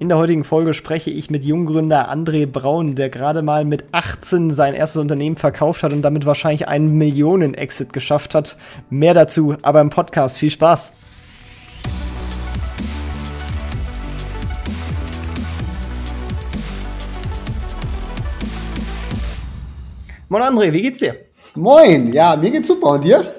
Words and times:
In 0.00 0.08
der 0.08 0.18
heutigen 0.18 0.44
Folge 0.44 0.74
spreche 0.74 1.10
ich 1.10 1.28
mit 1.28 1.42
Junggründer 1.42 2.08
André 2.08 2.46
Braun, 2.46 2.94
der 2.94 3.10
gerade 3.10 3.42
mal 3.42 3.64
mit 3.64 3.82
18 3.90 4.52
sein 4.52 4.74
erstes 4.74 5.00
Unternehmen 5.02 5.34
verkauft 5.34 5.82
hat 5.82 5.92
und 5.92 6.02
damit 6.02 6.24
wahrscheinlich 6.24 6.68
einen 6.68 6.96
Millionen-Exit 6.96 7.92
geschafft 7.92 8.32
hat. 8.32 8.56
Mehr 8.90 9.12
dazu, 9.12 9.56
aber 9.60 9.80
im 9.80 9.90
Podcast. 9.90 10.38
Viel 10.38 10.50
Spaß! 10.50 10.92
Moin 20.28 20.42
André, 20.44 20.72
wie 20.72 20.82
geht's 20.82 21.00
dir? 21.00 21.16
Moin, 21.56 22.12
ja, 22.12 22.36
mir 22.36 22.52
geht's 22.52 22.68
super 22.68 22.90
und 22.90 23.04
dir? 23.04 23.34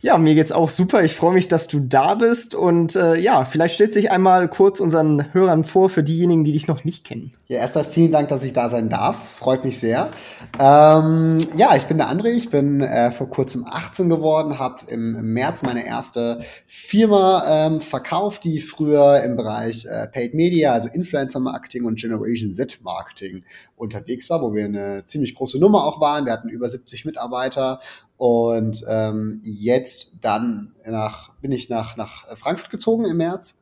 Ja, 0.00 0.18
mir 0.18 0.34
geht's 0.34 0.52
auch 0.52 0.68
super. 0.68 1.02
Ich 1.02 1.14
freue 1.14 1.32
mich, 1.32 1.48
dass 1.48 1.68
du 1.68 1.80
da 1.80 2.14
bist. 2.14 2.54
Und 2.54 2.96
äh, 2.96 3.16
ja, 3.16 3.44
vielleicht 3.44 3.76
stellst 3.76 3.96
du 3.96 4.00
dich 4.00 4.10
einmal 4.10 4.48
kurz 4.48 4.80
unseren 4.80 5.32
Hörern 5.32 5.64
vor 5.64 5.88
für 5.88 6.02
diejenigen, 6.02 6.44
die 6.44 6.52
dich 6.52 6.68
noch 6.68 6.84
nicht 6.84 7.04
kennen. 7.04 7.32
Ja, 7.48 7.58
erstmal 7.58 7.84
vielen 7.84 8.12
Dank, 8.12 8.28
dass 8.28 8.42
ich 8.42 8.52
da 8.52 8.68
sein 8.68 8.88
darf. 8.88 9.24
Es 9.24 9.34
freut 9.34 9.64
mich 9.64 9.78
sehr. 9.78 10.10
Ähm, 10.58 11.38
ja, 11.56 11.76
ich 11.76 11.84
bin 11.84 11.96
der 11.96 12.08
André. 12.08 12.32
Ich 12.32 12.50
bin 12.50 12.80
äh, 12.80 13.10
vor 13.10 13.30
kurzem 13.30 13.64
18 13.64 14.08
geworden, 14.08 14.58
habe 14.58 14.80
im, 14.88 15.32
März 15.32 15.62
meine 15.62 15.86
erste 15.86 16.40
Firma 16.66 17.44
ähm, 17.66 17.80
verkauft, 17.80 18.44
die 18.44 18.60
früher 18.60 19.22
im 19.22 19.36
Bereich 19.36 19.86
äh, 19.86 20.08
Paid 20.08 20.34
Media, 20.34 20.72
also 20.72 20.88
Influencer 20.92 21.40
Marketing 21.40 21.84
und 21.84 21.98
Generation 21.98 22.52
Z 22.52 22.78
Marketing 22.82 23.44
unterwegs 23.76 24.28
war, 24.28 24.42
wo 24.42 24.52
wir 24.52 24.64
eine 24.64 25.04
ziemlich 25.06 25.34
große 25.34 25.58
Nummer 25.58 25.84
auch 25.84 26.00
waren. 26.00 26.26
Wir 26.26 26.32
hatten 26.32 26.48
über 26.48 26.68
70 26.68 27.04
Mitarbeiter 27.04 27.80
und 28.16 28.84
ähm, 28.88 29.40
jetzt 29.42 30.16
dann 30.20 30.74
nach, 30.84 31.34
bin 31.40 31.52
ich 31.52 31.68
nach, 31.68 31.96
nach 31.96 32.36
Frankfurt 32.36 32.70
gezogen 32.70 33.04
im 33.04 33.18
März 33.18 33.54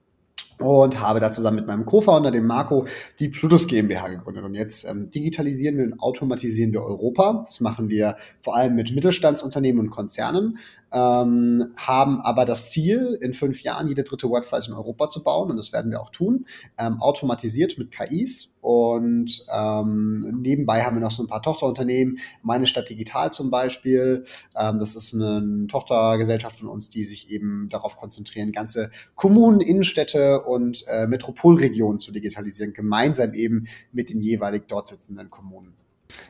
und 0.58 1.00
habe 1.00 1.20
da 1.20 1.30
zusammen 1.30 1.56
mit 1.56 1.66
meinem 1.66 1.86
Co-Founder, 1.86 2.30
dem 2.30 2.46
Marco, 2.46 2.86
die 3.18 3.28
Plutus 3.28 3.66
GmbH 3.66 4.08
gegründet. 4.08 4.44
Und 4.44 4.54
jetzt 4.54 4.88
ähm, 4.88 5.10
digitalisieren 5.10 5.76
wir 5.76 5.84
und 5.84 6.00
automatisieren 6.00 6.72
wir 6.72 6.82
Europa. 6.82 7.42
Das 7.46 7.60
machen 7.60 7.88
wir 7.88 8.16
vor 8.40 8.56
allem 8.56 8.74
mit 8.74 8.94
Mittelstandsunternehmen 8.94 9.80
und 9.80 9.90
Konzernen. 9.90 10.58
Ähm, 10.92 11.72
haben 11.76 12.20
aber 12.20 12.44
das 12.44 12.70
Ziel, 12.70 13.18
in 13.20 13.34
fünf 13.34 13.62
Jahren 13.62 13.88
jede 13.88 14.04
dritte 14.04 14.30
Website 14.30 14.68
in 14.68 14.74
Europa 14.74 15.08
zu 15.08 15.24
bauen. 15.24 15.50
Und 15.50 15.56
das 15.56 15.72
werden 15.72 15.90
wir 15.90 16.00
auch 16.00 16.10
tun, 16.10 16.46
ähm, 16.78 17.00
automatisiert 17.00 17.78
mit 17.78 17.90
KIs 17.90 18.54
und 18.64 19.44
ähm, 19.54 20.40
nebenbei 20.40 20.84
haben 20.84 20.96
wir 20.96 21.02
noch 21.02 21.10
so 21.10 21.22
ein 21.22 21.26
paar 21.26 21.42
Tochterunternehmen, 21.42 22.18
meine 22.42 22.66
Stadt 22.66 22.88
Digital 22.88 23.30
zum 23.30 23.50
Beispiel, 23.50 24.24
ähm, 24.56 24.78
das 24.78 24.94
ist 24.96 25.12
eine 25.12 25.66
Tochtergesellschaft 25.66 26.60
von 26.60 26.68
uns, 26.68 26.88
die 26.88 27.02
sich 27.02 27.30
eben 27.30 27.68
darauf 27.70 27.98
konzentrieren, 27.98 28.52
ganze 28.52 28.90
Kommunen, 29.16 29.60
Innenstädte 29.60 30.43
und 30.46 30.84
äh, 30.88 31.06
Metropolregionen 31.06 31.98
zu 31.98 32.12
digitalisieren, 32.12 32.72
gemeinsam 32.72 33.34
eben 33.34 33.66
mit 33.92 34.10
den 34.10 34.20
jeweilig 34.20 34.64
dort 34.68 34.88
sitzenden 34.88 35.30
Kommunen. 35.30 35.74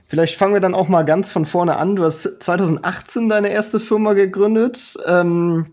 Vielleicht 0.06 0.36
fangen 0.36 0.54
wir 0.54 0.60
dann 0.60 0.74
auch 0.74 0.88
mal 0.88 1.04
ganz 1.04 1.30
von 1.30 1.44
vorne 1.46 1.76
an. 1.76 1.96
Du 1.96 2.04
hast 2.04 2.42
2018 2.42 3.28
deine 3.28 3.48
erste 3.48 3.80
Firma 3.80 4.12
gegründet. 4.12 4.96
Ähm, 5.06 5.66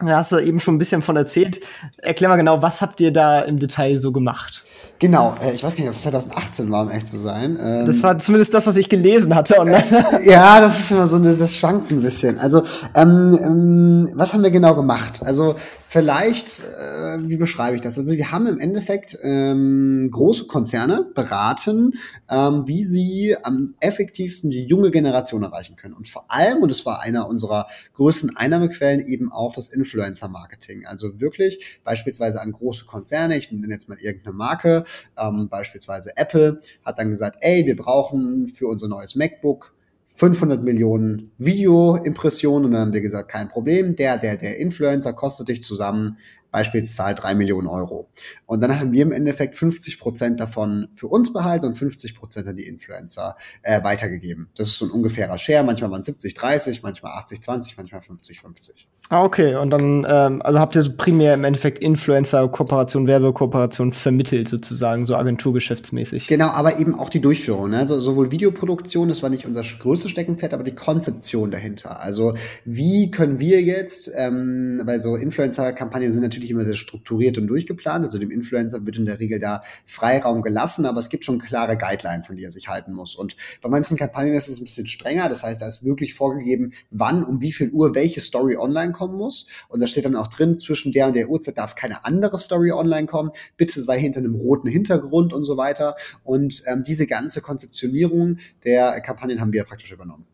da 0.00 0.18
hast 0.18 0.32
du 0.32 0.38
eben 0.38 0.60
schon 0.60 0.76
ein 0.76 0.78
bisschen 0.78 1.02
von 1.02 1.16
erzählt. 1.16 1.60
Erklär 1.98 2.28
mal 2.28 2.36
genau, 2.36 2.62
was 2.62 2.80
habt 2.80 3.00
ihr 3.00 3.12
da 3.12 3.40
im 3.40 3.58
Detail 3.58 3.98
so 3.98 4.12
gemacht? 4.12 4.64
Genau, 5.00 5.36
äh, 5.40 5.54
ich 5.54 5.62
weiß 5.62 5.74
gar 5.74 5.80
nicht, 5.80 5.88
ob 5.88 5.94
es 5.94 6.02
2018 6.02 6.70
war, 6.70 6.82
um 6.82 6.90
echt 6.90 7.08
zu 7.08 7.18
sein. 7.18 7.56
Ähm, 7.60 7.86
das 7.86 8.02
war 8.02 8.18
zumindest 8.18 8.52
das, 8.52 8.66
was 8.66 8.76
ich 8.76 8.88
gelesen 8.88 9.34
hatte. 9.34 9.54
Äh, 9.54 10.24
ja, 10.28 10.60
das 10.60 10.80
ist 10.80 10.90
immer 10.90 11.06
so 11.06 11.16
eine, 11.16 11.34
das 11.34 11.54
schwankt 11.54 11.90
ein 11.92 12.00
bisschen. 12.00 12.38
Also, 12.38 12.62
ähm, 12.94 13.38
ähm, 13.40 14.12
was 14.14 14.34
haben 14.34 14.42
wir 14.42 14.50
genau 14.50 14.74
gemacht? 14.74 15.22
Also, 15.24 15.54
vielleicht, 15.86 16.60
äh, 16.60 17.18
wie 17.20 17.36
beschreibe 17.36 17.76
ich 17.76 17.80
das? 17.80 17.96
Also, 17.96 18.16
wir 18.16 18.32
haben 18.32 18.46
im 18.46 18.58
Endeffekt 18.58 19.18
ähm, 19.22 20.08
große 20.10 20.46
Konzerne 20.46 21.06
beraten, 21.14 21.94
ähm, 22.28 22.64
wie 22.66 22.82
sie 22.82 23.36
am 23.42 23.74
effektivsten 23.80 24.50
die 24.50 24.64
junge 24.64 24.90
Generation 24.90 25.44
erreichen 25.44 25.76
können. 25.76 25.94
Und 25.94 26.08
vor 26.08 26.24
allem, 26.28 26.62
und 26.62 26.70
es 26.70 26.84
war 26.86 27.00
einer 27.00 27.28
unserer 27.28 27.68
größten 27.94 28.36
Einnahmequellen, 28.36 29.06
eben 29.06 29.30
auch 29.30 29.52
das 29.52 29.68
Influencer-Marketing. 29.88 30.86
Also 30.86 31.20
wirklich 31.20 31.80
beispielsweise 31.84 32.40
an 32.40 32.52
große 32.52 32.84
Konzerne, 32.86 33.38
ich 33.38 33.50
nenne 33.50 33.72
jetzt 33.72 33.88
mal 33.88 33.98
irgendeine 33.98 34.36
Marke, 34.36 34.84
ähm, 35.18 35.48
beispielsweise 35.48 36.16
Apple, 36.16 36.60
hat 36.84 36.98
dann 36.98 37.10
gesagt, 37.10 37.38
ey, 37.40 37.64
wir 37.66 37.76
brauchen 37.76 38.48
für 38.48 38.66
unser 38.66 38.88
neues 38.88 39.14
MacBook 39.14 39.74
500 40.06 40.64
Millionen 40.64 41.30
Video-Impressionen 41.38 42.66
und 42.66 42.72
dann 42.72 42.80
haben 42.80 42.92
wir 42.92 43.00
gesagt, 43.00 43.30
kein 43.30 43.48
Problem, 43.48 43.94
der, 43.94 44.18
der, 44.18 44.36
der 44.36 44.58
Influencer 44.58 45.12
kostet 45.12 45.48
dich 45.48 45.62
zusammen 45.62 46.16
Beispielszahl 46.50 47.14
drei 47.14 47.34
Millionen 47.34 47.66
Euro. 47.66 48.08
Und 48.46 48.62
dann 48.62 48.80
haben 48.80 48.92
wir 48.92 49.02
im 49.02 49.12
Endeffekt 49.12 49.56
50 49.56 49.98
Prozent 50.00 50.40
davon 50.40 50.88
für 50.92 51.06
uns 51.06 51.32
behalten 51.32 51.66
und 51.66 51.76
50 51.76 52.14
Prozent 52.14 52.48
an 52.48 52.56
die 52.56 52.66
Influencer 52.66 53.36
äh, 53.62 53.82
weitergegeben. 53.84 54.48
Das 54.56 54.68
ist 54.68 54.78
so 54.78 54.86
ein 54.86 54.90
ungefährer 54.90 55.38
Share. 55.38 55.62
Manchmal 55.62 55.90
waren 55.90 56.00
es 56.00 56.06
70, 56.06 56.34
30, 56.34 56.82
manchmal 56.82 57.12
80, 57.12 57.42
20, 57.42 57.76
manchmal 57.76 58.00
50, 58.00 58.40
50. 58.40 58.88
Ah, 59.10 59.24
okay. 59.24 59.54
Und 59.54 59.70
dann, 59.70 60.06
ähm, 60.06 60.42
also 60.42 60.58
habt 60.58 60.76
ihr 60.76 60.82
so 60.82 60.92
primär 60.94 61.32
im 61.32 61.42
Endeffekt 61.44 61.78
Influencer-Kooperation, 61.78 63.06
Werbekooperation 63.06 63.92
vermittelt, 63.92 64.48
sozusagen, 64.48 65.06
so 65.06 65.16
agenturgeschäftsmäßig. 65.16 66.26
Genau, 66.26 66.48
aber 66.48 66.78
eben 66.78 66.94
auch 66.94 67.08
die 67.08 67.22
Durchführung. 67.22 67.70
Ne? 67.70 67.78
Also 67.78 68.00
sowohl 68.00 68.30
Videoproduktion, 68.32 69.08
das 69.08 69.22
war 69.22 69.30
nicht 69.30 69.46
unser 69.46 69.62
größtes 69.62 70.10
Steckenpferd, 70.10 70.52
aber 70.52 70.62
die 70.62 70.74
Konzeption 70.74 71.50
dahinter. 71.50 72.02
Also 72.02 72.34
wie 72.66 73.10
können 73.10 73.40
wir 73.40 73.62
jetzt, 73.62 74.12
ähm, 74.14 74.82
weil 74.84 75.00
so 75.00 75.16
Influencer-Kampagnen 75.16 76.12
sind 76.12 76.22
natürlich 76.22 76.50
immer 76.50 76.66
sehr 76.66 76.74
strukturiert 76.74 77.38
und 77.38 77.46
durchgeplant. 77.46 78.04
Also 78.04 78.18
dem 78.18 78.30
Influencer 78.30 78.84
wird 78.84 78.98
in 78.98 79.06
der 79.06 79.20
Regel 79.20 79.40
da 79.40 79.62
Freiraum 79.86 80.42
gelassen, 80.42 80.84
aber 80.84 80.98
es 80.98 81.08
gibt 81.08 81.24
schon 81.24 81.38
klare 81.38 81.78
Guidelines, 81.78 82.28
an 82.28 82.36
die 82.36 82.44
er 82.44 82.50
sich 82.50 82.68
halten 82.68 82.92
muss. 82.92 83.14
Und 83.14 83.36
bei 83.62 83.70
manchen 83.70 83.96
Kampagnen 83.96 84.34
ist 84.34 84.48
es 84.48 84.60
ein 84.60 84.64
bisschen 84.64 84.86
strenger. 84.86 85.30
Das 85.30 85.44
heißt, 85.44 85.62
da 85.62 85.66
ist 85.66 85.82
wirklich 85.82 86.12
vorgegeben, 86.12 86.72
wann, 86.90 87.24
um 87.24 87.40
wie 87.40 87.52
viel 87.52 87.70
Uhr 87.70 87.94
welche 87.94 88.20
Story 88.20 88.58
online 88.58 88.97
kommen 88.98 89.16
muss. 89.16 89.48
Und 89.68 89.80
da 89.80 89.86
steht 89.86 90.04
dann 90.04 90.16
auch 90.16 90.26
drin, 90.26 90.56
zwischen 90.56 90.92
der 90.92 91.06
und 91.06 91.16
der 91.16 91.28
Uhrzeit 91.28 91.56
darf 91.56 91.74
keine 91.74 92.04
andere 92.04 92.38
Story 92.38 92.72
online 92.72 93.06
kommen. 93.06 93.30
Bitte 93.56 93.80
sei 93.80 93.98
hinter 93.98 94.18
einem 94.18 94.34
roten 94.34 94.68
Hintergrund 94.68 95.32
und 95.32 95.44
so 95.44 95.56
weiter. 95.56 95.96
Und 96.24 96.62
ähm, 96.66 96.82
diese 96.82 97.06
ganze 97.06 97.40
Konzeptionierung 97.40 98.38
der 98.64 99.00
Kampagnen 99.00 99.40
haben 99.40 99.52
wir 99.52 99.64
praktisch 99.64 99.92
übernommen. 99.92 100.26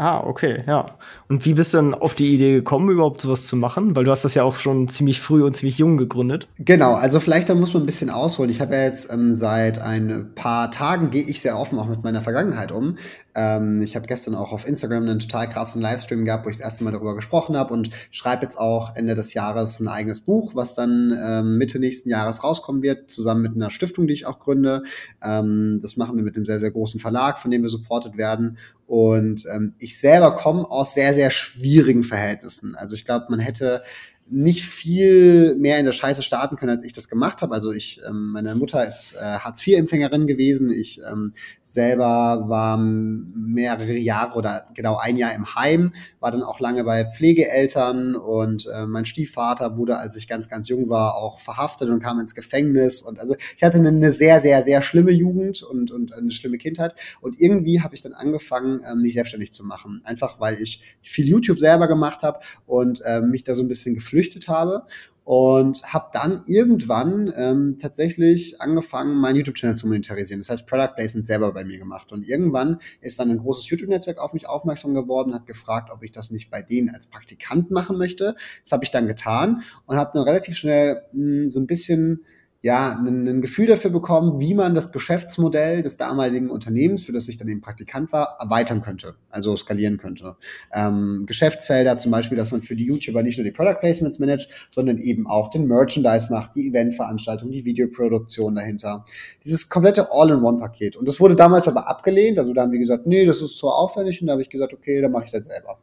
Ah, 0.00 0.20
okay, 0.24 0.62
ja. 0.64 0.86
Und 1.28 1.44
wie 1.44 1.54
bist 1.54 1.74
du 1.74 1.78
dann 1.78 1.92
auf 1.92 2.14
die 2.14 2.32
Idee 2.32 2.54
gekommen, 2.54 2.88
überhaupt 2.88 3.20
sowas 3.20 3.48
zu 3.48 3.56
machen? 3.56 3.96
Weil 3.96 4.04
du 4.04 4.12
hast 4.12 4.24
das 4.24 4.32
ja 4.34 4.44
auch 4.44 4.54
schon 4.54 4.86
ziemlich 4.86 5.20
früh 5.20 5.42
und 5.42 5.56
ziemlich 5.56 5.76
jung 5.78 5.96
gegründet. 5.96 6.46
Genau, 6.56 6.94
also 6.94 7.18
vielleicht 7.18 7.48
da 7.48 7.56
muss 7.56 7.74
man 7.74 7.82
ein 7.82 7.86
bisschen 7.86 8.08
ausholen. 8.08 8.48
Ich 8.48 8.60
habe 8.60 8.76
ja 8.76 8.82
jetzt 8.84 9.12
ähm, 9.12 9.34
seit 9.34 9.80
ein 9.80 10.30
paar 10.36 10.70
Tagen 10.70 11.10
gehe 11.10 11.24
ich 11.24 11.40
sehr 11.40 11.58
offen 11.58 11.80
auch 11.80 11.88
mit 11.88 12.04
meiner 12.04 12.22
Vergangenheit 12.22 12.70
um. 12.70 12.94
Ähm, 13.38 13.80
ich 13.82 13.94
habe 13.94 14.08
gestern 14.08 14.34
auch 14.34 14.50
auf 14.50 14.66
Instagram 14.66 15.04
einen 15.04 15.20
total 15.20 15.48
krassen 15.48 15.80
Livestream 15.80 16.24
gehabt, 16.24 16.44
wo 16.44 16.50
ich 16.50 16.56
das 16.56 16.64
erste 16.64 16.82
Mal 16.82 16.90
darüber 16.90 17.14
gesprochen 17.14 17.56
habe 17.56 17.72
und 17.72 17.90
schreibe 18.10 18.42
jetzt 18.42 18.58
auch 18.58 18.96
Ende 18.96 19.14
des 19.14 19.32
Jahres 19.32 19.78
ein 19.78 19.86
eigenes 19.86 20.18
Buch, 20.18 20.56
was 20.56 20.74
dann 20.74 21.16
ähm, 21.24 21.56
Mitte 21.56 21.78
nächsten 21.78 22.10
Jahres 22.10 22.42
rauskommen 22.42 22.82
wird, 22.82 23.12
zusammen 23.12 23.42
mit 23.42 23.54
einer 23.54 23.70
Stiftung, 23.70 24.08
die 24.08 24.14
ich 24.14 24.26
auch 24.26 24.40
gründe. 24.40 24.82
Ähm, 25.22 25.78
das 25.80 25.96
machen 25.96 26.16
wir 26.16 26.24
mit 26.24 26.34
einem 26.34 26.46
sehr, 26.46 26.58
sehr 26.58 26.72
großen 26.72 26.98
Verlag, 26.98 27.38
von 27.38 27.52
dem 27.52 27.62
wir 27.62 27.68
supported 27.68 28.16
werden. 28.16 28.58
Und 28.88 29.44
ähm, 29.54 29.74
ich 29.78 30.00
selber 30.00 30.34
komme 30.34 30.68
aus 30.68 30.94
sehr, 30.94 31.14
sehr 31.14 31.30
schwierigen 31.30 32.02
Verhältnissen. 32.02 32.74
Also 32.74 32.96
ich 32.96 33.04
glaube, 33.04 33.26
man 33.28 33.38
hätte 33.38 33.84
nicht 34.30 34.64
viel 34.64 35.56
mehr 35.56 35.78
in 35.78 35.86
der 35.86 35.92
Scheiße 35.92 36.22
starten 36.22 36.56
können, 36.56 36.70
als 36.70 36.84
ich 36.84 36.92
das 36.92 37.08
gemacht 37.08 37.40
habe. 37.40 37.54
Also 37.54 37.72
ich, 37.72 38.00
ähm, 38.06 38.32
meine 38.32 38.54
Mutter 38.54 38.86
ist 38.86 39.14
äh, 39.14 39.20
Hartz-IV-Empfängerin 39.20 40.26
gewesen. 40.26 40.70
Ich 40.70 41.00
ähm, 41.08 41.32
selber 41.64 42.44
war 42.46 42.76
mehrere 42.78 43.96
Jahre 43.96 44.36
oder 44.36 44.66
genau 44.74 44.96
ein 44.96 45.16
Jahr 45.16 45.34
im 45.34 45.54
Heim, 45.54 45.92
war 46.20 46.30
dann 46.30 46.42
auch 46.42 46.60
lange 46.60 46.84
bei 46.84 47.06
Pflegeeltern 47.06 48.16
und 48.16 48.66
äh, 48.74 48.86
mein 48.86 49.06
Stiefvater 49.06 49.76
wurde, 49.76 49.96
als 49.96 50.14
ich 50.16 50.28
ganz, 50.28 50.48
ganz 50.48 50.68
jung 50.68 50.88
war, 50.88 51.16
auch 51.16 51.38
verhaftet 51.38 51.88
und 51.88 52.02
kam 52.02 52.20
ins 52.20 52.34
Gefängnis. 52.34 53.00
Und 53.00 53.18
also 53.18 53.34
ich 53.56 53.62
hatte 53.62 53.78
eine, 53.78 53.88
eine 53.88 54.12
sehr, 54.12 54.40
sehr, 54.40 54.62
sehr 54.62 54.82
schlimme 54.82 55.12
Jugend 55.12 55.62
und, 55.62 55.90
und 55.90 56.12
eine 56.12 56.32
schlimme 56.32 56.58
Kindheit. 56.58 56.94
Und 57.20 57.40
irgendwie 57.40 57.80
habe 57.80 57.94
ich 57.94 58.02
dann 58.02 58.12
angefangen, 58.12 58.80
ähm, 58.90 59.00
mich 59.00 59.14
selbstständig 59.14 59.52
zu 59.52 59.64
machen. 59.64 60.02
Einfach 60.04 60.38
weil 60.38 60.60
ich 60.60 60.82
viel 61.00 61.26
YouTube 61.26 61.60
selber 61.60 61.88
gemacht 61.88 62.22
habe 62.22 62.40
und 62.66 63.00
äh, 63.06 63.22
mich 63.22 63.44
da 63.44 63.54
so 63.54 63.62
ein 63.62 63.68
bisschen 63.68 63.94
geflüchtet 63.94 64.17
geflüchtet 64.18 64.48
habe 64.48 64.84
und 65.24 65.82
habe 65.84 66.08
dann 66.14 66.40
irgendwann 66.46 67.30
ähm, 67.36 67.76
tatsächlich 67.78 68.62
angefangen, 68.62 69.20
meinen 69.20 69.36
YouTube-Channel 69.36 69.76
zu 69.76 69.86
monetarisieren. 69.86 70.40
Das 70.40 70.48
heißt, 70.48 70.66
Product 70.66 70.94
Placement 70.96 71.26
selber 71.26 71.52
bei 71.52 71.64
mir 71.64 71.78
gemacht. 71.78 72.12
Und 72.12 72.26
irgendwann 72.26 72.78
ist 73.02 73.20
dann 73.20 73.30
ein 73.30 73.38
großes 73.38 73.68
YouTube-Netzwerk 73.68 74.18
auf 74.18 74.32
mich 74.32 74.48
aufmerksam 74.48 74.94
geworden, 74.94 75.34
hat 75.34 75.46
gefragt, 75.46 75.90
ob 75.92 76.02
ich 76.02 76.12
das 76.12 76.30
nicht 76.30 76.50
bei 76.50 76.62
denen 76.62 76.88
als 76.88 77.08
Praktikant 77.08 77.70
machen 77.70 77.98
möchte. 77.98 78.36
Das 78.62 78.72
habe 78.72 78.84
ich 78.84 78.90
dann 78.90 79.06
getan 79.06 79.62
und 79.84 79.96
habe 79.96 80.10
dann 80.14 80.22
relativ 80.22 80.56
schnell 80.56 81.02
mh, 81.12 81.42
hm, 81.42 81.50
so 81.50 81.60
ein 81.60 81.66
bisschen 81.66 82.24
ja, 82.60 82.98
ein, 82.98 83.28
ein 83.28 83.40
Gefühl 83.40 83.66
dafür 83.66 83.92
bekommen, 83.92 84.40
wie 84.40 84.52
man 84.52 84.74
das 84.74 84.90
Geschäftsmodell 84.90 85.82
des 85.82 85.96
damaligen 85.96 86.50
Unternehmens, 86.50 87.04
für 87.04 87.12
das 87.12 87.28
ich 87.28 87.36
dann 87.36 87.46
eben 87.46 87.60
Praktikant 87.60 88.12
war, 88.12 88.36
erweitern 88.40 88.82
könnte, 88.82 89.14
also 89.30 89.56
skalieren 89.56 89.96
könnte. 89.96 90.36
Ähm, 90.72 91.24
Geschäftsfelder 91.26 91.96
zum 91.96 92.10
Beispiel, 92.10 92.36
dass 92.36 92.50
man 92.50 92.62
für 92.62 92.74
die 92.74 92.84
YouTuber 92.84 93.22
nicht 93.22 93.38
nur 93.38 93.44
die 93.44 93.52
Product 93.52 93.78
Placements 93.78 94.18
managt, 94.18 94.66
sondern 94.70 94.98
eben 94.98 95.28
auch 95.28 95.50
den 95.50 95.66
Merchandise 95.68 96.32
macht, 96.32 96.56
die 96.56 96.68
Eventveranstaltung, 96.68 97.52
die 97.52 97.64
Videoproduktion 97.64 98.56
dahinter. 98.56 99.04
Dieses 99.44 99.68
komplette 99.68 100.08
All-in-One-Paket. 100.10 100.96
Und 100.96 101.06
das 101.06 101.20
wurde 101.20 101.36
damals 101.36 101.68
aber 101.68 101.86
abgelehnt. 101.86 102.40
Also 102.40 102.52
da 102.52 102.62
haben 102.62 102.72
wir 102.72 102.80
gesagt, 102.80 103.06
nee, 103.06 103.24
das 103.24 103.40
ist 103.40 103.56
zu 103.56 103.68
aufwendig. 103.68 104.20
Und 104.20 104.26
da 104.26 104.32
habe 104.32 104.42
ich 104.42 104.50
gesagt, 104.50 104.72
okay, 104.72 105.00
dann 105.00 105.12
mache 105.12 105.24
ich 105.24 105.28
es 105.28 105.34
jetzt 105.34 105.48
selber 105.48 105.78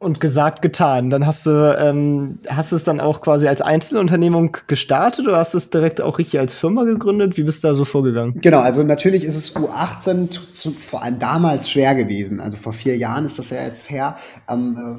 und 0.00 0.20
gesagt, 0.20 0.62
getan. 0.62 1.10
Dann 1.10 1.26
hast 1.26 1.44
du, 1.46 1.76
ähm, 1.76 2.38
hast 2.48 2.70
du 2.70 2.76
es 2.76 2.84
dann 2.84 3.00
auch 3.00 3.20
quasi 3.20 3.48
als 3.48 3.60
Einzelunternehmung 3.60 4.56
gestartet 4.68 5.26
oder 5.26 5.38
hast 5.38 5.54
du 5.54 5.58
es 5.58 5.70
direkt 5.70 6.00
auch 6.00 6.18
richtig 6.18 6.38
als 6.38 6.54
Firma 6.54 6.84
gegründet? 6.84 7.36
Wie 7.36 7.42
bist 7.42 7.64
du 7.64 7.68
da 7.68 7.74
so 7.74 7.84
vorgegangen? 7.84 8.40
Genau, 8.40 8.60
also 8.60 8.84
natürlich 8.84 9.24
ist 9.24 9.36
es 9.36 9.56
U18 9.56 10.30
zu, 10.52 10.70
vor 10.70 11.02
allem 11.02 11.18
damals 11.18 11.68
schwer 11.68 11.96
gewesen. 11.96 12.38
Also 12.40 12.58
vor 12.58 12.72
vier 12.72 12.96
Jahren 12.96 13.24
ist 13.24 13.40
das 13.40 13.50
ja 13.50 13.62
jetzt 13.62 13.90
her. 13.90 14.16
Ähm, 14.48 14.98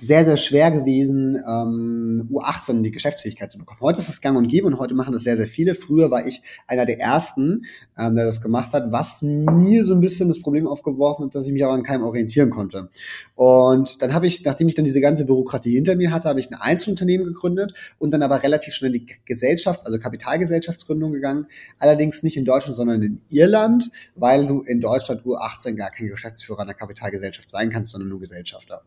sehr, 0.00 0.24
sehr 0.24 0.36
schwer 0.36 0.72
gewesen, 0.72 1.36
ähm, 1.48 2.28
U18 2.32 2.82
die 2.82 2.90
Geschäftsfähigkeit 2.90 3.52
zu 3.52 3.58
bekommen. 3.58 3.80
Heute 3.80 4.00
ist 4.00 4.08
es 4.08 4.20
gang 4.20 4.36
und 4.36 4.48
gäbe 4.48 4.66
und 4.66 4.78
heute 4.78 4.94
machen 4.94 5.12
das 5.12 5.22
sehr, 5.22 5.36
sehr 5.36 5.46
viele. 5.46 5.74
Früher 5.74 6.10
war 6.10 6.26
ich 6.26 6.42
einer 6.66 6.84
der 6.84 6.98
ersten, 6.98 7.64
ähm, 7.96 8.16
der 8.16 8.24
das 8.24 8.40
gemacht 8.40 8.72
hat, 8.72 8.90
was 8.90 9.22
mir 9.22 9.84
so 9.84 9.94
ein 9.94 10.00
bisschen 10.00 10.26
das 10.26 10.42
Problem 10.42 10.66
aufgeworfen 10.66 11.26
hat, 11.26 11.34
dass 11.36 11.46
ich 11.46 11.52
mich 11.52 11.64
auch 11.64 11.72
an 11.72 11.84
keinem 11.84 12.02
orientieren 12.02 12.50
konnte. 12.50 12.88
Und 13.36 14.02
dann 14.02 14.15
habe 14.16 14.26
ich, 14.26 14.44
nachdem 14.44 14.66
ich 14.66 14.74
dann 14.74 14.84
diese 14.84 15.00
ganze 15.00 15.26
Bürokratie 15.26 15.74
hinter 15.74 15.94
mir 15.94 16.10
hatte, 16.10 16.28
habe 16.28 16.40
ich 16.40 16.50
ein 16.50 16.58
Einzelunternehmen 16.60 17.24
gegründet 17.24 17.72
und 17.98 18.12
dann 18.12 18.22
aber 18.22 18.42
relativ 18.42 18.74
schnell 18.74 18.90
die 18.90 19.06
Gesellschafts-, 19.24 19.84
also 19.86 20.00
Kapitalgesellschaftsgründung 20.00 21.12
gegangen. 21.12 21.46
Allerdings 21.78 22.24
nicht 22.24 22.36
in 22.36 22.44
Deutschland, 22.44 22.74
sondern 22.74 23.00
in 23.02 23.20
Irland, 23.30 23.90
weil 24.16 24.48
du 24.48 24.62
in 24.62 24.80
Deutschland 24.80 25.22
U18 25.22 25.76
gar 25.76 25.90
kein 25.90 26.08
Geschäftsführer 26.08 26.62
einer 26.62 26.74
Kapitalgesellschaft 26.74 27.48
sein 27.48 27.70
kannst, 27.70 27.92
sondern 27.92 28.08
nur 28.08 28.18
Gesellschafter. 28.18 28.82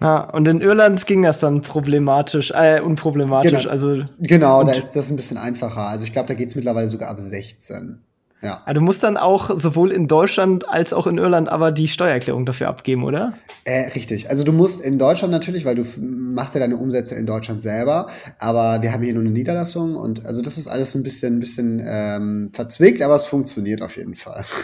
Ja, 0.00 0.20
und 0.30 0.48
in 0.48 0.60
Irland 0.60 1.06
ging 1.06 1.22
das 1.22 1.38
dann 1.38 1.62
problematisch, 1.62 2.50
äh, 2.50 2.80
unproblematisch. 2.80 3.62
Genau, 3.62 3.70
also, 3.70 4.04
genau 4.18 4.64
da 4.64 4.72
ist 4.72 4.96
das 4.96 5.10
ein 5.10 5.16
bisschen 5.16 5.38
einfacher. 5.38 5.86
Also 5.86 6.04
ich 6.04 6.12
glaube, 6.12 6.28
da 6.28 6.34
geht 6.34 6.48
es 6.48 6.56
mittlerweile 6.56 6.88
sogar 6.88 7.08
ab 7.08 7.20
16. 7.20 8.00
Ja. 8.42 8.60
Aber 8.64 8.74
du 8.74 8.80
musst 8.80 9.02
dann 9.04 9.16
auch 9.16 9.56
sowohl 9.56 9.92
in 9.92 10.08
Deutschland 10.08 10.68
als 10.68 10.92
auch 10.92 11.06
in 11.06 11.16
Irland 11.16 11.48
aber 11.48 11.70
die 11.70 11.86
Steuererklärung 11.86 12.44
dafür 12.44 12.68
abgeben, 12.68 13.04
oder? 13.04 13.34
Äh, 13.64 13.90
richtig. 13.90 14.30
Also 14.30 14.44
du 14.44 14.52
musst 14.52 14.80
in 14.80 14.98
Deutschland 14.98 15.32
natürlich, 15.32 15.64
weil 15.64 15.76
du 15.76 15.84
machst 16.00 16.54
ja 16.54 16.60
deine 16.60 16.76
Umsätze 16.76 17.14
in 17.14 17.26
Deutschland 17.26 17.60
selber, 17.60 18.08
aber 18.38 18.82
wir 18.82 18.92
haben 18.92 19.02
hier 19.02 19.14
nur 19.14 19.22
eine 19.22 19.30
Niederlassung 19.30 19.94
und 19.94 20.26
also 20.26 20.42
das 20.42 20.58
ist 20.58 20.66
alles 20.66 20.94
ein 20.96 21.04
bisschen, 21.04 21.36
ein 21.36 21.40
bisschen 21.40 21.82
ähm, 21.84 22.50
verzwickt, 22.52 23.00
aber 23.00 23.14
es 23.14 23.26
funktioniert 23.26 23.80
auf 23.80 23.96
jeden 23.96 24.16
Fall. 24.16 24.44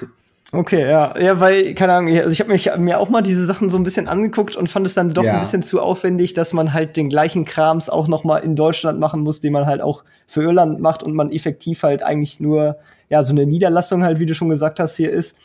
Okay, 0.50 0.88
ja, 0.88 1.14
ja, 1.20 1.40
weil 1.40 1.74
keine 1.74 1.92
Ahnung, 1.92 2.16
also 2.16 2.30
ich 2.30 2.40
habe 2.40 2.50
mich 2.50 2.70
mir 2.78 2.98
auch 2.98 3.10
mal 3.10 3.20
diese 3.20 3.44
Sachen 3.44 3.68
so 3.68 3.76
ein 3.76 3.82
bisschen 3.82 4.08
angeguckt 4.08 4.56
und 4.56 4.70
fand 4.70 4.86
es 4.86 4.94
dann 4.94 5.12
doch 5.12 5.22
ja. 5.22 5.34
ein 5.34 5.40
bisschen 5.40 5.62
zu 5.62 5.78
aufwendig, 5.78 6.32
dass 6.32 6.54
man 6.54 6.72
halt 6.72 6.96
den 6.96 7.10
gleichen 7.10 7.44
Krams 7.44 7.90
auch 7.90 8.08
noch 8.08 8.24
mal 8.24 8.38
in 8.38 8.56
Deutschland 8.56 8.98
machen 8.98 9.20
muss, 9.20 9.40
den 9.40 9.52
man 9.52 9.66
halt 9.66 9.82
auch 9.82 10.04
für 10.26 10.42
Irland 10.42 10.80
macht 10.80 11.02
und 11.02 11.12
man 11.12 11.30
effektiv 11.30 11.82
halt 11.82 12.02
eigentlich 12.02 12.40
nur 12.40 12.78
ja 13.10 13.22
so 13.24 13.32
eine 13.32 13.44
Niederlassung 13.44 14.02
halt, 14.02 14.20
wie 14.20 14.26
du 14.26 14.34
schon 14.34 14.48
gesagt 14.48 14.80
hast, 14.80 14.96
hier 14.96 15.10
ist 15.10 15.36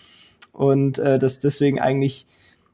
und 0.53 0.99
äh, 0.99 1.19
das 1.19 1.39
deswegen 1.39 1.81
eigentlich 1.81 2.25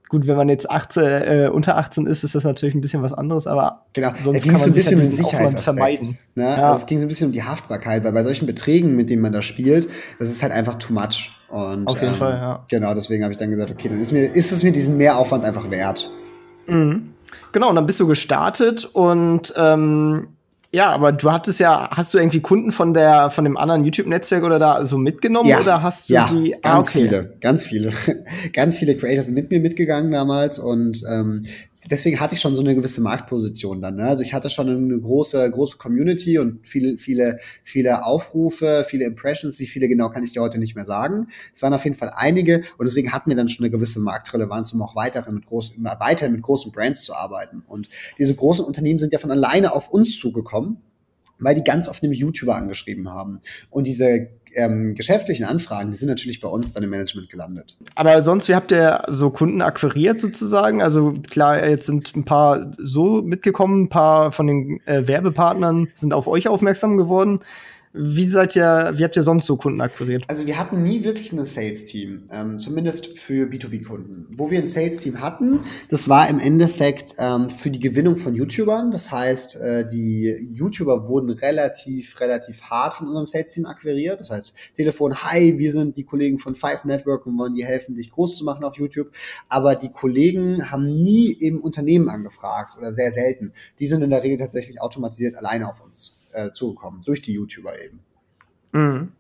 Gut, 0.09 0.25
wenn 0.25 0.35
man 0.35 0.49
jetzt 0.49 0.69
18, 0.69 1.03
äh, 1.03 1.49
unter 1.53 1.77
18 1.77 2.07
ist, 2.07 2.23
ist 2.23 2.33
das 2.33 2.43
natürlich 2.43 2.73
ein 2.73 2.81
bisschen 2.81 3.03
was 3.03 3.13
anderes, 3.13 3.45
aber 3.45 3.85
genau. 3.93 4.09
sonst 4.15 4.37
es 4.37 4.43
ging 4.43 4.53
kann 4.53 4.59
man 4.59 4.61
so 4.61 4.71
ein 4.71 4.73
bisschen 4.73 4.99
um 4.99 5.05
Sicherheit 5.05 5.61
vermeiden. 5.61 6.17
Ne? 6.33 6.43
Ja. 6.43 6.55
Also 6.71 6.81
es 6.81 6.85
ging 6.87 6.97
so 6.97 7.05
ein 7.05 7.07
bisschen 7.07 7.27
um 7.27 7.31
die 7.31 7.43
Haftbarkeit, 7.43 8.03
weil 8.03 8.11
bei 8.11 8.23
solchen 8.23 8.47
Beträgen, 8.47 8.95
mit 8.95 9.11
denen 9.11 9.21
man 9.21 9.33
da 9.33 9.43
spielt, 9.43 9.87
das 10.17 10.29
ist 10.29 10.41
halt 10.41 10.51
einfach 10.51 10.75
too 10.75 10.93
much. 10.93 11.31
Und, 11.47 11.87
Auf 11.87 12.01
jeden 12.01 12.13
ähm, 12.13 12.19
Fall, 12.19 12.33
ja. 12.33 12.65
Genau, 12.69 12.93
deswegen 12.95 13.23
habe 13.23 13.31
ich 13.31 13.37
dann 13.37 13.51
gesagt, 13.51 13.69
okay, 13.69 13.87
dann 13.87 13.99
ist, 13.99 14.11
mir, 14.11 14.25
ist 14.25 14.51
es 14.51 14.63
mir 14.63 14.71
diesen 14.71 14.97
Mehraufwand 14.97 15.45
einfach 15.45 15.69
wert. 15.69 16.09
Mhm. 16.65 17.13
Genau, 17.51 17.69
und 17.69 17.75
dann 17.75 17.85
bist 17.85 17.99
du 17.99 18.07
gestartet 18.07 18.85
und 18.85 19.53
ähm, 19.57 20.29
ja, 20.71 20.91
aber 20.91 21.11
du 21.11 21.31
hattest 21.31 21.59
ja, 21.59 21.89
hast 21.91 22.13
du 22.13 22.19
irgendwie 22.19 22.41
Kunden 22.41 22.71
von 22.71 22.93
der, 22.93 23.31
von 23.31 23.43
dem 23.43 23.57
anderen 23.57 23.83
YouTube-Netzwerk 23.83 24.43
oder 24.43 24.59
da 24.59 24.85
so 24.85 24.97
mitgenommen 24.97 25.49
ja, 25.49 25.59
oder 25.59 25.81
hast 25.81 26.09
du 26.09 26.13
ja, 26.13 26.29
die? 26.31 26.55
Ah, 26.63 26.75
ganz 26.75 26.89
okay. 26.89 27.01
viele, 27.01 27.37
ganz 27.41 27.63
viele, 27.63 27.91
ganz 28.53 28.77
viele 28.77 28.95
Creators 28.95 29.25
sind 29.25 29.35
mit 29.35 29.49
mir 29.49 29.61
mitgegangen 29.61 30.11
damals 30.11 30.59
und 30.59 31.01
ähm, 31.09 31.45
deswegen 31.89 32.19
hatte 32.19 32.35
ich 32.35 32.41
schon 32.41 32.55
so 32.55 32.61
eine 32.61 32.75
gewisse 32.75 33.01
Marktposition 33.01 33.81
dann. 33.81 33.95
Ne? 33.95 34.03
Also 34.03 34.23
ich 34.23 34.33
hatte 34.33 34.49
schon 34.49 34.69
eine 34.69 34.99
große, 34.99 35.49
große 35.51 35.77
Community 35.77 36.37
und 36.37 36.65
viele, 36.67 36.97
viele, 36.97 37.39
viele 37.63 38.05
Aufrufe, 38.05 38.85
viele 38.87 39.05
Impressions. 39.05 39.59
Wie 39.59 39.65
viele 39.65 39.87
genau 39.87 40.09
kann 40.09 40.23
ich 40.23 40.31
dir 40.31 40.41
heute 40.41 40.59
nicht 40.59 40.75
mehr 40.75 40.85
sagen. 40.85 41.27
Es 41.53 41.61
waren 41.61 41.73
auf 41.73 41.83
jeden 41.83 41.95
Fall 41.95 42.11
einige 42.15 42.61
und 42.77 42.85
deswegen 42.85 43.11
hatten 43.11 43.29
wir 43.29 43.37
dann 43.37 43.49
schon 43.49 43.65
eine 43.65 43.71
gewisse 43.71 43.99
Marktrelevanz, 43.99 44.73
um 44.73 44.81
auch 44.81 44.95
weiterhin 44.95 45.35
mit 45.35 45.45
großen, 45.45 45.83
weiterhin 45.83 46.33
mit 46.33 46.41
großen 46.41 46.71
Brands 46.71 47.03
zu 47.03 47.13
arbeiten. 47.15 47.63
Und 47.67 47.89
diese 48.17 48.35
großen 48.35 48.63
Unternehmen 48.63 48.99
sind 48.99 49.13
ja 49.13 49.19
von 49.19 49.31
alleine 49.31 49.73
auf 49.73 49.89
uns 49.89 50.17
zugekommen 50.17 50.77
weil 51.39 51.55
die 51.55 51.63
ganz 51.63 51.87
oft 51.87 52.03
nämlich 52.03 52.19
YouTuber 52.19 52.55
angeschrieben 52.55 53.09
haben. 53.09 53.41
Und 53.69 53.87
diese 53.87 54.29
ähm, 54.55 54.95
geschäftlichen 54.95 55.45
Anfragen, 55.45 55.91
die 55.91 55.97
sind 55.97 56.09
natürlich 56.09 56.39
bei 56.39 56.47
uns 56.47 56.73
dann 56.73 56.83
im 56.83 56.89
Management 56.89 57.29
gelandet. 57.29 57.77
Aber 57.95 58.21
sonst, 58.21 58.47
wie 58.49 58.55
habt 58.55 58.71
ihr 58.71 59.03
so 59.07 59.29
Kunden 59.29 59.61
akquiriert 59.61 60.19
sozusagen? 60.19 60.81
Also 60.81 61.13
klar, 61.29 61.65
jetzt 61.67 61.85
sind 61.85 62.15
ein 62.15 62.25
paar 62.25 62.71
so 62.77 63.21
mitgekommen, 63.21 63.83
ein 63.83 63.89
paar 63.89 64.31
von 64.31 64.47
den 64.47 64.81
äh, 64.85 65.07
Werbepartnern 65.07 65.89
sind 65.93 66.13
auf 66.13 66.27
euch 66.27 66.47
aufmerksam 66.47 66.97
geworden. 66.97 67.41
Wie 67.91 68.23
seid 68.23 68.55
ihr, 68.55 68.91
wie 68.93 69.03
habt 69.03 69.15
ihr 69.15 69.23
sonst 69.23 69.47
so 69.47 69.57
Kunden 69.57 69.81
akquiriert? 69.81 70.23
Also 70.27 70.45
wir 70.45 70.59
hatten 70.59 70.83
nie 70.83 71.03
wirklich 71.03 71.33
ein 71.33 71.43
Sales-Team, 71.43 72.29
ähm, 72.31 72.59
zumindest 72.59 73.17
für 73.17 73.47
B2B-Kunden. 73.47 74.27
Wo 74.29 74.51
wir 74.51 74.59
ein 74.59 74.67
Sales-Team 74.67 75.21
hatten, 75.21 75.61
das 75.89 76.07
war 76.07 76.29
im 76.29 76.37
Endeffekt 76.37 77.15
ähm, 77.17 77.49
für 77.49 77.71
die 77.71 77.79
Gewinnung 77.79 78.17
von 78.17 78.35
YouTubern. 78.35 78.91
Das 78.91 79.11
heißt, 79.11 79.59
äh, 79.59 79.87
die 79.87 80.51
YouTuber 80.53 81.07
wurden 81.07 81.31
relativ, 81.31 82.19
relativ 82.19 82.61
hart 82.61 82.93
von 82.93 83.07
unserem 83.07 83.25
Sales-Team 83.25 83.65
akquiriert. 83.65 84.21
Das 84.21 84.29
heißt, 84.29 84.53
Telefon, 84.73 85.23
hi, 85.23 85.57
wir 85.57 85.71
sind 85.71 85.97
die 85.97 86.03
Kollegen 86.03 86.37
von 86.37 86.53
Five 86.53 86.85
Network 86.85 87.25
und 87.25 87.39
wollen 87.39 87.55
dir 87.55 87.65
helfen, 87.65 87.95
dich 87.95 88.11
groß 88.11 88.37
zu 88.37 88.45
machen 88.45 88.63
auf 88.63 88.77
YouTube. 88.77 89.09
Aber 89.47 89.75
die 89.75 89.91
Kollegen 89.91 90.69
haben 90.69 90.83
nie 90.83 91.31
im 91.31 91.59
Unternehmen 91.59 92.07
angefragt 92.07 92.77
oder 92.77 92.93
sehr 92.93 93.09
selten. 93.09 93.51
Die 93.79 93.87
sind 93.87 94.03
in 94.03 94.11
der 94.11 94.21
Regel 94.21 94.37
tatsächlich 94.37 94.79
automatisiert 94.79 95.35
alleine 95.35 95.67
auf 95.67 95.83
uns 95.83 96.18
äh, 96.31 96.51
zugekommen, 96.51 97.01
durch 97.01 97.21
die 97.21 97.33
YouTuber 97.33 97.81
eben. 97.81 97.99
Mhm. 98.71 99.11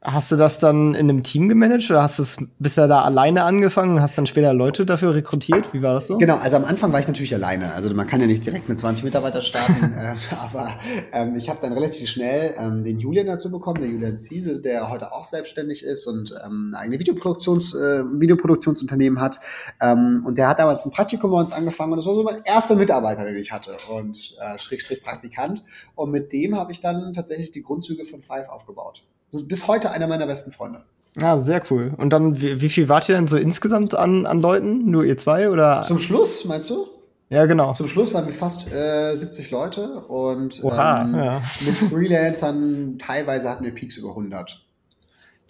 Hast 0.00 0.30
du 0.30 0.36
das 0.36 0.60
dann 0.60 0.94
in 0.94 1.10
einem 1.10 1.24
Team 1.24 1.48
gemanagt 1.48 1.90
oder 1.90 2.02
hast 2.02 2.20
du 2.20 2.22
es 2.22 2.38
bisher 2.60 2.86
da 2.86 3.02
alleine 3.02 3.42
angefangen 3.42 3.96
und 3.96 4.00
hast 4.00 4.16
dann 4.16 4.26
später 4.26 4.54
Leute 4.54 4.86
dafür 4.86 5.12
rekrutiert? 5.12 5.74
Wie 5.74 5.82
war 5.82 5.94
das 5.94 6.06
so? 6.06 6.18
Genau, 6.18 6.36
also 6.36 6.54
am 6.56 6.64
Anfang 6.64 6.92
war 6.92 7.00
ich 7.00 7.08
natürlich 7.08 7.34
alleine. 7.34 7.72
Also 7.72 7.92
man 7.92 8.06
kann 8.06 8.20
ja 8.20 8.28
nicht 8.28 8.46
direkt 8.46 8.68
mit 8.68 8.78
20 8.78 9.02
Mitarbeitern 9.02 9.42
starten, 9.42 9.92
äh, 9.96 10.14
aber 10.40 10.78
ähm, 11.12 11.34
ich 11.34 11.48
habe 11.48 11.58
dann 11.60 11.72
relativ 11.72 12.08
schnell 12.08 12.54
ähm, 12.56 12.84
den 12.84 13.00
Julian 13.00 13.26
dazu 13.26 13.50
bekommen, 13.50 13.80
der 13.80 13.88
Julian 13.88 14.20
Ziese, 14.20 14.60
der 14.60 14.88
heute 14.88 15.12
auch 15.12 15.24
selbstständig 15.24 15.84
ist 15.84 16.06
und 16.06 16.32
ähm, 16.46 16.70
ein 16.70 16.74
eigene 16.76 17.00
Videoproduktions, 17.00 17.74
äh, 17.74 18.04
Videoproduktionsunternehmen 18.04 19.20
hat. 19.20 19.40
Ähm, 19.80 20.22
und 20.24 20.38
der 20.38 20.46
hat 20.46 20.60
damals 20.60 20.86
ein 20.86 20.92
Praktikum 20.92 21.32
bei 21.32 21.40
uns 21.40 21.52
angefangen 21.52 21.90
und 21.90 21.96
das 21.96 22.06
war 22.06 22.14
so 22.14 22.22
mein 22.22 22.42
erster 22.44 22.76
Mitarbeiter, 22.76 23.24
den 23.24 23.36
ich 23.36 23.50
hatte 23.50 23.76
und 23.92 24.36
äh, 24.40 24.60
Schrägstrich 24.60 25.02
Praktikant. 25.02 25.64
Und 25.96 26.12
mit 26.12 26.32
dem 26.32 26.56
habe 26.56 26.70
ich 26.70 26.80
dann 26.80 27.12
tatsächlich 27.12 27.50
die 27.50 27.62
Grundzüge 27.62 28.04
von 28.04 28.22
Five 28.22 28.48
aufgebaut. 28.48 29.02
Das 29.30 29.42
ist 29.42 29.48
bis 29.48 29.66
heute 29.68 29.90
einer 29.90 30.06
meiner 30.06 30.26
besten 30.26 30.52
Freunde. 30.52 30.82
Ja, 31.20 31.34
ah, 31.34 31.38
sehr 31.38 31.62
cool. 31.70 31.92
Und 31.96 32.10
dann, 32.10 32.40
wie, 32.40 32.60
wie, 32.60 32.68
viel 32.68 32.88
wart 32.88 33.08
ihr 33.08 33.16
denn 33.16 33.26
so 33.26 33.36
insgesamt 33.36 33.94
an, 33.94 34.24
an 34.24 34.40
Leuten? 34.40 34.88
Nur 34.90 35.04
ihr 35.04 35.16
zwei 35.16 35.50
oder? 35.50 35.82
Zum 35.82 35.98
Schluss, 35.98 36.44
meinst 36.44 36.70
du? 36.70 36.86
Ja, 37.28 37.44
genau. 37.46 37.74
Zum 37.74 37.88
Schluss 37.88 38.14
waren 38.14 38.26
wir 38.26 38.32
fast 38.32 38.72
äh, 38.72 39.14
70 39.14 39.50
Leute 39.50 40.00
und 40.02 40.62
Oha, 40.64 41.02
ähm, 41.02 41.14
ja. 41.14 41.42
mit 41.60 41.74
Freelancern 41.74 42.98
teilweise 42.98 43.50
hatten 43.50 43.64
wir 43.64 43.74
Peaks 43.74 43.96
über 43.96 44.10
100. 44.10 44.64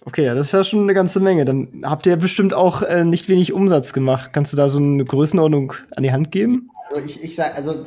Okay, 0.05 0.25
ja, 0.25 0.33
das 0.33 0.47
ist 0.47 0.51
ja 0.53 0.63
schon 0.63 0.83
eine 0.83 0.93
ganze 0.93 1.19
Menge. 1.19 1.45
Dann 1.45 1.81
habt 1.83 2.05
ihr 2.07 2.15
bestimmt 2.15 2.53
auch 2.53 2.81
äh, 2.81 3.03
nicht 3.03 3.27
wenig 3.27 3.53
Umsatz 3.53 3.93
gemacht. 3.93 4.31
Kannst 4.33 4.53
du 4.53 4.57
da 4.57 4.69
so 4.69 4.79
eine 4.79 5.03
Größenordnung 5.03 5.73
an 5.95 6.03
die 6.03 6.11
Hand 6.11 6.31
geben? 6.31 6.69
Also 6.89 7.05
ich, 7.05 7.23
ich 7.23 7.35
sag, 7.35 7.55
also 7.55 7.85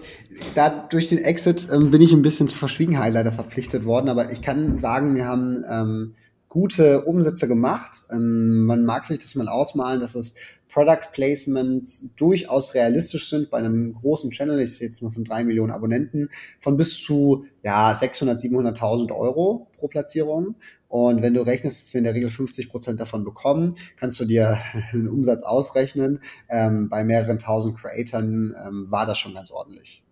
da 0.54 0.69
durch 0.69 1.09
den 1.09 1.19
Exit 1.19 1.69
ähm, 1.73 1.90
bin 1.90 2.02
ich 2.02 2.12
ein 2.12 2.23
bisschen 2.23 2.49
zur 2.49 2.59
Verschwiegenheit 2.59 3.12
leider 3.14 3.33
verpflichtet 3.33 3.85
worden, 3.85 4.09
aber 4.09 4.31
ich 4.31 4.42
kann 4.42 4.76
sagen, 4.76 5.16
wir 5.16 5.26
haben 5.26 5.64
ähm, 5.69 6.14
gute 6.49 7.02
Umsätze 7.04 7.49
gemacht. 7.49 8.04
Ähm, 8.12 8.66
man 8.66 8.85
mag 8.85 9.07
sich 9.07 9.19
das 9.19 9.35
mal 9.35 9.49
ausmalen, 9.49 10.00
dass 10.00 10.14
es 10.14 10.35
Product 10.73 11.12
Placements 11.12 12.14
durchaus 12.16 12.75
realistisch 12.75 13.28
sind 13.28 13.50
bei 13.50 13.59
einem 13.59 13.95
großen 13.95 14.31
Channel, 14.31 14.61
ich 14.61 14.76
sehe 14.76 14.88
jetzt 14.88 15.02
mal 15.02 15.11
von 15.11 15.25
drei 15.25 15.45
Millionen 15.45 15.71
Abonnenten, 15.71 16.31
von 16.61 16.76
bis 16.76 16.99
zu 16.99 17.45
ja, 17.62 17.95
600, 17.95 18.38
700.000 18.38 19.14
Euro 19.14 19.69
pro 19.78 19.88
Platzierung. 19.88 20.54
Und 20.92 21.22
wenn 21.22 21.32
du 21.32 21.40
rechnest, 21.40 21.80
dass 21.80 21.94
wir 21.94 22.00
in 22.00 22.04
der 22.04 22.12
Regel 22.12 22.28
50 22.28 22.68
Prozent 22.68 23.00
davon 23.00 23.25
bekommen, 23.25 23.76
kannst 23.96 24.20
du 24.20 24.26
dir 24.26 24.58
einen 24.92 25.08
Umsatz 25.08 25.42
ausrechnen. 25.42 26.20
Ähm, 26.50 26.90
bei 26.90 27.02
mehreren 27.02 27.38
tausend 27.38 27.78
Creatoren 27.78 28.54
ähm, 28.62 28.90
war 28.90 29.06
das 29.06 29.16
schon 29.16 29.32
ganz 29.32 29.50
ordentlich. 29.50 30.04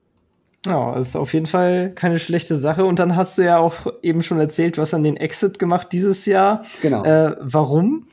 Ja, 0.67 0.95
ist 0.97 1.17
auf 1.17 1.33
jeden 1.33 1.47
Fall 1.47 1.93
keine 1.95 2.19
schlechte 2.19 2.55
Sache. 2.55 2.85
Und 2.85 2.99
dann 2.99 3.17
hast 3.17 3.39
du 3.39 3.43
ja 3.43 3.57
auch 3.57 3.87
eben 4.03 4.23
schon 4.23 4.39
erzählt, 4.39 4.77
du 4.77 4.83
hast 4.83 4.93
dann 4.93 5.03
den 5.03 5.17
Exit 5.17 5.59
gemacht 5.59 5.89
dieses 5.93 6.27
Jahr. 6.27 6.67
Genau. 6.83 7.03
Äh, 7.03 7.37
warum? 7.41 8.07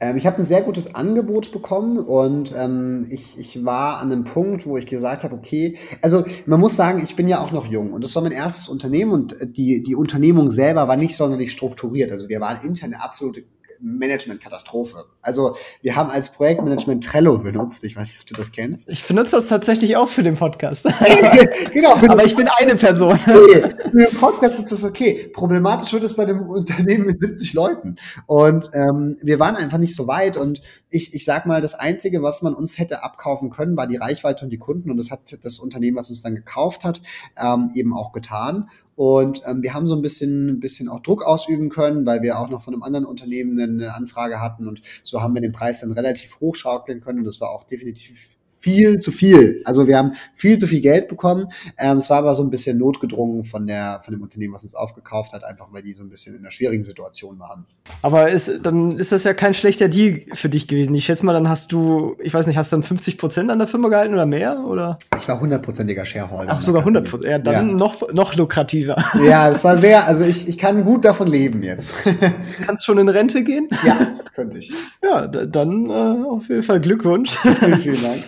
Ähm, 0.00 0.18
ich 0.18 0.26
habe 0.26 0.36
ein 0.36 0.44
sehr 0.44 0.60
gutes 0.60 0.94
Angebot 0.94 1.50
bekommen 1.50 1.98
und 1.98 2.54
ähm, 2.56 3.06
ich, 3.10 3.38
ich 3.38 3.64
war 3.64 4.00
an 4.00 4.12
einem 4.12 4.24
Punkt, 4.24 4.66
wo 4.66 4.76
ich 4.76 4.86
gesagt 4.86 5.24
habe, 5.24 5.34
okay, 5.34 5.78
also 6.02 6.24
man 6.44 6.60
muss 6.60 6.76
sagen, 6.76 7.00
ich 7.02 7.16
bin 7.16 7.26
ja 7.26 7.40
auch 7.40 7.52
noch 7.52 7.66
jung 7.66 7.94
und 7.94 8.04
das 8.04 8.14
war 8.16 8.22
mein 8.22 8.32
erstes 8.32 8.68
Unternehmen 8.68 9.12
und 9.12 9.36
die, 9.42 9.82
die 9.82 9.96
Unternehmung 9.96 10.50
selber 10.50 10.86
war 10.88 10.96
nicht 10.98 11.16
sonderlich 11.16 11.52
strukturiert. 11.52 12.10
Also 12.10 12.28
wir 12.28 12.38
waren 12.40 12.62
intern 12.66 12.92
eine 12.92 13.02
absolute 13.02 13.44
Management-Katastrophe. 13.80 15.04
Also 15.22 15.56
wir 15.82 15.96
haben 15.96 16.10
als 16.10 16.32
Projektmanagement 16.32 17.04
Trello 17.04 17.38
benutzt. 17.38 17.84
Ich 17.84 17.96
weiß 17.96 18.08
nicht, 18.08 18.20
ob 18.20 18.26
du 18.26 18.34
das 18.34 18.52
kennst. 18.52 18.88
Ich 18.88 19.04
benutze 19.04 19.32
das 19.32 19.48
tatsächlich 19.48 19.96
auch 19.96 20.08
für 20.08 20.22
den 20.22 20.36
Podcast. 20.36 20.84
genau. 21.72 21.94
Aber 22.08 22.24
ich 22.24 22.36
bin 22.36 22.48
eine 22.48 22.76
Person. 22.76 23.18
Okay. 23.44 23.74
Für 23.90 23.98
den 23.98 24.16
Podcast 24.16 24.60
ist 24.60 24.72
das 24.72 24.84
okay. 24.84 25.30
Problematisch 25.32 25.92
wird 25.92 26.04
es 26.04 26.14
bei 26.14 26.22
einem 26.22 26.48
Unternehmen 26.48 27.06
mit 27.06 27.20
70 27.20 27.52
Leuten. 27.52 27.96
Und 28.26 28.70
ähm, 28.72 29.16
wir 29.22 29.38
waren 29.38 29.56
einfach 29.56 29.78
nicht 29.78 29.94
so 29.94 30.06
weit. 30.06 30.36
Und 30.36 30.60
ich, 30.88 31.14
ich 31.14 31.24
sag 31.24 31.46
mal, 31.46 31.60
das 31.60 31.74
Einzige, 31.74 32.22
was 32.22 32.42
man 32.42 32.54
uns 32.54 32.78
hätte 32.78 33.02
abkaufen 33.02 33.50
können, 33.50 33.76
war 33.76 33.86
die 33.86 33.96
Reichweite 33.96 34.44
und 34.44 34.50
die 34.50 34.58
Kunden. 34.58 34.90
Und 34.90 34.96
das 34.96 35.10
hat 35.10 35.20
das 35.42 35.58
Unternehmen, 35.58 35.96
was 35.96 36.08
uns 36.08 36.22
dann 36.22 36.34
gekauft 36.34 36.84
hat, 36.84 37.02
ähm, 37.36 37.70
eben 37.74 37.94
auch 37.94 38.12
getan. 38.12 38.68
Und 38.96 39.42
ähm, 39.46 39.62
wir 39.62 39.74
haben 39.74 39.86
so 39.86 39.96
ein 39.96 40.02
bisschen, 40.02 40.48
ein 40.48 40.60
bisschen 40.60 40.88
auch 40.88 41.00
Druck 41.00 41.24
ausüben 41.24 41.68
können, 41.68 42.06
weil 42.06 42.22
wir 42.22 42.38
auch 42.38 42.48
noch 42.48 42.62
von 42.62 42.74
einem 42.74 42.82
anderen 42.82 43.06
Unternehmen 43.06 43.60
eine 43.60 43.94
Anfrage 43.94 44.40
hatten. 44.40 44.68
Und 44.68 44.82
so 45.02 45.20
haben 45.20 45.34
wir 45.34 45.40
den 45.40 45.52
Preis 45.52 45.80
dann 45.80 45.92
relativ 45.92 46.40
hochschaukeln 46.40 47.00
können. 47.00 47.20
Und 47.20 47.24
das 47.24 47.40
war 47.40 47.50
auch 47.50 47.64
definitiv 47.64 48.36
viel 48.64 48.98
zu 48.98 49.12
viel. 49.12 49.60
Also 49.66 49.86
wir 49.86 49.98
haben 49.98 50.12
viel 50.34 50.56
zu 50.56 50.66
viel 50.66 50.80
Geld 50.80 51.08
bekommen. 51.08 51.48
Ähm, 51.76 51.98
es 51.98 52.08
war 52.08 52.18
aber 52.18 52.32
so 52.32 52.42
ein 52.42 52.48
bisschen 52.48 52.78
notgedrungen 52.78 53.44
von 53.44 53.66
der 53.66 54.00
von 54.02 54.14
dem 54.14 54.22
Unternehmen, 54.22 54.54
was 54.54 54.64
uns 54.64 54.74
aufgekauft 54.74 55.34
hat, 55.34 55.44
einfach 55.44 55.66
weil 55.70 55.82
die 55.82 55.92
so 55.92 56.02
ein 56.02 56.08
bisschen 56.08 56.34
in 56.34 56.40
einer 56.40 56.50
schwierigen 56.50 56.82
Situation 56.82 57.38
waren. 57.38 57.66
Aber 58.00 58.30
ist, 58.30 58.64
dann 58.64 58.92
ist 58.92 59.12
das 59.12 59.24
ja 59.24 59.34
kein 59.34 59.52
schlechter 59.52 59.88
Deal 59.88 60.22
für 60.32 60.48
dich 60.48 60.66
gewesen. 60.66 60.94
Ich 60.94 61.04
schätze 61.04 61.26
mal, 61.26 61.34
dann 61.34 61.50
hast 61.50 61.72
du, 61.72 62.16
ich 62.22 62.32
weiß 62.32 62.46
nicht, 62.46 62.56
hast 62.56 62.72
du 62.72 62.76
dann 62.76 62.84
50 62.84 63.18
Prozent 63.18 63.50
an 63.50 63.58
der 63.58 63.68
Firma 63.68 63.90
gehalten 63.90 64.14
oder 64.14 64.24
mehr? 64.24 64.64
Oder? 64.66 64.98
Ich 65.18 65.28
war 65.28 65.38
hundertprozentiger 65.38 66.06
Shareholder. 66.06 66.52
Ach, 66.52 66.62
sogar 66.62 66.80
100 66.80 67.10
Prozent. 67.10 67.30
Ja, 67.30 67.38
dann 67.38 67.68
ja. 67.68 67.74
noch, 67.74 68.12
noch 68.12 68.34
lukrativer. 68.34 68.96
Ja, 69.24 69.48
es 69.48 69.64
war 69.64 69.78
sehr, 69.78 70.06
also 70.06 70.24
ich, 70.24 70.48
ich 70.48 70.58
kann 70.58 70.84
gut 70.84 71.04
davon 71.04 71.28
leben 71.28 71.62
jetzt. 71.62 71.92
Kannst 72.66 72.84
schon 72.84 72.98
in 72.98 73.08
Rente 73.08 73.42
gehen? 73.42 73.68
Ja, 73.84 74.18
könnte 74.34 74.58
ich. 74.58 74.70
Ja, 75.02 75.26
dann 75.26 75.88
äh, 75.88 76.26
auf 76.28 76.48
jeden 76.48 76.62
Fall 76.62 76.80
Glückwunsch. 76.80 77.36
Vielen, 77.38 77.80
vielen 77.80 78.02
Dank. 78.02 78.22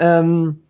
Ähm, 0.00 0.62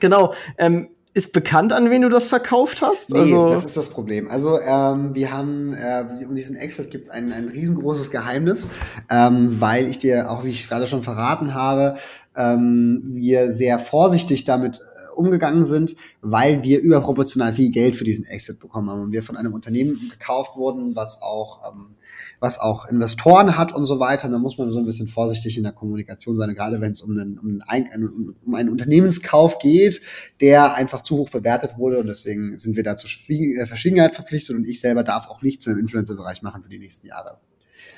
genau. 0.00 0.34
Ähm, 0.58 0.88
ist 1.14 1.34
bekannt, 1.34 1.74
an 1.74 1.90
wen 1.90 2.00
du 2.02 2.08
das 2.08 2.26
verkauft 2.26 2.80
hast? 2.80 3.10
Nee, 3.12 3.20
also 3.20 3.50
das 3.50 3.66
ist 3.66 3.76
das 3.76 3.88
Problem. 3.88 4.30
Also 4.30 4.58
ähm, 4.58 5.14
wir 5.14 5.30
haben, 5.30 5.74
äh, 5.74 6.06
um 6.26 6.34
diesen 6.34 6.56
Exit 6.56 6.90
gibt 6.90 7.04
es 7.04 7.10
ein, 7.10 7.32
ein 7.32 7.48
riesengroßes 7.48 8.10
Geheimnis, 8.10 8.70
ähm, 9.10 9.60
weil 9.60 9.88
ich 9.88 9.98
dir, 9.98 10.30
auch 10.30 10.44
wie 10.44 10.50
ich 10.50 10.66
gerade 10.68 10.86
schon 10.86 11.02
verraten 11.02 11.52
habe, 11.52 11.96
ähm, 12.34 13.02
wir 13.12 13.52
sehr 13.52 13.78
vorsichtig 13.78 14.46
damit 14.46 14.80
umgegangen 15.16 15.64
sind, 15.64 15.96
weil 16.20 16.62
wir 16.62 16.80
überproportional 16.80 17.52
viel 17.52 17.70
Geld 17.70 17.96
für 17.96 18.04
diesen 18.04 18.24
Exit 18.26 18.58
bekommen 18.58 18.90
haben 18.90 19.02
und 19.02 19.12
wir 19.12 19.22
von 19.22 19.36
einem 19.36 19.54
Unternehmen 19.54 20.10
gekauft 20.10 20.56
wurden, 20.56 20.94
was 20.96 21.20
auch 21.22 21.60
ähm, 21.70 21.94
was 22.40 22.58
auch 22.58 22.86
Investoren 22.86 23.56
hat 23.56 23.72
und 23.72 23.84
so 23.84 24.00
weiter. 24.00 24.26
Und 24.26 24.32
da 24.32 24.38
muss 24.38 24.58
man 24.58 24.70
so 24.72 24.80
ein 24.80 24.84
bisschen 24.84 25.08
vorsichtig 25.08 25.56
in 25.56 25.62
der 25.62 25.72
Kommunikation 25.72 26.36
sein, 26.36 26.54
gerade 26.54 26.80
wenn 26.80 26.92
es 26.92 27.00
um 27.00 27.12
einen, 27.12 27.38
um, 27.38 27.62
einen, 27.66 28.34
um 28.44 28.54
einen 28.54 28.68
Unternehmenskauf 28.68 29.58
geht, 29.58 30.02
der 30.40 30.74
einfach 30.74 31.02
zu 31.02 31.18
hoch 31.18 31.30
bewertet 31.30 31.78
wurde. 31.78 32.00
Und 32.00 32.06
deswegen 32.06 32.58
sind 32.58 32.76
wir 32.76 32.82
da 32.82 32.96
zur 32.96 33.10
äh, 33.28 33.66
Verschwiegenheit 33.66 34.14
verpflichtet 34.14 34.56
und 34.56 34.66
ich 34.66 34.80
selber 34.80 35.04
darf 35.04 35.28
auch 35.28 35.42
nichts 35.42 35.66
mehr 35.66 35.74
im 35.74 35.80
Influencer-Bereich 35.80 36.42
machen 36.42 36.62
für 36.62 36.68
die 36.68 36.78
nächsten 36.78 37.06
Jahre. 37.06 37.38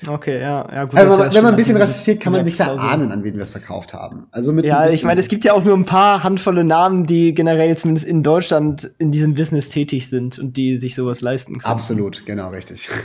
Okay, 0.09 0.41
ja, 0.41 0.67
ja 0.73 0.85
gut. 0.85 0.99
Also, 0.99 1.19
wenn 1.19 1.43
man 1.43 1.55
ein 1.55 1.57
bisschen 1.57 1.77
recherchiert, 1.77 2.21
kann 2.21 2.33
man 2.33 2.45
sich 2.45 2.59
ja 2.59 2.75
ahnen, 2.75 3.13
an 3.13 3.25
wen 3.25 3.35
wir 3.35 3.43
es 3.43 3.51
verkauft 3.51 3.95
haben. 3.95 4.27
Also 4.31 4.53
mit 4.53 4.65
ja, 4.65 4.89
ich 4.89 5.05
meine, 5.05 5.21
es 5.21 5.29
gibt 5.29 5.45
ja 5.45 5.53
auch 5.53 5.65
nur 5.65 5.77
ein 5.77 5.85
paar 5.85 6.23
handvolle 6.25 6.65
Namen, 6.65 7.07
die 7.07 7.35
generell 7.35 7.77
zumindest 7.77 8.07
in 8.07 8.23
Deutschland 8.23 8.91
in 8.99 9.11
diesem 9.11 9.35
Business 9.35 9.69
tätig 9.69 10.09
sind 10.09 10.39
und 10.39 10.57
die 10.57 10.77
sich 10.77 10.95
sowas 10.95 11.21
leisten 11.21 11.59
können. 11.59 11.73
Absolut, 11.73 12.25
genau, 12.27 12.51
richtig. 12.51 12.89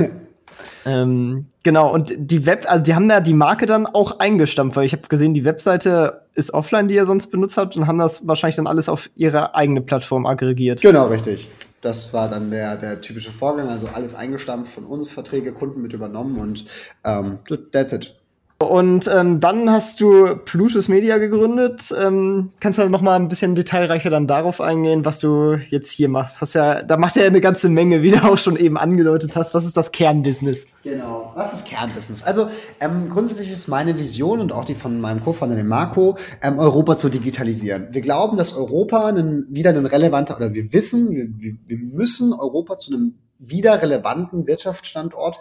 Ähm, 0.86 1.46
genau, 1.63 1.94
und 1.94 2.13
die 2.18 2.46
Web, 2.46 2.65
also 2.68 2.84
die 2.84 2.96
haben 2.96 3.10
ja 3.10 3.22
die 3.22 3.34
Marke 3.34 3.65
dann 3.65 3.86
auch 3.86 4.20
eingestampft, 4.20 4.75
weil 4.75 4.86
ich 4.86 4.94
habe 4.94 5.08
gesehen, 5.08 5.34
die 5.34 5.46
Webseite 5.46 6.22
ist 6.36 6.53
offline, 6.53 6.88
die 6.88 6.96
ihr 6.96 7.06
sonst 7.06 7.27
benutzt 7.27 7.58
habt, 7.58 7.75
und 7.77 7.88
haben 7.88 7.98
das 7.98 8.27
wahrscheinlich 8.27 8.56
dann 8.56 8.68
alles 8.68 8.89
auf 8.89 9.10
ihre 9.15 9.56
eigene 9.56 9.82
Plattform 9.82 10.25
aggregiert. 10.25 10.82
Genau, 10.82 11.08
richtig. 11.08 11.50
Das 11.81 12.13
war 12.13 12.29
dann 12.29 12.51
der, 12.51 12.77
der 12.77 13.01
typische 13.01 13.31
Vorgang, 13.31 13.69
also 13.69 13.88
alles 13.88 14.15
eingestampft 14.15 14.74
von 14.74 14.86
uns, 14.86 15.09
Verträge, 15.09 15.53
Kunden 15.53 15.81
mit 15.81 15.93
übernommen 15.93 16.39
und 16.39 16.65
ähm, 17.03 17.39
that's 17.71 17.93
it. 17.93 18.15
Und 18.62 19.10
ähm, 19.12 19.39
dann 19.39 19.72
hast 19.72 20.01
du 20.01 20.36
Plutus 20.36 20.89
Media 20.89 21.18
gegründet. 21.18 21.94
Ähm, 21.98 22.51
kannst 22.60 22.78
du 22.78 22.89
noch 22.89 23.01
mal 23.01 23.16
ein 23.16 23.30
bisschen 23.30 23.56
detailreicher 23.56 24.10
dann 24.10 24.28
darauf 24.28 24.60
eingehen, 24.60 25.06
was 25.06 25.20
du 25.20 25.54
jetzt 25.70 25.89
hier 25.92 26.10
machst? 26.10 26.42
Hast 26.42 26.56
ja, 26.56 26.84
da 26.84 26.98
macht 26.98 27.16
ja 27.16 27.24
eine 27.24 27.39
ganze 27.39 27.70
Menge, 27.70 28.04
wie 28.04 28.12
du 28.12 28.18
auch 28.24 28.38
schon 28.38 28.58
eben 28.58 28.78
angedeutet 28.78 29.38
hast. 29.38 29.54
Was 29.54 29.66
ist 29.66 29.78
das 29.78 29.94
Kernbusiness? 29.94 30.68
Genau, 30.84 31.32
was 31.36 31.54
ist 31.54 31.66
Kernbusiness? 31.66 32.22
Also 32.24 32.50
ähm, 32.82 33.08
grundsätzlich 33.08 33.50
ist 33.50 33.70
meine 33.70 33.98
Vision 33.98 34.42
und 34.42 34.51
auch 34.51 34.66
die 34.66 34.74
von 34.74 35.00
meinem 35.00 35.24
Co-Founder, 35.24 35.56
dem 35.56 35.70
Marco, 35.70 36.18
ähm, 36.42 36.60
Europa 36.60 36.98
zu 36.98 37.08
digitalisieren. 37.08 37.88
Wir 37.92 38.01
glauben, 38.01 38.36
dass 38.36 38.58
Europa 38.58 39.08
einen, 39.08 39.46
wieder 39.50 39.70
ein 39.70 39.86
relevanter, 39.86 40.36
oder 40.36 40.54
wir 40.54 40.74
wissen, 40.74 41.12
wir, 41.12 41.56
wir 41.66 41.78
müssen 41.78 42.34
Europa 42.34 42.78
zu 42.78 42.94
einem 42.94 43.16
wieder 43.38 43.82
relevanten 43.82 44.48
Wirtschaftsstandort 44.48 45.39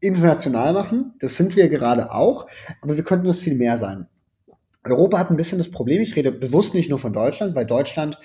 international 0.00 0.72
machen. 0.72 1.14
Das 1.20 1.36
sind 1.36 1.56
wir 1.56 1.68
gerade 1.68 2.12
auch, 2.12 2.46
aber 2.80 2.96
wir 2.96 3.04
könnten 3.04 3.26
das 3.26 3.40
viel 3.40 3.56
mehr 3.56 3.78
sein. 3.78 4.06
Europa 4.84 5.18
hat 5.18 5.30
ein 5.30 5.36
bisschen 5.36 5.58
das 5.58 5.70
Problem, 5.70 6.00
ich 6.02 6.16
rede 6.16 6.32
bewusst 6.32 6.74
nicht 6.74 6.88
nur 6.88 6.98
von 6.98 7.12
Deutschland, 7.12 7.54
weil 7.54 7.66
Deutschland 7.66 8.18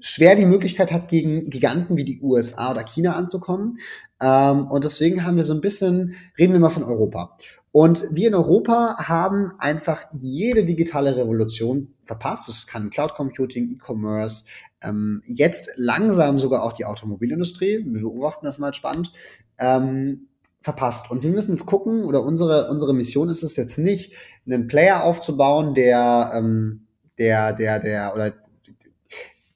schwer 0.00 0.36
die 0.36 0.44
Möglichkeit 0.44 0.92
hat, 0.92 1.08
gegen 1.08 1.48
Giganten 1.48 1.96
wie 1.96 2.04
die 2.04 2.20
USA 2.20 2.72
oder 2.72 2.84
China 2.84 3.14
anzukommen. 3.14 3.78
Ähm, 4.20 4.66
und 4.66 4.84
deswegen 4.84 5.24
haben 5.24 5.36
wir 5.36 5.44
so 5.44 5.54
ein 5.54 5.62
bisschen, 5.62 6.14
reden 6.38 6.52
wir 6.52 6.60
mal 6.60 6.68
von 6.68 6.84
Europa. 6.84 7.36
Und 7.72 8.04
wir 8.12 8.28
in 8.28 8.34
Europa 8.34 8.96
haben 8.98 9.52
einfach 9.58 10.04
jede 10.12 10.64
digitale 10.64 11.16
Revolution 11.16 11.94
verpasst. 12.04 12.46
Das 12.46 12.66
kann 12.66 12.90
Cloud 12.90 13.14
Computing, 13.14 13.70
E-Commerce, 13.70 14.44
ähm, 14.82 15.22
jetzt 15.26 15.70
langsam 15.76 16.38
sogar 16.38 16.62
auch 16.62 16.72
die 16.72 16.84
Automobilindustrie. 16.84 17.84
Wir 17.84 18.02
beobachten 18.02 18.44
das 18.44 18.58
mal 18.58 18.74
spannend. 18.74 19.12
Ähm, 19.58 20.28
verpasst. 20.64 21.10
Und 21.10 21.22
wir 21.22 21.30
müssen 21.30 21.52
jetzt 21.52 21.66
gucken, 21.66 22.04
oder 22.04 22.24
unsere, 22.24 22.70
unsere 22.70 22.94
Mission 22.94 23.28
ist 23.28 23.42
es 23.42 23.54
jetzt 23.54 23.78
nicht, 23.78 24.14
einen 24.46 24.66
Player 24.66 25.04
aufzubauen, 25.04 25.74
der, 25.74 26.32
ähm, 26.34 26.86
der, 27.18 27.52
der, 27.52 27.78
der, 27.80 28.14
oder 28.14 28.32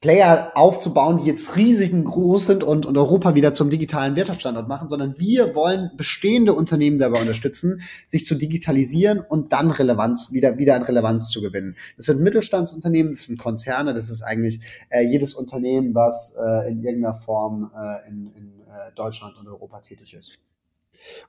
Player 0.01 0.53
aufzubauen, 0.55 1.19
die 1.19 1.25
jetzt 1.25 1.57
riesig 1.57 1.93
groß 2.05 2.47
sind 2.47 2.63
und, 2.63 2.87
und 2.87 2.97
Europa 2.97 3.35
wieder 3.35 3.53
zum 3.53 3.69
digitalen 3.69 4.15
Wirtschaftsstandort 4.15 4.69
machen, 4.69 4.87
sondern 4.87 5.19
wir 5.19 5.57
wollen 5.57 5.91
bestehende 5.97 6.53
Unternehmen 6.53 6.99
dabei 6.99 7.21
unterstützen, 7.21 7.81
sich 8.07 8.25
zu 8.25 8.37
digitalisieren 8.37 9.19
und 9.19 9.53
dann 9.53 9.73
Relevanz, 9.73 10.31
wieder, 10.31 10.57
wieder 10.57 10.77
an 10.77 10.83
Relevanz 10.83 11.31
zu 11.31 11.41
gewinnen. 11.41 11.75
Das 11.97 12.07
sind 12.07 12.21
Mittelstandsunternehmen, 12.21 13.11
das 13.13 13.23
sind 13.23 13.39
Konzerne, 13.39 13.93
das 13.93 14.09
ist 14.09 14.23
eigentlich 14.23 14.61
äh, 14.91 15.03
jedes 15.03 15.35
Unternehmen, 15.35 15.95
was 15.97 16.37
äh, 16.39 16.71
in 16.71 16.81
irgendeiner 16.81 17.15
Form 17.15 17.73
äh, 17.75 18.09
in, 18.09 18.29
in 18.37 18.61
äh, 18.69 18.93
Deutschland 18.95 19.37
und 19.37 19.49
Europa 19.49 19.81
tätig 19.81 20.15
ist. 20.15 20.48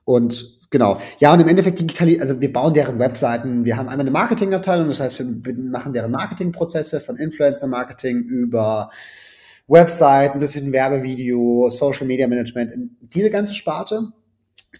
Und 0.04 0.58
genau, 0.70 1.00
ja, 1.18 1.32
und 1.32 1.40
im 1.40 1.48
Endeffekt 1.48 1.80
digital, 1.80 2.20
also 2.20 2.40
wir 2.40 2.52
bauen 2.52 2.74
deren 2.74 2.98
Webseiten, 2.98 3.64
wir 3.64 3.76
haben 3.76 3.88
einmal 3.88 4.00
eine 4.00 4.10
Marketingabteilung, 4.10 4.86
das 4.86 5.00
heißt, 5.00 5.44
wir 5.44 5.54
machen 5.54 5.92
deren 5.92 6.10
Marketingprozesse 6.10 7.00
von 7.00 7.16
Influencer-Marketing 7.16 8.20
über 8.20 8.90
Website, 9.68 10.32
ein 10.32 10.40
bisschen 10.40 10.72
Werbevideo, 10.72 11.68
Social 11.68 12.06
Media 12.06 12.26
Management, 12.26 12.72
diese 13.00 13.30
ganze 13.30 13.54
Sparte, 13.54 14.08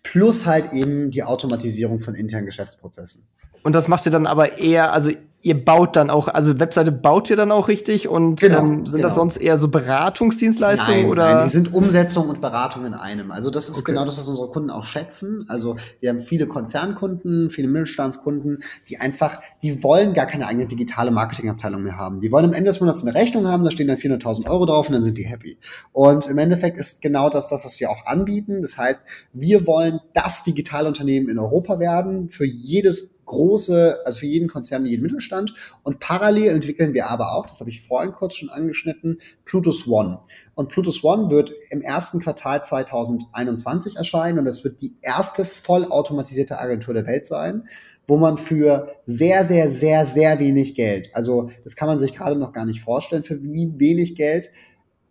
plus 0.03 0.47
halt 0.47 0.73
eben 0.73 1.11
die 1.11 1.23
Automatisierung 1.23 2.01
von 2.01 2.15
internen 2.15 2.47
Geschäftsprozessen. 2.47 3.27
Und 3.63 3.75
das 3.75 3.89
macht 3.89 4.07
ihr 4.07 4.13
dann 4.13 4.27
aber 4.27 4.59
eher, 4.59 4.93
also 4.93 5.11
ihr 5.43 5.65
baut 5.65 5.97
dann 5.97 6.11
auch, 6.11 6.29
also 6.29 6.61
Webseite 6.61 6.93
baut 6.93 7.31
ihr 7.31 7.37
dann 7.37 7.51
auch 7.51 7.69
richtig 7.69 8.09
und 8.09 8.41
genau, 8.41 8.59
ähm, 8.59 8.87
sind 8.87 8.97
genau. 8.97 9.09
das 9.09 9.15
sonst 9.15 9.37
eher 9.39 9.57
so 9.57 9.69
Beratungsdienstleistungen 9.69 11.03
nein, 11.03 11.11
oder? 11.11 11.35
Nein, 11.35 11.45
die 11.45 11.51
sind 11.51 11.73
Umsetzung 11.73 12.29
und 12.29 12.41
Beratung 12.41 12.85
in 12.85 12.93
einem. 12.93 13.31
Also 13.31 13.51
das 13.51 13.69
ist 13.69 13.79
okay. 13.79 13.93
genau 13.93 14.05
das, 14.05 14.19
was 14.19 14.29
unsere 14.29 14.49
Kunden 14.49 14.71
auch 14.71 14.85
schätzen. 14.85 15.47
Also 15.49 15.77
wir 16.01 16.11
haben 16.11 16.21
viele 16.21 16.47
Konzernkunden, 16.47 17.49
viele 17.49 17.69
Mittelstandskunden, 17.69 18.59
die 18.89 18.99
einfach, 18.99 19.41
die 19.63 19.83
wollen 19.83 20.13
gar 20.13 20.27
keine 20.27 20.47
eigene 20.47 20.67
digitale 20.67 21.11
Marketingabteilung 21.11 21.83
mehr 21.83 21.97
haben. 21.97 22.21
Die 22.21 22.31
wollen 22.31 22.45
am 22.45 22.53
Ende 22.53 22.71
des 22.71 22.81
Monats 22.81 23.03
eine 23.03 23.15
Rechnung 23.15 23.47
haben, 23.47 23.65
da 23.65 23.71
stehen 23.71 23.89
dann 23.89 23.97
400.000 23.97 24.49
Euro 24.49 24.67
drauf 24.67 24.89
und 24.89 24.95
dann 24.95 25.05
sind 25.05 25.17
die 25.17 25.25
happy. 25.25 25.59
Und 25.93 26.27
im 26.27 26.37
Endeffekt 26.37 26.79
ist 26.79 27.01
genau 27.01 27.31
das 27.31 27.47
das, 27.47 27.65
was 27.65 27.81
wir 27.81 27.91
auch 27.91 28.05
anbieten. 28.05 28.61
Das 28.61 28.77
heißt, 28.77 29.05
wir 29.33 29.67
wollen 29.67 30.01
das 30.13 30.43
digitale 30.43 30.87
Unternehmen 30.87 31.31
in 31.31 31.39
Europa 31.39 31.79
werden 31.79 32.29
für 32.29 32.45
jedes 32.45 33.20
große, 33.31 34.01
also 34.05 34.19
für 34.19 34.27
jeden 34.27 34.49
Konzern, 34.49 34.85
jeden 34.85 35.03
Mittelstand. 35.03 35.55
Und 35.85 36.01
parallel 36.01 36.49
entwickeln 36.49 36.95
wir 36.95 37.09
aber 37.09 37.33
auch, 37.33 37.47
das 37.47 37.61
habe 37.61 37.71
ich 37.71 37.87
vorhin 37.87 38.13
kurz 38.13 38.35
schon 38.35 38.51
angeschnitten, 38.51 39.19
Plutus 39.45 39.87
One. 39.87 40.19
Und 40.55 40.69
Plutus 40.69 41.05
One 41.05 41.31
wird 41.31 41.53
im 41.71 41.81
ersten 41.81 42.21
Quartal 42.21 42.63
2021 42.63 43.97
erscheinen 43.97 44.41
und 44.41 44.45
das 44.47 44.65
wird 44.65 44.81
die 44.83 44.97
erste 45.01 45.45
vollautomatisierte 45.45 46.59
Agentur 46.59 46.93
der 46.93 47.07
Welt 47.07 47.25
sein, 47.25 47.69
wo 48.09 48.17
man 48.17 48.37
für 48.37 48.97
sehr, 49.05 49.45
sehr, 49.45 49.71
sehr, 49.71 50.07
sehr 50.07 50.41
wenig 50.41 50.75
Geld, 50.75 51.11
also 51.15 51.51
das 51.63 51.77
kann 51.77 51.87
man 51.87 52.01
sich 52.01 52.13
gerade 52.13 52.35
noch 52.35 52.53
gar 52.53 52.67
nicht 52.67 52.83
vorstellen, 52.83 53.23
für 53.23 53.41
wie 53.41 53.73
wenig 53.79 54.17
Geld 54.17 54.51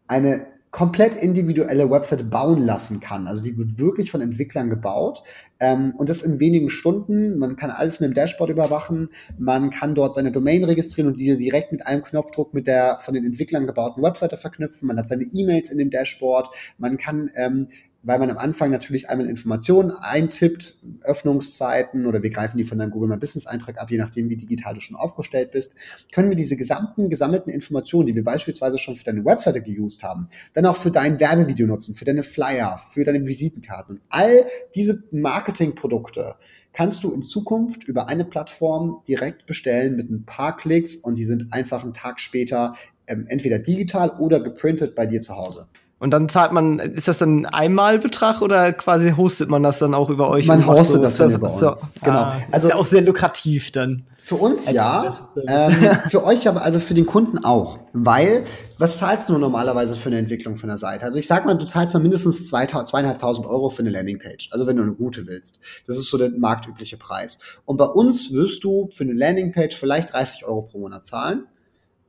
eine 0.08 0.48
komplett 0.72 1.16
individuelle 1.16 1.90
Webseite 1.90 2.24
bauen 2.24 2.62
lassen 2.62 3.00
kann. 3.00 3.28
Also 3.28 3.44
die 3.44 3.58
wird 3.58 3.80
wirklich 3.80 4.12
von 4.12 4.22
Entwicklern 4.22 4.70
gebaut 4.70 5.24
ähm, 5.60 5.94
und 5.98 6.10
das 6.10 6.22
in 6.22 6.40
wenigen 6.40 6.70
Stunden. 6.70 7.38
Man 7.38 7.56
kann 7.56 7.70
alles 7.72 8.00
in 8.00 8.06
einem 8.06 8.14
Dashboard 8.14 8.50
überwachen. 8.50 9.10
Man 9.38 9.70
kann 9.70 9.96
dort 9.96 10.14
seine 10.14 10.32
Domain 10.32 10.64
registrieren 10.64 11.12
und 11.12 11.20
die 11.20 11.36
direkt 11.36 11.72
mit 11.72 11.86
einem 11.86 12.04
Knopfdruck 12.04 12.54
mit 12.54 12.68
der 12.68 12.98
von 13.00 13.14
den 13.14 13.26
Entwicklern 13.26 13.68
gebauten 13.68 14.02
Webseite 14.02 14.38
verknüpfen. 14.38 14.88
Man 14.88 14.98
hat 14.98 15.08
seine 15.08 15.24
E-Mails 15.24 15.70
in 15.70 15.78
dem 15.78 15.90
Dashboard. 15.90 16.50
Man 16.78 16.98
kann 16.98 17.30
ähm, 17.36 17.68
weil 18.02 18.20
man 18.20 18.30
am 18.30 18.38
Anfang 18.38 18.72
natürlich 18.72 19.10
einmal 19.10 19.28
Informationen 19.28 19.92
eintippt, 19.92 20.80
Öffnungszeiten 21.02 22.06
oder 22.06 22.24
wir 22.24 22.30
greifen 22.30 22.58
die 22.58 22.64
von 22.64 22.78
deinem 22.78 22.92
Google 22.92 23.10
My 23.10 23.18
Business 23.18 23.46
Eintrag 23.46 23.78
ab, 23.78 23.92
je 23.92 23.98
nachdem, 23.98 24.30
wie 24.30 24.38
digital 24.38 24.74
du 24.74 24.80
schon 24.80 24.96
aufgestellt 24.96 25.52
bist, 25.52 25.76
können 26.14 26.30
wir 26.30 26.38
diese 26.38 26.56
gesamten 26.56 27.10
gesammelten 27.10 27.52
Informationen, 27.52 28.08
die 28.08 28.16
wir 28.16 28.24
beispielsweise 28.24 28.78
schon 28.78 28.96
für 28.96 29.04
deine 29.04 29.26
Webseite 29.26 29.62
geused 29.62 30.04
haben, 30.04 30.30
dann 30.54 30.66
auch 30.66 30.78
für 30.78 30.92
dein 30.92 31.20
Werbevideo 31.20 31.68
nutzen, 31.68 31.96
für 31.96 32.06
deine 32.06 32.24
Flyer, 32.24 32.80
für 32.90 33.04
deine 33.04 33.26
Visitenkarten. 33.28 33.96
Und 33.96 34.02
all 34.10 34.46
diese 34.76 35.04
Marketingprodukte 35.50 36.36
kannst 36.74 37.04
du 37.04 37.12
in 37.12 37.24
Zukunft 37.24 37.84
über 37.84 38.08
eine 38.08 38.24
Plattform 38.24 39.02
direkt 39.08 39.48
bestellen 39.48 39.96
mit 39.96 40.12
ein 40.12 40.24
paar 40.24 40.56
Klicks 40.56 40.96
und 40.96 41.18
die 41.18 41.24
sind 41.24 41.52
einfach 41.52 41.82
einen 41.82 41.94
Tag 41.94 42.20
später 42.20 42.76
ähm, 43.08 43.26
entweder 43.28 43.58
digital 43.58 44.12
oder 44.20 44.40
geprintet 44.40 44.94
bei 44.94 45.08
dir 45.08 45.22
zu 45.22 45.36
Hause. 45.36 45.68
Und 46.00 46.12
dann 46.12 46.30
zahlt 46.30 46.54
man, 46.54 46.80
ist 46.80 47.10
das 47.10 47.18
dann 47.18 47.46
ein 47.46 47.46
Einmalbetrag 47.46 48.42
oder 48.42 48.72
quasi 48.72 49.12
hostet 49.12 49.50
man 49.50 49.64
das 49.64 49.80
dann 49.80 49.94
auch 49.94 50.10
über 50.10 50.30
euch? 50.30 50.48
Man 50.48 50.66
hostet 50.66 50.88
so 50.88 51.02
das 51.02 51.18
dann 51.18 51.32
über 51.32 51.52
uns. 51.52 51.92
Genau. 52.02 52.20
Ah, 52.20 52.36
also 52.52 52.68
ist 52.68 52.74
ja 52.74 52.80
auch 52.80 52.86
sehr 52.86 53.02
lukrativ 53.02 53.72
dann. 53.72 54.06
Für 54.30 54.36
uns 54.36 54.70
ja, 54.70 55.12
ähm, 55.48 55.74
für 56.10 56.24
euch 56.24 56.48
aber, 56.48 56.62
also 56.62 56.80
für 56.80 56.94
den 56.94 57.06
Kunden 57.06 57.44
auch. 57.44 57.80
Weil, 57.94 58.44
was 58.78 59.00
zahlst 59.00 59.28
du 59.28 59.38
normalerweise 59.38 59.96
für 59.96 60.10
eine 60.10 60.20
Entwicklung 60.20 60.56
von 60.56 60.70
der 60.70 60.78
Seite? 60.78 61.04
Also 61.04 61.20
ich 61.20 61.28
sag 61.28 61.46
mal, 61.46 61.56
du 61.56 61.66
zahlst 61.66 61.94
mal 61.94 62.00
mindestens 62.00 62.46
zweieinhalbtausend 62.46 63.48
Euro 63.48 63.70
für 63.70 63.82
eine 63.82 63.90
Landingpage. 63.90 64.50
Also 64.52 64.68
wenn 64.68 64.78
du 64.78 64.84
eine 64.84 64.94
gute 64.94 65.26
willst. 65.26 65.60
Das 65.88 65.98
ist 65.98 66.10
so 66.10 66.18
der 66.18 66.30
marktübliche 66.30 66.98
Preis. 66.98 67.40
Und 67.66 67.78
bei 67.78 67.86
uns 67.86 68.32
wirst 68.32 68.64
du 68.64 68.90
für 68.94 69.04
eine 69.04 69.14
Landingpage 69.14 69.76
vielleicht 69.76 70.14
30 70.14 70.46
Euro 70.46 70.62
pro 70.62 70.78
Monat 70.78 71.06
zahlen. 71.06 71.46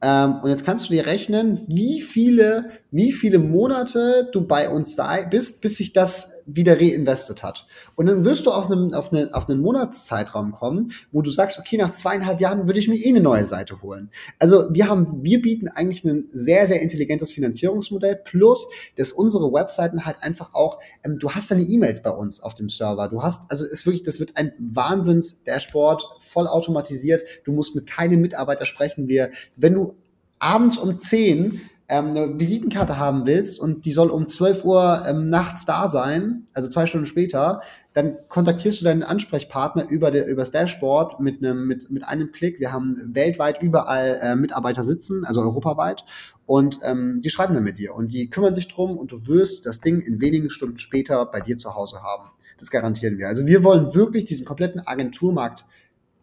Ähm, 0.03 0.37
und 0.43 0.51
jetzt 0.51 0.65
kannst 0.65 0.89
du 0.89 0.93
dir 0.95 1.07
rechnen, 1.07 1.61
wie 1.69 2.01
viele, 2.01 2.71
wie 2.91 3.13
viele 3.13 3.39
Monate 3.39 4.29
du 4.33 4.47
bei 4.47 4.69
uns 4.71 4.97
sei, 4.97 5.25
bist, 5.25 5.61
bis 5.61 5.77
sich 5.77 5.93
das 5.93 6.40
wieder 6.57 6.81
reinvestet 6.81 7.43
hat. 7.43 7.67
Und 7.97 8.07
dann 8.07 8.25
wirst 8.25 8.47
du 8.47 8.53
auf 8.53 8.71
einen, 8.71 8.95
auf, 8.95 9.13
eine, 9.13 9.31
auf 9.33 9.49
einen 9.49 9.61
Monatszeitraum 9.61 10.53
kommen, 10.53 10.93
wo 11.13 11.23
du 11.23 11.31
sagst, 11.31 11.59
okay, 11.59 11.77
nach 11.77 11.93
zweieinhalb 11.93 12.41
Jahren 12.41 12.67
würde 12.67 12.81
ich 12.81 12.89
mir 12.89 12.97
eh 12.97 13.09
eine 13.09 13.21
neue 13.21 13.45
Seite 13.45 13.83
holen. 13.83 14.11
Also 14.39 14.73
wir 14.73 14.89
haben, 14.89 15.23
wir 15.25 15.41
bieten 15.43 15.69
eigentlich 15.69 16.05
ein 16.05 16.27
sehr, 16.31 16.67
sehr 16.67 16.83
intelligentes 16.83 17.31
Finanzierungsmodell, 17.31 18.17
plus, 18.17 18.69
dass 18.97 19.13
unsere 19.13 19.53
Webseiten 19.53 20.05
halt 20.05 20.23
einfach 20.23 20.55
auch, 20.55 20.79
ähm, 21.05 21.19
du 21.19 21.31
hast 21.31 21.51
deine 21.51 21.63
E-Mails 21.63 22.03
bei 22.03 22.11
uns 22.11 22.43
auf 22.43 22.55
dem 22.55 22.69
Server. 22.69 23.09
Du 23.09 23.23
hast, 23.23 23.51
also 23.51 23.65
ist 23.67 23.87
wirklich, 23.87 24.03
das 24.03 24.21
wird 24.21 24.37
ein 24.37 24.53
Wahnsinns-Dashboard, 24.59 26.09
voll 26.21 26.47
automatisiert. 26.47 27.23
Du 27.45 27.53
musst 27.53 27.75
mit 27.75 27.87
keinem 27.87 28.21
Mitarbeiter 28.21 28.67
sprechen. 28.67 29.09
Wir, 29.09 29.31
wenn 29.57 29.75
du 29.75 29.95
abends 30.39 30.79
um 30.79 30.99
10 30.99 31.61
ähm, 31.91 32.11
eine 32.11 32.39
Visitenkarte 32.39 32.99
haben 32.99 33.27
willst 33.27 33.59
und 33.59 33.85
die 33.85 33.91
soll 33.91 34.11
um 34.11 34.29
12 34.29 34.65
Uhr 34.65 35.03
ähm, 35.07 35.29
nachts 35.29 35.65
da 35.65 35.89
sein, 35.89 36.47
also 36.55 36.69
zwei 36.69 36.87
Stunden 36.87 37.07
später, 37.07 37.63
dann 37.93 38.17
kontaktierst 38.29 38.81
du 38.81 38.85
deinen 38.85 39.03
Ansprechpartner 39.03 39.91
über, 39.91 40.13
der, 40.13 40.29
über 40.29 40.43
das 40.43 40.53
Dashboard 40.53 41.19
mit 41.19 41.45
einem, 41.45 41.67
mit, 41.67 41.91
mit 41.91 42.05
einem 42.05 42.31
Klick. 42.31 42.61
Wir 42.61 42.73
haben 42.73 42.97
weltweit 43.13 43.61
überall 43.61 44.21
äh, 44.23 44.37
Mitarbeiter 44.37 44.85
sitzen, 44.85 45.25
also 45.25 45.43
europaweit, 45.43 46.05
und 46.47 46.79
ähm, 46.85 47.21
die 47.23 47.31
schreiben 47.31 47.55
dann 47.55 47.65
mit 47.65 47.79
dir 47.79 47.95
und 47.95 48.13
die 48.13 48.31
kümmern 48.31 48.55
sich 48.55 48.69
drum 48.69 48.97
und 48.97 49.11
du 49.11 49.27
wirst 49.27 49.67
das 49.67 49.81
Ding 49.81 50.01
in 50.01 50.21
wenigen 50.21 50.49
Stunden 50.49 50.79
später 50.79 51.27
bei 51.27 51.41
dir 51.41 51.59
zu 51.59 51.75
Hause 51.75 52.03
haben. 52.03 52.31
Das 52.59 52.71
garantieren 52.71 53.19
wir. 53.19 53.27
Also 53.27 53.47
wir 53.47 53.65
wollen 53.65 53.95
wirklich 53.95 54.27
diesen 54.27 54.47
kompletten 54.47 54.81
Agenturmarkt 54.87 55.65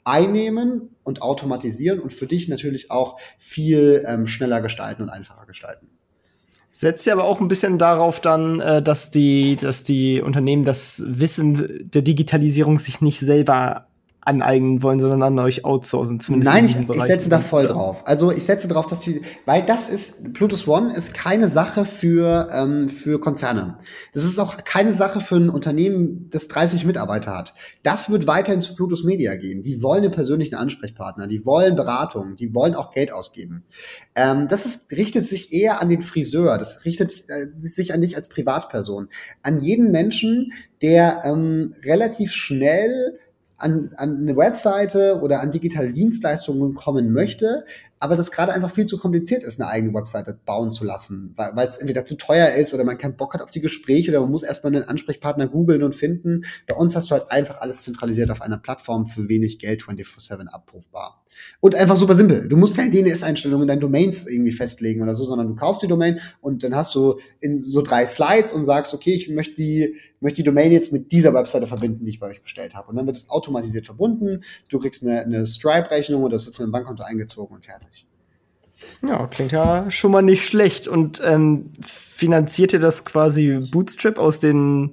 einnehmen 0.08 0.96
und 1.04 1.22
automatisieren 1.22 2.00
und 2.00 2.14
für 2.14 2.28
dich 2.28 2.48
natürlich 2.48 2.90
auch 2.92 3.20
viel 3.38 4.04
ähm, 4.08 4.26
schneller 4.26 4.62
gestalten 4.62 5.04
und 5.04 5.10
einfacher 5.10 5.46
gestalten. 5.46 5.90
Setzt 6.72 7.06
ja 7.06 7.14
aber 7.14 7.24
auch 7.24 7.42
ein 7.42 7.48
bisschen 7.48 7.78
darauf 7.78 8.20
dann, 8.20 8.60
äh, 8.60 8.82
dass 8.82 9.12
die, 9.12 9.56
dass 9.56 9.84
die 9.84 10.22
Unternehmen 10.22 10.64
das 10.64 11.04
Wissen 11.06 11.90
der 11.92 12.04
Digitalisierung 12.04 12.80
sich 12.80 13.02
nicht 13.02 13.20
selber 13.20 13.88
aneignen 14.28 14.84
wollen, 14.84 15.00
sondern 15.00 15.24
an 15.24 15.40
euch 15.40 15.64
outsourcen. 15.64 16.20
Zumindest 16.20 16.54
Nein, 16.54 16.66
ich, 16.66 16.98
ich 16.98 17.04
setze 17.04 17.30
da 17.30 17.40
voll 17.40 17.66
drauf. 17.66 18.06
Also 18.06 18.32
ich 18.32 18.44
setze 18.44 18.68
drauf, 18.68 18.86
dass 18.86 19.00
die, 19.00 19.22
weil 19.46 19.66
das 19.66 19.88
ist, 19.88 20.34
Plutus 20.34 20.68
One 20.68 20.94
ist 20.94 21.14
keine 21.14 21.48
Sache 21.48 21.86
für, 21.86 22.50
ähm, 22.52 22.90
für 22.90 23.22
Konzerne. 23.22 23.78
Das 24.14 24.26
ist 24.26 24.38
auch 24.38 24.58
keine 24.66 24.92
Sache 24.92 25.22
für 25.22 25.38
ein 25.38 25.50
Unternehmen, 25.50 26.30
das 26.30 26.50
30 26.50 26.84
Mitarbeiter 26.84 27.38
hat. 27.38 27.54
Das 27.84 28.10
wird 28.10 28.28
weiterhin 28.28 28.60
zu 28.60 28.76
Plutus 28.76 29.06
Media 29.06 29.38
gehen. 29.38 29.62
Die 29.62 29.82
wollen 29.82 30.04
einen 30.04 30.12
persönlichen 30.12 30.56
Ansprechpartner, 30.56 31.28
die 31.28 31.46
wollen 31.46 31.78
Beratung, 31.78 32.36
die 32.36 32.54
wollen 32.54 32.76
auch 32.76 32.92
Geld 32.92 33.14
ausgeben. 33.14 33.64
Ähm, 34.14 34.50
das 34.50 34.66
ist, 34.66 34.92
richtet 34.92 35.26
sich 35.26 35.54
eher 35.54 35.82
an 35.82 35.88
den 35.88 36.02
Friseur, 36.02 36.58
das 36.58 36.84
richtet 36.84 37.24
äh, 37.30 37.48
sich 37.60 37.94
an 37.94 38.02
dich 38.02 38.18
als 38.18 38.28
Privatperson, 38.28 39.08
an 39.42 39.60
jeden 39.60 39.90
Menschen, 39.92 40.52
der 40.82 41.22
ähm, 41.24 41.74
relativ 41.84 42.34
schnell 42.34 43.18
an, 43.58 43.92
an 43.98 44.22
eine 44.22 44.38
Webseite 44.38 45.20
oder 45.22 45.42
an 45.42 45.52
digitale 45.52 45.92
Dienstleistungen 45.92 46.76
kommen 46.76 47.12
möchte, 47.12 47.66
aber 48.00 48.16
das 48.16 48.32
gerade 48.32 48.54
einfach 48.54 48.72
viel 48.72 48.86
zu 48.86 48.98
kompliziert 48.98 49.44
ist, 49.44 49.60
eine 49.60 49.70
eigene 49.70 49.94
Webseite 49.94 50.40
bauen 50.46 50.72
zu 50.72 50.86
lassen, 50.86 51.34
weil 51.36 51.68
es 51.68 51.78
entweder 51.78 52.06
zu 52.06 52.16
teuer 52.16 52.52
ist 52.52 52.74
oder 52.74 52.84
man 52.84 52.98
keinen 52.98 53.16
Bock 53.16 53.34
hat 53.34 53.42
auf 53.42 53.52
die 53.52 53.62
Gespräche 53.62 54.12
oder 54.12 54.22
man 54.22 54.32
muss 54.32 54.44
erstmal 54.44 54.76
einen 54.76 54.86
Ansprechpartner 54.86 55.48
googeln 55.48 55.84
und 55.84 55.96
finden. 55.96 56.44
Bei 56.68 56.76
uns 56.76 56.96
hast 56.96 57.10
du 57.10 57.16
halt 57.16 57.32
einfach 57.32 57.62
alles 57.62 57.82
zentralisiert 57.82 58.30
auf 58.32 58.42
einer 58.42 58.58
Plattform 58.58 59.06
für 59.06 59.30
wenig 59.30 59.60
Geld 59.60 59.84
24-7 59.84 60.48
abrufbar. 60.48 61.24
Und 61.60 61.76
einfach 61.76 61.96
super 61.96 62.14
simpel. 62.14 62.48
Du 62.48 62.58
musst 62.58 62.76
keine 62.76 62.92
DNS-Einstellungen, 62.92 63.68
deine 63.68 63.82
Domains 63.82 64.28
irgendwie 64.28 64.52
festlegen 64.52 65.02
oder 65.02 65.16
so, 65.16 65.24
sondern 65.24 65.48
du 65.48 65.56
kaufst 65.56 65.82
die 65.82 65.88
Domain 65.88 66.20
und 66.42 66.64
dann 66.64 66.76
hast 66.76 66.94
du 66.96 67.20
in 67.40 67.56
so 67.56 67.82
drei 67.82 68.06
Slides 68.06 68.54
und 68.54 68.64
sagst, 68.64 68.94
okay, 68.94 69.14
ich 69.14 69.30
möchte 69.30 69.56
die, 69.56 69.96
möchte 70.20 70.38
die 70.38 70.44
Domain 70.44 70.72
jetzt 70.72 70.94
mit 70.94 71.12
dieser 71.12 71.34
Webseite 71.34 71.68
verbinden, 71.68 72.06
die 72.06 72.12
ich 72.12 72.20
bei 72.20 72.28
euch 72.28 72.42
bestellt 72.42 72.76
habe. 72.76 72.90
Und 72.90 72.96
dann 72.96 73.06
wird 73.06 73.18
es 73.18 73.30
automatisiert 73.30 73.86
verbunden. 73.86 74.44
Du 74.70 74.80
kriegst 74.80 75.04
eine, 75.04 75.22
eine 75.22 75.46
Stripe-Rechnung 75.46 76.24
und 76.24 76.32
das 76.32 76.46
wird 76.46 76.56
von 76.56 76.66
dem 76.66 76.72
Bankkonto 76.72 77.04
eingezogen 77.04 77.56
und 77.56 77.66
fertig. 77.66 77.87
Ja, 79.08 79.28
klingt 79.28 79.52
ja 79.52 79.90
schon 79.90 80.12
mal 80.12 80.22
nicht 80.22 80.46
schlecht. 80.46 80.88
Und 80.88 81.22
ähm, 81.24 81.72
finanziert 81.82 82.74
ihr 82.74 82.80
das 82.80 83.06
quasi 83.06 83.68
Bootstrap 83.72 84.18
aus 84.18 84.40
den 84.40 84.92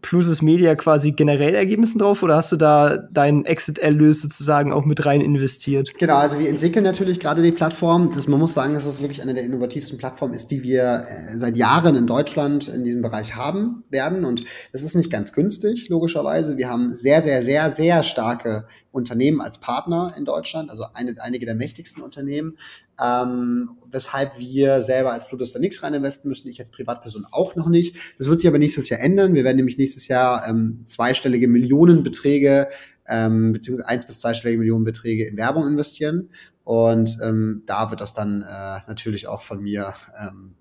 Pluses 0.00 0.40
Media 0.40 0.74
quasi 0.76 1.12
generell 1.12 1.54
Ergebnissen 1.54 1.98
drauf 1.98 2.22
oder 2.22 2.36
hast 2.36 2.50
du 2.50 2.56
da 2.56 2.96
deinen 2.96 3.44
Exit-Erlös 3.44 4.22
sozusagen 4.22 4.72
auch 4.72 4.86
mit 4.86 5.04
rein 5.04 5.20
investiert? 5.20 5.92
Genau, 5.98 6.16
also 6.16 6.38
wir 6.38 6.48
entwickeln 6.48 6.84
natürlich 6.84 7.20
gerade 7.20 7.42
die 7.42 7.52
Plattform. 7.52 8.10
Das, 8.14 8.26
man 8.26 8.40
muss 8.40 8.54
sagen, 8.54 8.72
dass 8.72 8.86
das 8.86 9.02
wirklich 9.02 9.20
eine 9.20 9.34
der 9.34 9.44
innovativsten 9.44 9.98
Plattformen 9.98 10.32
ist, 10.32 10.50
die 10.50 10.62
wir 10.62 11.06
äh, 11.06 11.36
seit 11.36 11.58
Jahren 11.58 11.96
in 11.96 12.06
Deutschland 12.06 12.66
in 12.68 12.82
diesem 12.82 13.02
Bereich 13.02 13.36
haben 13.36 13.84
werden. 13.90 14.24
Und 14.24 14.44
das 14.72 14.82
ist 14.82 14.94
nicht 14.94 15.10
ganz 15.10 15.34
günstig, 15.34 15.90
logischerweise. 15.90 16.56
Wir 16.56 16.70
haben 16.70 16.88
sehr, 16.90 17.20
sehr, 17.20 17.42
sehr, 17.42 17.70
sehr 17.70 18.02
starke 18.04 18.66
Unternehmen 18.90 19.42
als 19.42 19.58
Partner 19.58 20.14
in 20.16 20.24
Deutschland, 20.24 20.70
also 20.70 20.84
eine, 20.94 21.14
einige 21.20 21.44
der 21.44 21.56
mächtigsten 21.56 22.02
Unternehmen, 22.02 22.56
ähm, 23.02 23.70
weshalb 23.90 24.38
wir 24.38 24.82
selber 24.82 25.12
als 25.12 25.26
Plutus 25.28 25.52
da 25.52 25.58
nichts 25.58 25.82
rein 25.82 25.94
investen 25.94 26.28
müssen, 26.28 26.48
ich 26.48 26.60
als 26.60 26.70
Privatperson 26.70 27.26
auch 27.30 27.56
noch 27.56 27.68
nicht. 27.68 27.96
Das 28.18 28.28
wird 28.28 28.40
sich 28.40 28.48
aber 28.48 28.58
nächstes 28.58 28.88
Jahr 28.88 29.00
ändern. 29.00 29.34
Wir 29.34 29.44
werden 29.44 29.56
nämlich 29.56 29.78
nächstes 29.78 30.08
Jahr 30.08 30.46
ähm, 30.48 30.82
zweistellige 30.84 31.48
Millionenbeträge 31.48 32.68
ähm, 33.06 33.52
beziehungsweise 33.52 33.88
eins 33.88 34.06
bis 34.06 34.20
zweistellige 34.20 34.58
Millionenbeträge 34.58 35.26
in 35.26 35.36
Werbung 35.36 35.66
investieren. 35.66 36.30
Und 36.64 37.18
ähm, 37.22 37.62
da 37.66 37.90
wird 37.90 38.00
das 38.00 38.14
dann 38.14 38.42
äh, 38.42 38.80
natürlich 38.88 39.26
auch 39.26 39.42
von 39.42 39.60
mir 39.60 39.94
ähm, 40.18 40.54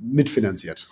mitfinanziert. 0.00 0.88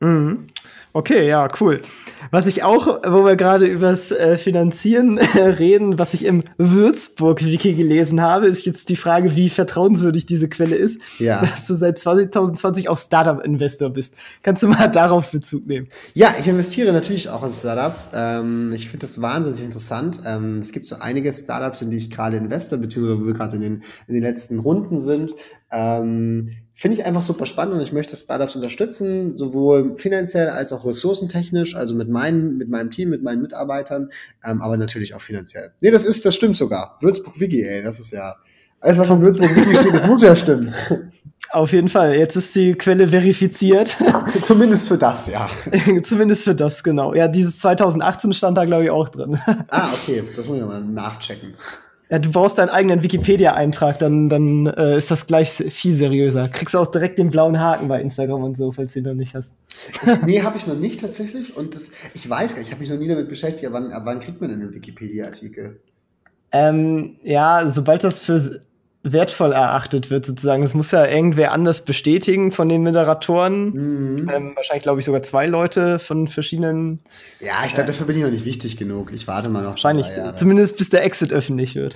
Mhm. 0.00 0.48
Okay, 0.96 1.28
ja, 1.28 1.46
cool. 1.60 1.82
Was 2.30 2.46
ich 2.46 2.62
auch, 2.62 2.86
wo 2.86 3.26
wir 3.26 3.36
gerade 3.36 3.66
übers 3.66 4.12
äh, 4.12 4.38
Finanzieren 4.38 5.18
äh, 5.18 5.40
reden, 5.42 5.98
was 5.98 6.14
ich 6.14 6.24
im 6.24 6.42
Würzburg-Wiki 6.56 7.74
gelesen 7.74 8.22
habe, 8.22 8.46
ist 8.46 8.64
jetzt 8.64 8.88
die 8.88 8.96
Frage, 8.96 9.36
wie 9.36 9.50
vertrauenswürdig 9.50 10.24
diese 10.24 10.48
Quelle 10.48 10.74
ist. 10.74 11.20
Ja. 11.20 11.42
Dass 11.42 11.66
du 11.66 11.74
seit 11.74 11.98
2020 11.98 12.88
auch 12.88 12.96
Startup-Investor 12.96 13.90
bist. 13.90 14.14
Kannst 14.42 14.62
du 14.62 14.68
mal 14.68 14.88
darauf 14.90 15.30
Bezug 15.30 15.66
nehmen? 15.66 15.88
Ja, 16.14 16.34
ich 16.40 16.48
investiere 16.48 16.94
natürlich 16.94 17.28
auch 17.28 17.44
in 17.44 17.50
Startups. 17.50 18.10
Ähm, 18.14 18.72
ich 18.74 18.88
finde 18.88 19.00
das 19.00 19.20
wahnsinnig 19.20 19.62
interessant. 19.62 20.20
Ähm, 20.24 20.60
es 20.60 20.72
gibt 20.72 20.86
so 20.86 20.96
einige 20.96 21.30
Startups, 21.30 21.82
in 21.82 21.90
die 21.90 21.98
ich 21.98 22.10
gerade 22.10 22.38
investe, 22.38 22.78
beziehungsweise 22.78 23.20
wo 23.20 23.26
wir 23.26 23.34
gerade 23.34 23.56
in 23.56 23.62
den, 23.62 23.82
in 24.08 24.14
den 24.14 24.22
letzten 24.22 24.60
Runden 24.60 24.98
sind. 24.98 25.34
Ähm, 25.70 26.52
Finde 26.78 26.98
ich 26.98 27.06
einfach 27.06 27.22
super 27.22 27.46
spannend 27.46 27.74
und 27.76 27.80
ich 27.80 27.92
möchte 27.92 28.14
Startups 28.14 28.54
unterstützen, 28.54 29.32
sowohl 29.32 29.96
finanziell 29.96 30.50
als 30.50 30.74
auch 30.74 30.84
ressourcentechnisch, 30.84 31.74
also 31.74 31.94
mit, 31.94 32.10
meinen, 32.10 32.58
mit 32.58 32.68
meinem 32.68 32.90
Team, 32.90 33.08
mit 33.08 33.22
meinen 33.22 33.40
Mitarbeitern, 33.40 34.10
ähm, 34.44 34.60
aber 34.60 34.76
natürlich 34.76 35.14
auch 35.14 35.22
finanziell. 35.22 35.72
Nee, 35.80 35.90
das 35.90 36.04
ist, 36.04 36.26
das 36.26 36.34
stimmt 36.34 36.58
sogar. 36.58 36.98
Würzburg 37.00 37.40
Wiki, 37.40 37.62
ey, 37.62 37.82
das 37.82 37.98
ist 37.98 38.12
ja. 38.12 38.36
Alles, 38.80 38.98
was 38.98 39.06
von 39.06 39.22
Würzburg 39.22 39.56
Wiki 39.56 39.74
steht, 39.74 39.94
das 39.94 40.06
muss 40.06 40.20
ja 40.20 40.36
stimmen. 40.36 40.70
Auf 41.50 41.72
jeden 41.72 41.88
Fall. 41.88 42.14
Jetzt 42.14 42.36
ist 42.36 42.54
die 42.54 42.74
Quelle 42.74 43.08
verifiziert. 43.08 43.96
Zumindest 44.42 44.88
für 44.88 44.98
das, 44.98 45.28
ja. 45.28 45.48
Zumindest 46.02 46.44
für 46.44 46.54
das, 46.54 46.84
genau. 46.84 47.14
Ja, 47.14 47.26
dieses 47.26 47.58
2018 47.60 48.34
stand 48.34 48.58
da, 48.58 48.66
glaube 48.66 48.84
ich, 48.84 48.90
auch 48.90 49.08
drin. 49.08 49.38
ah, 49.68 49.88
okay. 49.94 50.22
Das 50.36 50.46
muss 50.46 50.58
ich 50.58 50.64
mal 50.64 50.84
nachchecken. 50.84 51.54
Ja, 52.08 52.20
du 52.20 52.30
brauchst 52.30 52.58
deinen 52.58 52.68
eigenen 52.68 53.02
Wikipedia-Eintrag, 53.02 53.98
dann, 53.98 54.28
dann 54.28 54.66
äh, 54.66 54.96
ist 54.96 55.10
das 55.10 55.26
gleich 55.26 55.50
viel 55.50 55.92
seriöser. 55.92 56.48
Kriegst 56.48 56.74
du 56.74 56.78
auch 56.78 56.86
direkt 56.86 57.18
den 57.18 57.30
blauen 57.30 57.58
Haken 57.58 57.88
bei 57.88 58.00
Instagram 58.00 58.44
und 58.44 58.56
so, 58.56 58.70
falls 58.70 58.92
du 58.92 59.00
ihn 59.00 59.06
noch 59.06 59.14
nicht 59.14 59.34
hast. 59.34 59.56
nee, 60.24 60.42
habe 60.42 60.56
ich 60.56 60.68
noch 60.68 60.76
nicht 60.76 61.00
tatsächlich. 61.00 61.56
Und 61.56 61.74
das, 61.74 61.90
ich 62.14 62.28
weiß 62.28 62.52
gar 62.52 62.60
nicht, 62.60 62.68
ich 62.68 62.72
habe 62.72 62.80
mich 62.80 62.90
noch 62.90 62.98
nie 62.98 63.08
damit 63.08 63.28
beschäftigt, 63.28 63.72
wann, 63.72 63.90
wann 64.04 64.20
kriegt 64.20 64.40
man 64.40 64.50
denn 64.50 64.60
einen 64.60 64.72
Wikipedia-Artikel? 64.72 65.80
Ähm, 66.52 67.16
ja, 67.24 67.68
sobald 67.68 68.04
das 68.04 68.20
für 68.20 68.60
wertvoll 69.12 69.52
erachtet 69.52 70.10
wird, 70.10 70.26
sozusagen. 70.26 70.62
Es 70.62 70.74
muss 70.74 70.90
ja 70.90 71.06
irgendwer 71.06 71.52
anders 71.52 71.84
bestätigen 71.84 72.50
von 72.50 72.68
den 72.68 72.82
Moderatoren. 72.82 73.70
Mhm. 73.70 74.30
Ähm, 74.32 74.52
wahrscheinlich, 74.56 74.82
glaube 74.82 75.00
ich, 75.00 75.06
sogar 75.06 75.22
zwei 75.22 75.46
Leute 75.46 75.98
von 75.98 76.28
verschiedenen. 76.28 77.00
Ja, 77.40 77.54
ich 77.66 77.74
glaube, 77.74 77.88
äh, 77.88 77.92
dafür 77.92 78.06
bin 78.06 78.16
ich 78.16 78.22
noch 78.22 78.30
nicht 78.30 78.44
wichtig 78.44 78.76
genug. 78.76 79.12
Ich 79.12 79.26
warte 79.26 79.48
mal 79.48 79.62
noch. 79.62 79.70
Wahrscheinlich, 79.70 80.08
zumindest 80.36 80.76
bis 80.76 80.90
der 80.90 81.04
Exit 81.04 81.32
öffentlich 81.32 81.74
wird. 81.74 81.94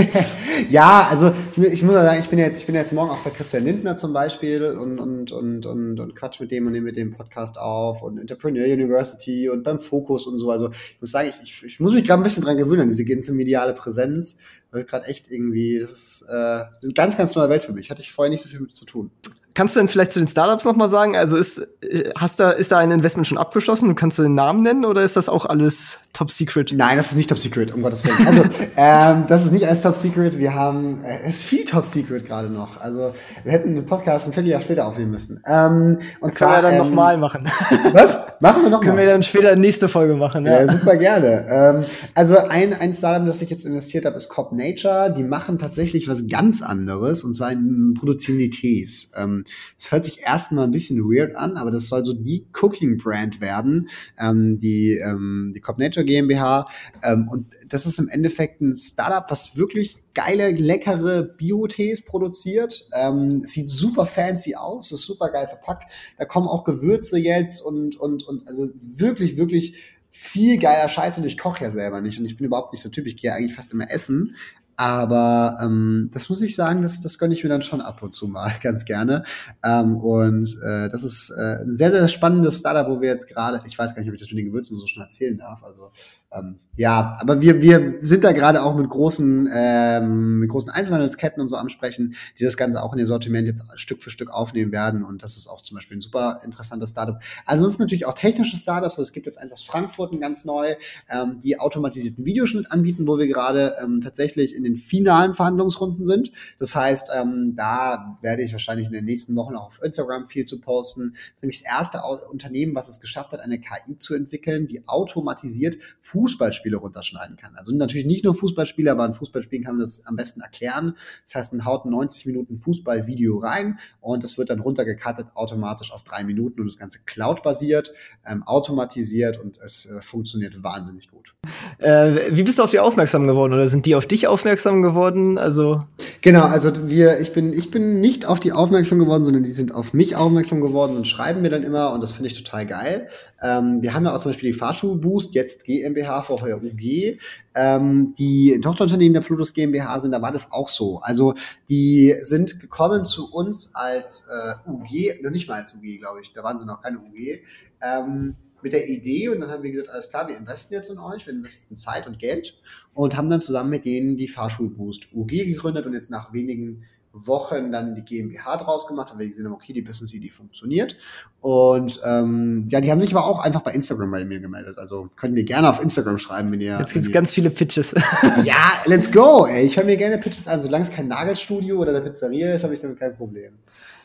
ja, 0.70 1.08
also 1.10 1.32
ich, 1.56 1.58
ich, 1.58 1.82
muss 1.82 1.94
mal 1.94 2.04
sagen, 2.04 2.20
ich 2.20 2.28
bin 2.28 2.38
jetzt, 2.38 2.60
ich 2.60 2.66
bin 2.66 2.74
jetzt 2.74 2.92
morgen 2.92 3.10
auch 3.10 3.18
bei 3.18 3.30
Christian 3.30 3.64
Lindner 3.64 3.96
zum 3.96 4.12
Beispiel 4.12 4.64
und, 4.64 4.98
und, 4.98 5.32
und, 5.32 5.66
und, 5.66 6.00
und 6.00 6.16
quatsch 6.16 6.40
mit 6.40 6.50
dem 6.50 6.66
und 6.66 6.72
nehme 6.72 6.86
mit 6.86 6.96
dem 6.96 7.12
Podcast 7.12 7.58
auf 7.58 8.02
und 8.02 8.18
Entrepreneur 8.18 8.64
University 8.66 9.48
und 9.50 9.64
beim 9.64 9.80
Fokus 9.80 10.26
und 10.26 10.38
so. 10.38 10.50
Also 10.50 10.70
ich 10.70 11.00
muss 11.00 11.10
sagen, 11.10 11.28
ich, 11.28 11.42
ich, 11.42 11.64
ich 11.64 11.80
muss 11.80 11.92
mich 11.92 12.04
gerade 12.04 12.20
ein 12.20 12.24
bisschen 12.24 12.44
dran 12.44 12.56
gewöhnen 12.56 12.88
diese 12.88 13.04
ganze 13.04 13.32
mediale 13.32 13.74
Präsenz 13.74 14.38
gerade 14.70 15.06
echt 15.06 15.30
irgendwie, 15.30 15.78
das 15.78 15.92
ist 15.92 16.26
äh, 16.28 16.32
eine 16.32 16.92
ganz, 16.94 17.16
ganz 17.16 17.34
neue 17.34 17.48
Welt 17.48 17.62
für 17.62 17.72
mich. 17.72 17.90
Hatte 17.90 18.02
ich 18.02 18.12
vorher 18.12 18.30
nicht 18.30 18.42
so 18.42 18.48
viel 18.48 18.60
mit 18.60 18.74
zu 18.74 18.84
tun. 18.84 19.10
Kannst 19.58 19.74
du 19.74 19.80
denn 19.80 19.88
vielleicht 19.88 20.12
zu 20.12 20.20
den 20.20 20.28
Startups 20.28 20.64
noch 20.64 20.76
mal 20.76 20.86
sagen? 20.86 21.16
Also 21.16 21.36
ist, 21.36 21.58
äh, 21.80 22.12
hast 22.16 22.38
da, 22.38 22.52
ist 22.52 22.70
da 22.70 22.78
ein 22.78 22.92
Investment 22.92 23.26
schon 23.26 23.38
abgeschlossen? 23.38 23.92
Kannst 23.96 24.16
du 24.16 24.22
den 24.22 24.36
Namen 24.36 24.62
nennen 24.62 24.84
oder 24.84 25.02
ist 25.02 25.16
das 25.16 25.28
auch 25.28 25.46
alles 25.46 25.98
top 26.12 26.30
secret? 26.30 26.72
Nein, 26.76 26.96
das 26.96 27.08
ist 27.08 27.16
nicht 27.16 27.28
top 27.28 27.40
secret, 27.40 27.74
um 27.74 27.82
Gottes 27.82 28.04
Willen. 28.04 28.24
Also, 28.24 28.42
ähm, 28.76 29.24
das 29.26 29.44
ist 29.44 29.50
nicht 29.50 29.66
alles 29.66 29.82
top 29.82 29.96
secret. 29.96 30.38
Wir 30.38 30.54
haben, 30.54 31.02
äh, 31.02 31.22
es 31.22 31.38
ist 31.38 31.42
viel 31.42 31.64
top 31.64 31.86
secret 31.86 32.24
gerade 32.24 32.48
noch. 32.50 32.80
Also, 32.80 33.12
wir 33.42 33.50
hätten 33.50 33.74
den 33.74 33.84
Podcast 33.84 34.28
ein 34.28 34.32
Vierteljahr 34.32 34.60
später 34.60 34.86
aufnehmen 34.86 35.10
müssen. 35.10 35.40
Ähm, 35.44 35.98
und 36.20 36.36
zwar, 36.36 36.50
können 36.50 36.58
wir 36.58 36.70
dann 36.70 36.74
ähm, 36.74 36.90
nochmal 36.90 37.18
machen. 37.18 37.44
Was? 37.92 38.16
Machen 38.38 38.62
wir 38.62 38.70
nochmal? 38.70 38.86
Können 38.86 38.98
wir 38.98 39.06
dann 39.06 39.24
später 39.24 39.56
nächste 39.56 39.88
Folge 39.88 40.14
machen, 40.14 40.46
ja. 40.46 40.60
ja 40.60 40.68
super 40.68 40.94
gerne. 40.94 41.46
Ähm, 41.48 41.84
also, 42.14 42.38
ein, 42.48 42.74
ein 42.74 42.92
Startup, 42.92 43.26
das 43.26 43.42
ich 43.42 43.50
jetzt 43.50 43.66
investiert 43.66 44.04
habe, 44.04 44.14
ist 44.14 44.28
Cop 44.28 44.52
Nature. 44.52 45.12
Die 45.12 45.24
machen 45.24 45.58
tatsächlich 45.58 46.06
was 46.06 46.28
ganz 46.28 46.62
anderes 46.62 47.24
und 47.24 47.34
zwar 47.34 47.50
in, 47.50 47.94
produzieren 47.98 48.38
die 48.38 48.50
Tees. 48.50 49.10
Ähm, 49.16 49.42
es 49.76 49.90
hört 49.90 50.04
sich 50.04 50.22
erstmal 50.22 50.64
ein 50.64 50.70
bisschen 50.70 50.98
weird 50.98 51.36
an, 51.36 51.56
aber 51.56 51.70
das 51.70 51.88
soll 51.88 52.04
so 52.04 52.12
die 52.12 52.46
Cooking-Brand 52.52 53.40
werden, 53.40 53.88
ähm, 54.18 54.58
die, 54.58 54.98
ähm, 54.98 55.52
die 55.54 55.60
Cop 55.60 55.78
Nature 55.78 56.04
GmbH. 56.04 56.68
Ähm, 57.02 57.28
und 57.28 57.46
das 57.68 57.86
ist 57.86 57.98
im 57.98 58.08
Endeffekt 58.08 58.60
ein 58.60 58.74
Startup, 58.74 59.24
was 59.30 59.56
wirklich 59.56 59.96
geile, 60.14 60.50
leckere 60.50 61.22
Bio-Tees 61.22 62.04
produziert. 62.04 62.88
Ähm, 62.94 63.40
sieht 63.40 63.68
super 63.68 64.06
fancy 64.06 64.54
aus, 64.54 64.92
ist 64.92 65.02
super 65.02 65.30
geil 65.30 65.46
verpackt. 65.46 65.90
Da 66.18 66.24
kommen 66.24 66.48
auch 66.48 66.64
Gewürze 66.64 67.18
jetzt 67.18 67.60
und, 67.60 67.96
und, 67.96 68.26
und 68.26 68.46
also 68.48 68.68
wirklich, 68.80 69.36
wirklich 69.36 69.74
viel 70.10 70.58
geiler 70.58 70.88
Scheiß 70.88 71.18
und 71.18 71.24
ich 71.24 71.38
koche 71.38 71.62
ja 71.64 71.70
selber 71.70 72.00
nicht 72.00 72.18
und 72.18 72.24
ich 72.24 72.36
bin 72.36 72.46
überhaupt 72.46 72.72
nicht 72.72 72.82
so 72.82 72.88
typisch, 72.88 73.12
ich 73.14 73.20
gehe 73.20 73.32
eigentlich 73.32 73.54
fast 73.54 73.72
immer 73.72 73.90
essen. 73.90 74.34
Aber 74.78 75.58
ähm, 75.60 76.08
das 76.14 76.28
muss 76.28 76.40
ich 76.40 76.54
sagen, 76.54 76.82
das, 76.82 77.00
das 77.00 77.18
gönne 77.18 77.34
ich 77.34 77.42
mir 77.42 77.50
dann 77.50 77.62
schon 77.62 77.80
ab 77.80 78.00
und 78.00 78.12
zu 78.12 78.28
mal 78.28 78.52
ganz 78.62 78.84
gerne. 78.84 79.24
Ähm, 79.64 79.96
und 79.96 80.56
äh, 80.62 80.88
das 80.88 81.02
ist 81.02 81.30
äh, 81.30 81.64
ein 81.64 81.72
sehr, 81.72 81.90
sehr 81.90 82.06
spannendes 82.06 82.60
Startup, 82.60 82.88
wo 82.88 83.00
wir 83.00 83.08
jetzt 83.08 83.28
gerade, 83.28 83.60
ich 83.66 83.76
weiß 83.76 83.96
gar 83.96 84.02
nicht, 84.02 84.08
ob 84.08 84.14
ich 84.14 84.20
das 84.20 84.30
mit 84.30 84.38
den 84.38 84.46
Gewürzen 84.46 84.78
so 84.78 84.86
schon 84.86 85.02
erzählen 85.02 85.36
darf. 85.36 85.64
Also 85.64 85.90
ähm, 86.32 86.60
ja, 86.78 87.18
aber 87.20 87.40
wir, 87.40 87.60
wir 87.60 87.98
sind 88.02 88.22
da 88.22 88.30
gerade 88.30 88.62
auch 88.62 88.76
mit 88.76 88.88
großen, 88.88 89.48
ähm, 89.52 90.38
mit 90.38 90.48
großen 90.48 90.70
Einzelhandelsketten 90.70 91.40
und 91.40 91.48
so 91.48 91.56
am 91.56 91.68
Sprechen, 91.68 92.14
die 92.38 92.44
das 92.44 92.56
Ganze 92.56 92.84
auch 92.84 92.92
in 92.92 93.00
ihr 93.00 93.06
Sortiment 93.06 93.48
jetzt 93.48 93.64
Stück 93.74 94.00
für 94.00 94.10
Stück 94.10 94.30
aufnehmen 94.30 94.70
werden. 94.70 95.02
Und 95.02 95.24
das 95.24 95.36
ist 95.36 95.48
auch 95.48 95.60
zum 95.60 95.74
Beispiel 95.74 95.96
ein 95.96 96.00
super 96.00 96.40
interessantes 96.44 96.90
Startup. 96.90 97.20
Ansonsten 97.46 97.82
natürlich 97.82 98.06
auch 98.06 98.14
technische 98.14 98.56
Startups. 98.56 98.92
Also 98.92 99.02
es 99.02 99.12
gibt 99.12 99.26
jetzt 99.26 99.38
eins 99.38 99.52
aus 99.52 99.64
Frankfurt, 99.64 100.12
ein 100.12 100.20
ganz 100.20 100.44
neu, 100.44 100.76
ähm, 101.10 101.40
die 101.42 101.58
automatisierten 101.58 102.24
Videoschnitt 102.24 102.70
anbieten, 102.70 103.08
wo 103.08 103.18
wir 103.18 103.26
gerade 103.26 103.74
ähm, 103.82 104.00
tatsächlich 104.00 104.54
in 104.54 104.62
den 104.62 104.76
finalen 104.76 105.34
Verhandlungsrunden 105.34 106.04
sind. 106.04 106.30
Das 106.60 106.76
heißt, 106.76 107.10
ähm, 107.12 107.54
da 107.56 108.18
werde 108.20 108.42
ich 108.42 108.52
wahrscheinlich 108.52 108.86
in 108.86 108.92
den 108.92 109.04
nächsten 109.04 109.34
Wochen 109.34 109.56
auch 109.56 109.66
auf 109.66 109.82
Instagram 109.82 110.26
viel 110.26 110.44
zu 110.44 110.60
posten. 110.60 111.14
Das 111.14 111.36
ist 111.36 111.42
nämlich 111.42 111.62
das 111.64 111.72
erste 111.72 112.02
Unternehmen, 112.30 112.76
was 112.76 112.88
es 112.88 113.00
geschafft 113.00 113.32
hat, 113.32 113.40
eine 113.40 113.58
KI 113.58 113.98
zu 113.98 114.14
entwickeln, 114.14 114.68
die 114.68 114.86
automatisiert 114.86 115.76
Fußballspiele 116.18 116.76
runterschneiden 116.76 117.36
kann. 117.36 117.54
Also 117.54 117.74
natürlich 117.76 118.06
nicht 118.06 118.24
nur 118.24 118.34
Fußballspiele, 118.34 118.90
aber 118.90 119.04
an 119.04 119.14
Fußballspielen 119.14 119.64
kann 119.64 119.76
man 119.76 119.80
das 119.80 120.04
am 120.06 120.16
besten 120.16 120.40
erklären. 120.40 120.96
Das 121.24 121.34
heißt, 121.36 121.52
man 121.52 121.64
haut 121.64 121.86
90 121.86 122.26
Minuten 122.26 122.56
Fußballvideo 122.56 123.38
rein 123.38 123.78
und 124.00 124.24
das 124.24 124.36
wird 124.36 124.50
dann 124.50 124.60
runtergekattet 124.60 125.28
automatisch 125.34 125.92
auf 125.92 126.02
drei 126.02 126.24
Minuten 126.24 126.60
und 126.60 126.66
das 126.66 126.76
Ganze 126.76 127.00
cloud-basiert, 127.06 127.92
ähm, 128.26 128.42
automatisiert 128.42 129.38
und 129.38 129.58
es 129.58 129.86
äh, 129.86 130.00
funktioniert 130.00 130.62
wahnsinnig 130.62 131.08
gut. 131.10 131.34
Äh, 131.78 132.32
wie 132.32 132.42
bist 132.42 132.58
du 132.58 132.64
auf 132.64 132.70
die 132.70 132.80
aufmerksam 132.80 133.26
geworden 133.26 133.52
oder 133.52 133.68
sind 133.68 133.86
die 133.86 133.94
auf 133.94 134.06
dich 134.06 134.26
aufmerksam 134.26 134.82
geworden? 134.82 135.38
Also 135.38 135.84
genau, 136.20 136.42
also 136.42 136.88
wir, 136.88 137.20
ich 137.20 137.32
bin, 137.32 137.52
ich 137.52 137.70
bin 137.70 138.00
nicht 138.00 138.26
auf 138.26 138.40
die 138.40 138.52
aufmerksam 138.52 138.98
geworden, 138.98 139.24
sondern 139.24 139.44
die 139.44 139.52
sind 139.52 139.72
auf 139.72 139.92
mich 139.92 140.16
aufmerksam 140.16 140.60
geworden 140.60 140.96
und 140.96 141.06
schreiben 141.06 141.42
mir 141.42 141.50
dann 141.50 141.62
immer 141.62 141.92
und 141.92 142.02
das 142.02 142.12
finde 142.12 142.28
ich 142.28 142.34
total 142.34 142.66
geil. 142.66 143.08
Ähm, 143.40 143.82
wir 143.82 143.94
haben 143.94 144.04
ja 144.04 144.14
auch 144.14 144.20
zum 144.20 144.32
Beispiel 144.32 144.52
die 144.52 144.58
Fahrschulboost, 144.58 145.34
jetzt 145.34 145.64
GmbH, 145.64 146.07
vorher 146.22 146.62
UG, 146.62 147.18
ähm, 147.54 148.14
die 148.18 148.60
Tochterunternehmen 148.62 149.14
der 149.14 149.20
Plutus 149.20 149.54
GmbH 149.54 150.00
sind, 150.00 150.12
da 150.12 150.22
war 150.22 150.32
das 150.32 150.52
auch 150.52 150.68
so. 150.68 150.98
Also 151.00 151.34
die 151.68 152.14
sind 152.22 152.60
gekommen 152.60 153.04
zu 153.04 153.32
uns 153.32 153.74
als 153.74 154.28
äh, 154.30 154.70
UG, 154.70 155.22
noch 155.22 155.30
nicht 155.30 155.48
mal 155.48 155.60
als 155.60 155.74
UG, 155.74 155.98
glaube 155.98 156.20
ich, 156.20 156.32
da 156.32 156.42
waren 156.42 156.58
sie 156.58 156.66
noch 156.66 156.82
keine 156.82 156.98
UG. 156.98 157.40
Ähm, 157.80 158.36
mit 158.62 158.72
der 158.72 158.88
Idee 158.88 159.28
und 159.28 159.40
dann 159.40 159.50
haben 159.50 159.62
wir 159.62 159.70
gesagt, 159.70 159.90
alles 159.90 160.10
klar, 160.10 160.28
wir 160.28 160.36
investieren 160.36 160.82
jetzt 160.82 160.90
in 160.90 160.98
euch, 160.98 161.26
wir 161.26 161.32
investieren 161.32 161.76
Zeit 161.76 162.06
und 162.06 162.18
Geld 162.18 162.58
und 162.92 163.16
haben 163.16 163.30
dann 163.30 163.40
zusammen 163.40 163.70
mit 163.70 163.84
denen 163.84 164.16
die 164.16 164.28
Fahrschulboost 164.28 165.12
UG 165.14 165.28
gegründet 165.28 165.86
und 165.86 165.94
jetzt 165.94 166.10
nach 166.10 166.32
wenigen 166.32 166.84
Wochen 167.26 167.72
dann 167.72 167.94
die 167.94 168.04
GmbH 168.04 168.56
draus 168.56 168.86
gemacht, 168.86 169.10
weil 169.12 169.20
wir 169.20 169.28
gesehen 169.28 169.46
haben, 169.46 169.54
okay, 169.54 169.72
die 169.72 169.82
Business 169.82 170.12
Idee 170.14 170.30
funktioniert. 170.30 170.96
Und 171.40 172.00
ähm, 172.04 172.66
ja, 172.68 172.80
die 172.80 172.90
haben 172.90 173.00
sich 173.00 173.14
aber 173.14 173.24
auch 173.24 173.38
einfach 173.38 173.60
bei 173.60 173.72
Instagram 173.72 174.10
bei 174.10 174.24
mir 174.24 174.40
gemeldet. 174.40 174.78
Also 174.78 175.08
können 175.16 175.36
wir 175.36 175.44
gerne 175.44 175.70
auf 175.70 175.80
Instagram 175.80 176.18
schreiben, 176.18 176.50
wenn 176.50 176.60
ihr. 176.60 176.78
Jetzt 176.78 176.92
gibt 176.92 177.06
es 177.06 177.12
ganz 177.12 177.32
viele 177.32 177.50
Pitches. 177.50 177.94
ja, 178.44 178.72
let's 178.86 179.10
go, 179.12 179.46
ey. 179.46 179.64
Ich 179.64 179.76
höre 179.76 179.84
mir 179.84 179.96
gerne 179.96 180.18
Pitches 180.18 180.48
an. 180.48 180.60
Solange 180.60 180.84
es 180.84 180.90
kein 180.90 181.08
Nagelstudio 181.08 181.78
oder 181.78 181.90
eine 181.90 182.00
Pizzeria 182.00 182.54
ist, 182.54 182.64
habe 182.64 182.74
ich 182.74 182.80
damit 182.80 182.98
kein 182.98 183.16
Problem. 183.16 183.52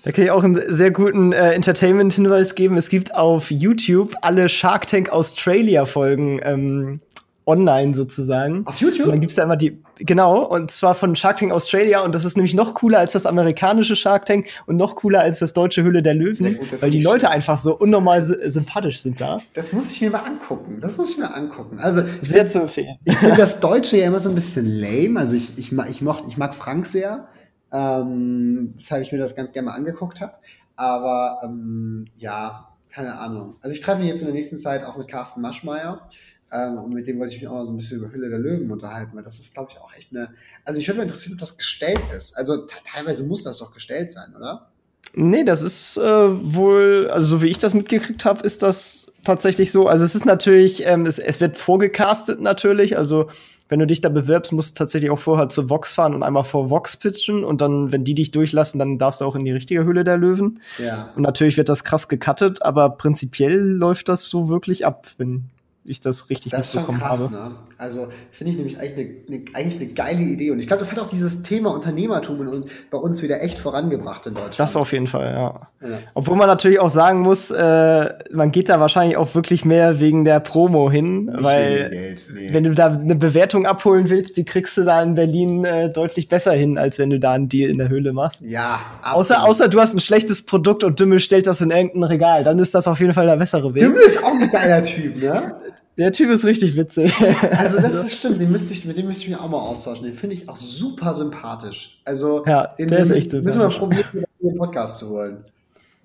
Da 0.04 0.12
kann 0.12 0.26
ich 0.26 0.32
auch 0.32 0.44
einen 0.44 0.62
sehr 0.68 0.92
guten 0.92 1.32
äh, 1.32 1.54
Entertainment-Hinweis 1.54 2.56
geben. 2.56 2.78
Es 2.78 2.90
gibt 2.90 3.16
auf 3.16 3.50
YouTube 3.50 4.14
alle 4.22 4.50
Shark 4.50 4.88
Tank 4.88 5.10
Australia-Folgen 5.10 6.42
ähm, 6.44 7.00
online 7.46 7.94
sozusagen. 7.96 8.66
Auf 8.66 8.78
YouTube? 8.78 9.06
Und 9.06 9.12
dann 9.12 9.20
gibt's 9.22 9.36
da 9.36 9.44
immer 9.44 9.58
die, 9.58 9.82
genau, 10.00 10.44
und 10.46 10.72
zwar 10.72 10.96
von 10.96 11.16
Shark 11.16 11.38
Tank 11.38 11.52
Australia 11.52 12.02
und 12.02 12.16
das 12.16 12.26
ist 12.26 12.38
nämlich 12.38 12.54
noch 12.54 12.74
cooler 12.74 13.00
als 13.00 13.12
das 13.14 13.26
amerikanische 13.26 13.96
Shark 13.96 14.26
Tank 14.26 14.48
und 14.66 14.78
noch 14.78 14.96
cooler 14.96 15.22
als 15.22 15.40
das 15.40 15.54
deutsche 15.54 15.84
Hülle 15.84 16.02
der 16.02 16.14
Löwen, 16.14 16.58
gut, 16.58 16.82
weil 16.82 16.92
die 16.92 17.02
Leute 17.02 17.26
schön. 17.26 17.34
einfach 17.36 17.58
so 17.58 17.76
unnormal 17.78 18.22
sy- 18.22 18.50
sympathisch 18.50 19.00
sind 19.02 19.20
da. 19.20 19.40
Das 19.54 19.74
muss 19.74 19.92
ich 19.92 20.02
mir 20.02 20.10
mal 20.10 20.20
angucken. 20.24 20.80
Das 20.82 20.96
muss 20.98 21.12
ich 21.12 21.18
mir 21.18 21.34
angucken. 21.34 21.80
Also, 21.80 22.04
Sehr 22.22 22.48
zu 22.48 22.62
empfehlen. 22.62 22.98
ich 23.04 23.18
finde 23.18 23.36
das 23.38 23.60
Deutsche 23.60 23.98
ja 23.98 24.08
immer 24.08 24.20
so 24.20 24.30
ein 24.30 24.36
bisschen 24.36 24.66
lame. 24.66 25.20
Also 25.20 25.36
ich, 25.36 25.58
ich, 25.58 25.72
mag, 25.72 25.90
ich, 25.90 26.02
mocht, 26.02 26.24
ich 26.28 26.38
mag 26.38 26.54
Frank 26.56 26.86
sehr, 26.86 27.28
ähm, 27.72 28.74
weshalb 28.78 29.02
ich 29.02 29.12
mir 29.12 29.18
das 29.18 29.36
ganz 29.36 29.52
gerne 29.52 29.68
mal 29.68 29.74
angeguckt 29.76 30.22
habe. 30.22 30.34
Aber 30.76 31.40
ähm, 31.44 32.06
ja, 32.16 32.70
keine 32.90 33.18
Ahnung. 33.20 33.56
Also 33.62 33.74
ich 33.76 33.82
treffe 33.82 34.00
mich 34.00 34.08
jetzt 34.08 34.20
in 34.22 34.28
der 34.28 34.36
nächsten 34.36 34.60
Zeit 34.60 34.84
auch 34.86 34.98
mit 34.98 35.08
Carsten 35.08 35.42
Maschmeyer. 35.42 36.08
Ähm, 36.54 36.78
und 36.78 36.94
mit 36.94 37.08
dem 37.08 37.20
wollte 37.20 37.34
ich 37.34 37.42
mich 37.42 37.50
auch 37.50 37.54
mal 37.54 37.66
so 37.66 37.72
ein 37.72 37.78
bisschen 37.78 38.00
über 38.00 38.12
Hülle 38.12 38.30
der 38.30 38.40
Löwen 38.40 38.70
unterhalten, 38.70 39.16
weil 39.16 39.24
das 39.24 39.40
ist, 39.40 39.54
glaube 39.54 39.72
ich, 39.72 39.80
auch 39.80 39.94
echt 39.98 40.12
eine. 40.12 40.30
Also 40.64 40.78
mich 40.78 40.88
würde 40.88 40.98
mal 40.98 41.04
interessieren, 41.04 41.34
ob 41.34 41.40
das 41.40 41.58
gestellt 41.58 42.02
ist. 42.16 42.38
Also 42.38 42.58
te- 42.58 42.76
teilweise 42.94 43.24
muss 43.24 43.44
das 43.44 43.58
doch 43.58 43.74
gestellt 43.74 44.12
sein, 44.12 44.36
oder? 44.38 44.70
Nee, 45.16 45.44
das 45.44 45.62
ist 45.62 45.98
äh, 45.98 46.02
wohl, 46.02 47.10
also 47.12 47.28
so 47.28 47.42
wie 47.42 47.48
ich 47.48 47.60
das 47.60 47.74
mitgekriegt 47.74 48.26
habe, 48.26 48.44
ist 48.44 48.64
das 48.64 49.12
tatsächlich 49.24 49.72
so. 49.72 49.88
Also 49.88 50.04
es 50.06 50.16
ist 50.16 50.26
natürlich, 50.26 50.86
ähm, 50.86 51.06
es, 51.06 51.20
es 51.20 51.40
wird 51.40 51.58
vorgecastet 51.58 52.42
natürlich. 52.42 52.98
Also 52.98 53.30
wenn 53.70 53.80
du 53.80 53.88
dich 53.88 54.02
da 54.02 54.10
bewirbst, 54.10 54.52
musst 54.52 54.76
du 54.76 54.80
tatsächlich 54.80 55.12
auch 55.12 55.20
vorher 55.20 55.50
zu 55.50 55.70
Vox 55.70 55.94
fahren 55.94 56.14
und 56.14 56.24
einmal 56.24 56.44
vor 56.44 56.70
Vox 56.70 56.98
pitchen 56.98 57.44
und 57.44 57.62
dann, 57.62 57.92
wenn 57.92 58.04
die 58.04 58.14
dich 58.14 58.32
durchlassen, 58.32 58.80
dann 58.80 58.98
darfst 58.98 59.22
du 59.22 59.26
auch 59.26 59.36
in 59.36 59.46
die 59.46 59.52
richtige 59.52 59.86
Hülle 59.86 60.04
der 60.04 60.18
Löwen. 60.18 60.60
Ja. 60.78 61.10
Und 61.16 61.24
natürlich 61.24 61.58
wird 61.58 61.70
das 61.70 61.84
krass 61.84 62.08
gecuttet, 62.08 62.62
aber 62.62 62.90
prinzipiell 62.92 63.58
läuft 63.58 64.10
das 64.10 64.26
so 64.26 64.50
wirklich 64.50 64.86
ab, 64.86 65.08
wenn 65.18 65.46
ich 65.86 66.00
das 66.00 66.30
richtig 66.30 66.52
Das 66.52 66.74
mitbekommen 66.74 67.00
krass, 67.00 67.20
habe. 67.32 67.34
ne? 67.34 67.52
Also 67.78 68.08
finde 68.32 68.52
ich 68.52 68.58
nämlich 68.58 68.80
eigentlich 68.80 69.08
eine, 69.28 69.36
eine, 69.38 69.46
eigentlich 69.56 69.82
eine 69.82 69.90
geile 69.94 70.22
Idee. 70.22 70.52
Und 70.52 70.60
ich 70.60 70.68
glaube, 70.68 70.80
das 70.80 70.92
hat 70.92 71.00
auch 71.00 71.08
dieses 71.08 71.44
Thema 71.44 71.72
Unternehmertum 71.74 72.40
uns- 72.48 72.66
bei 72.90 72.98
uns 72.98 73.22
wieder 73.22 73.42
echt 73.44 73.60
vorangebracht 73.60 74.26
in 74.26 74.34
Deutschland. 74.36 74.60
Das 74.60 74.78
auf 74.78 74.94
jeden 74.94 75.08
Fall, 75.08 75.34
ja. 75.34 75.68
Ja. 75.90 75.98
Obwohl 76.14 76.38
man 76.38 76.48
natürlich 76.48 76.80
auch 76.80 76.90
sagen 76.90 77.20
muss, 77.22 77.52
äh, 77.52 78.10
man 78.32 78.52
geht 78.54 78.70
da 78.70 78.80
wahrscheinlich 78.80 79.18
auch 79.18 79.36
wirklich 79.36 79.66
mehr 79.66 80.00
wegen 80.00 80.24
der 80.24 80.40
Promo 80.40 80.90
hin, 80.90 81.26
Nicht 81.26 81.44
weil 81.44 81.90
Geld, 81.90 82.30
nee. 82.34 82.54
wenn 82.54 82.64
du 82.64 82.74
da 82.74 82.88
eine 82.88 83.16
Bewertung 83.16 83.66
abholen 83.66 84.10
willst, 84.10 84.38
die 84.38 84.46
kriegst 84.46 84.78
du 84.78 84.84
da 84.86 85.04
in 85.04 85.16
Berlin 85.16 85.66
äh, 85.66 85.90
deutlich 85.92 86.30
besser 86.30 86.54
hin, 86.54 86.78
als 86.78 87.00
wenn 87.00 87.10
du 87.10 87.20
da 87.20 87.34
einen 87.34 87.50
Deal 87.50 87.70
in 87.70 87.78
der 87.80 87.90
Höhle 87.90 88.14
machst. 88.14 88.42
ja, 88.42 88.80
Außer, 89.02 89.36
absolut. 89.36 89.50
außer 89.50 89.68
du 89.68 89.82
hast 89.82 89.94
ein 89.94 90.00
schlechtes 90.00 90.46
Produkt 90.46 90.86
und 90.86 91.00
Dümmel 91.02 91.20
stellt 91.20 91.48
das 91.48 91.60
in 91.60 91.72
irgendein 91.72 92.04
Regal, 92.04 92.44
dann 92.46 92.58
ist 92.60 92.74
das 92.74 92.88
auf 92.88 93.02
jeden 93.02 93.12
Fall 93.12 93.26
der 93.26 93.36
bessere 93.36 93.74
Weg. 93.74 93.80
Dümmel 93.82 94.04
ist 94.04 94.24
auch 94.24 94.32
ein 94.32 94.50
geiler 94.50 94.82
Typ, 94.84 95.22
ne? 95.22 95.56
Der 95.98 96.12
Typ 96.12 96.30
ist 96.32 96.44
richtig 96.46 96.76
witzig. 96.76 97.14
Also 97.58 97.80
das 97.80 97.96
ist 98.04 98.14
stimmt, 98.18 98.42
den 98.42 98.52
müsste 98.52 98.74
ich, 98.74 98.84
mit 98.86 98.98
dem 98.98 99.06
müsste 99.08 99.24
ich 99.24 99.30
mich 99.30 99.38
auch 99.40 99.50
mal 99.50 99.60
austauschen. 99.60 100.06
Den 100.06 100.16
finde 100.16 100.36
ich 100.36 100.50
auch 100.50 100.56
super 100.56 101.14
sympathisch. 101.14 102.00
Also 102.06 102.44
Ja, 102.46 102.68
den, 102.80 102.88
der 102.88 103.00
ist 103.00 103.12
echt 103.12 103.32
Müssen 103.34 103.46
wir 103.46 103.52
sympathisch. 103.72 103.78
probieren, 103.78 104.26
den 104.42 104.58
Podcast 104.58 104.98
zu 104.98 105.10
holen. 105.10 105.38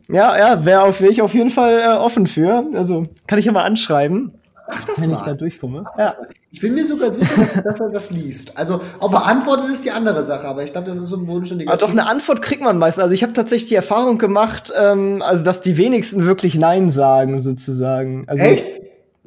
ja, 0.08 0.36
ja, 0.38 0.64
wäre 0.64 0.82
auf, 0.82 1.00
wär 1.00 1.10
ich 1.10 1.22
auf 1.22 1.34
jeden 1.34 1.50
Fall 1.50 1.80
äh, 1.80 1.96
offen 1.96 2.26
für. 2.26 2.64
Also 2.74 3.04
kann 3.26 3.38
ich 3.38 3.44
ja 3.46 3.52
mal 3.52 3.64
anschreiben, 3.64 4.32
Ach, 4.68 4.84
das 4.84 5.00
wenn 5.00 5.10
ich 5.10 5.16
da 5.16 5.26
mal. 5.26 5.36
durchkomme. 5.36 5.84
Ja. 5.96 6.12
Ich 6.50 6.60
bin 6.60 6.74
mir 6.74 6.86
sogar 6.86 7.12
sicher, 7.12 7.40
dass, 7.42 7.54
dass 7.62 7.80
er 7.80 7.90
das 7.90 8.10
liest. 8.10 8.56
Also, 8.56 8.80
ob 9.00 9.12
er 9.12 9.26
antwortet, 9.26 9.70
ist 9.70 9.84
die 9.84 9.90
andere 9.90 10.24
Sache, 10.24 10.46
aber 10.48 10.64
ich 10.64 10.72
glaube, 10.72 10.86
das 10.88 10.96
ist 10.96 11.08
so 11.08 11.16
ein 11.16 11.26
bodenständiger 11.26 11.70
Aber 11.70 11.78
doch 11.78 11.90
eine 11.90 12.06
Antwort 12.06 12.40
kriegt 12.40 12.62
man 12.62 12.78
meistens. 12.78 13.02
Also 13.02 13.14
ich 13.14 13.22
habe 13.22 13.34
tatsächlich 13.34 13.68
die 13.68 13.74
Erfahrung 13.74 14.16
gemacht, 14.18 14.72
ähm, 14.78 15.22
also 15.22 15.44
dass 15.44 15.60
die 15.60 15.76
wenigsten 15.76 16.24
wirklich 16.24 16.54
Nein 16.56 16.90
sagen 16.90 17.38
sozusagen. 17.38 18.24
Also, 18.28 18.42
Echt? 18.44 18.66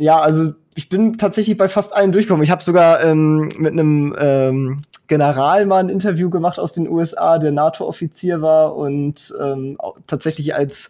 Ja, 0.01 0.19
also 0.19 0.53
ich 0.75 0.89
bin 0.89 1.17
tatsächlich 1.17 1.57
bei 1.57 1.67
fast 1.67 1.95
allen 1.95 2.11
durchgekommen. 2.11 2.43
Ich 2.43 2.51
habe 2.51 2.63
sogar 2.63 3.03
ähm, 3.03 3.49
mit 3.57 3.73
einem 3.73 4.15
ähm, 4.17 4.81
General 5.07 5.65
mal 5.65 5.79
ein 5.79 5.89
Interview 5.89 6.29
gemacht 6.29 6.57
aus 6.59 6.73
den 6.73 6.87
USA, 6.89 7.37
der 7.37 7.51
NATO-Offizier 7.51 8.41
war 8.41 8.75
und 8.75 9.33
ähm, 9.41 9.77
tatsächlich 10.07 10.55
als 10.55 10.89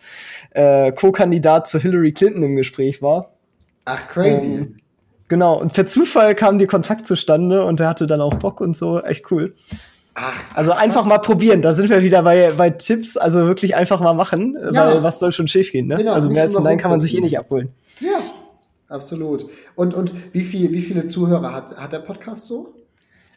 äh, 0.51 0.91
Co-Kandidat 0.91 1.67
zu 1.67 1.79
Hillary 1.79 2.11
Clinton 2.13 2.43
im 2.43 2.55
Gespräch 2.55 3.01
war. 3.01 3.31
Ach, 3.85 4.07
crazy. 4.07 4.47
Ähm, 4.47 4.77
Genau, 5.27 5.57
und 5.61 5.71
per 5.71 5.85
Zufall 5.87 6.35
kam 6.35 6.59
die 6.59 6.67
Kontakt 6.67 7.07
zustande 7.07 7.63
und 7.65 7.79
er 7.79 7.87
hatte 7.87 8.05
dann 8.05 8.19
auch 8.19 8.33
Bock 8.33 8.59
und 8.59 8.75
so. 8.75 8.99
Echt 8.99 9.31
cool. 9.31 9.53
Ach, 10.13 10.33
Also 10.55 10.73
einfach 10.73 11.05
mal 11.05 11.19
probieren. 11.19 11.61
Da 11.61 11.71
sind 11.71 11.89
wir 11.89 12.03
wieder 12.03 12.21
bei, 12.21 12.51
bei 12.51 12.69
Tipps. 12.69 13.15
Also 13.15 13.45
wirklich 13.47 13.73
einfach 13.73 14.01
mal 14.01 14.11
machen, 14.13 14.57
Ja. 14.73 14.87
weil 14.87 15.03
was 15.03 15.19
soll 15.19 15.31
schon 15.31 15.47
schief 15.47 15.71
gehen, 15.71 15.87
ne? 15.87 15.95
Genau, 15.95 16.11
also 16.11 16.29
mehr 16.29 16.43
als 16.43 16.59
Nein 16.59 16.77
kann 16.77 16.91
man 16.91 16.99
sich 16.99 17.15
eh 17.17 17.21
nicht 17.21 17.39
abholen. 17.39 17.69
ja, 18.01 18.19
absolut. 18.91 19.49
Und, 19.75 19.93
und 19.93 20.13
wie, 20.33 20.43
viel, 20.43 20.71
wie 20.71 20.81
viele 20.81 21.07
Zuhörer 21.07 21.53
hat, 21.53 21.75
hat 21.77 21.93
der 21.93 21.99
Podcast 21.99 22.47
so? 22.47 22.75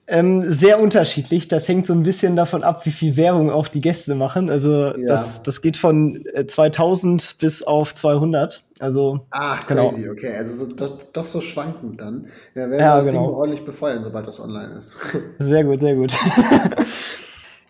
Ähm, 0.06 0.44
sehr 0.44 0.80
unterschiedlich. 0.80 1.48
Das 1.48 1.66
hängt 1.66 1.86
so 1.86 1.94
ein 1.94 2.02
bisschen 2.02 2.36
davon 2.36 2.62
ab, 2.62 2.84
wie 2.84 2.90
viel 2.90 3.16
Werbung 3.16 3.50
auch 3.50 3.68
die 3.68 3.80
Gäste 3.80 4.14
machen. 4.14 4.50
Also 4.50 4.92
das, 4.92 5.42
das 5.42 5.62
geht 5.62 5.78
von 5.78 6.26
äh, 6.34 6.46
2000 6.46 7.36
bis 7.38 7.62
auf 7.62 7.94
200. 7.94 8.62
Also 8.80 9.20
Ach, 9.30 9.66
Genau. 9.66 9.88
crazy, 9.88 10.10
okay. 10.10 10.36
Also 10.36 10.66
so, 10.66 10.76
doch, 10.76 11.02
doch 11.12 11.24
so 11.24 11.40
schwankend 11.40 12.02
dann. 12.02 12.26
Ja, 12.54 12.68
werden 12.68 12.80
Ja, 12.80 12.92
wir 12.92 12.96
das 12.96 13.06
genau. 13.06 13.28
Ding 13.28 13.34
ordentlich 13.34 13.64
befeuern, 13.64 14.02
sobald 14.02 14.28
das 14.28 14.40
online 14.40 14.74
ist. 14.74 14.96
sehr 15.38 15.64
gut, 15.64 15.80
sehr 15.80 15.94
gut. 15.94 16.12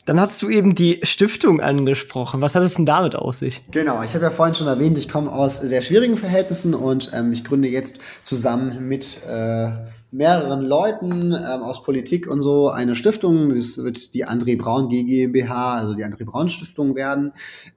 Dann 0.04 0.20
hast 0.20 0.42
du 0.42 0.50
eben 0.50 0.74
die 0.74 1.00
Stiftung 1.02 1.60
angesprochen. 1.60 2.42
Was 2.42 2.54
hat 2.54 2.62
es 2.62 2.74
denn 2.74 2.84
damit 2.84 3.16
aus 3.16 3.38
sich? 3.38 3.62
Genau, 3.70 4.02
ich 4.02 4.14
habe 4.14 4.24
ja 4.24 4.30
vorhin 4.30 4.54
schon 4.54 4.66
erwähnt, 4.66 4.98
ich 4.98 5.08
komme 5.08 5.32
aus 5.32 5.56
sehr 5.56 5.80
schwierigen 5.80 6.16
Verhältnissen 6.16 6.74
und 6.74 7.10
ähm, 7.14 7.32
ich 7.32 7.42
gründe 7.44 7.68
jetzt 7.68 7.98
zusammen 8.22 8.86
mit 8.86 9.20
äh, 9.26 9.70
mehreren 10.14 10.60
Leuten 10.60 11.32
ähm, 11.32 11.62
aus 11.62 11.82
Politik 11.82 12.28
und 12.28 12.40
so 12.40 12.70
eine 12.70 12.94
Stiftung. 12.94 13.48
Das 13.48 13.78
wird 13.78 14.14
die 14.14 14.24
André 14.24 14.56
Braun 14.56 14.88
GmbH, 14.88 15.74
also 15.74 15.94
die 15.94 16.04
André 16.04 16.24
Braun 16.24 16.48
Stiftung 16.48 16.94
werden. 16.94 17.32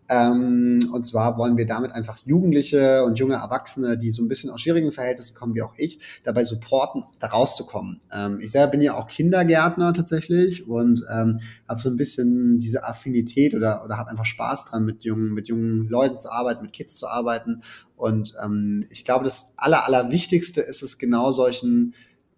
Ähm, 0.07 0.79
und 0.93 1.03
zwar 1.03 1.37
wollen 1.37 1.57
wir 1.57 1.65
damit 1.65 1.91
einfach 1.91 2.19
Jugendliche 2.25 3.03
und 3.03 3.17
junge 3.17 3.35
Erwachsene, 3.35 3.97
die 3.97 4.11
so 4.11 4.23
ein 4.23 4.27
bisschen 4.27 4.51
aus 4.51 4.61
schwierigen 4.61 4.91
Verhältnissen 4.91 5.35
kommen, 5.35 5.55
wie 5.55 5.63
auch 5.63 5.73
ich, 5.77 5.99
dabei 6.23 6.43
supporten, 6.43 7.03
da 7.19 7.27
rauszukommen. 7.27 8.01
Ähm, 8.13 8.39
ich 8.39 8.51
selber 8.51 8.71
bin 8.71 8.81
ja 8.81 8.93
auch 8.93 9.07
Kindergärtner 9.07 9.93
tatsächlich 9.93 10.67
und 10.67 11.03
ähm, 11.11 11.39
habe 11.67 11.81
so 11.81 11.89
ein 11.89 11.97
bisschen 11.97 12.59
diese 12.59 12.85
Affinität 12.85 13.55
oder, 13.55 13.83
oder 13.83 13.97
habe 13.97 14.11
einfach 14.11 14.25
Spaß 14.25 14.65
dran, 14.65 14.85
mit 14.85 15.03
jungen, 15.03 15.33
mit 15.33 15.47
jungen 15.49 15.87
Leuten 15.89 16.19
zu 16.19 16.31
arbeiten, 16.31 16.61
mit 16.61 16.73
Kids 16.73 16.97
zu 16.97 17.07
arbeiten. 17.07 17.61
Und 17.95 18.35
ähm, 18.45 18.85
ich 18.91 19.05
glaube, 19.05 19.23
das 19.23 19.53
Aller, 19.57 19.87
Allerwichtigste 19.87 20.61
ist 20.61 20.83
es 20.83 20.99
genau 20.99 21.31
solchen 21.31 21.95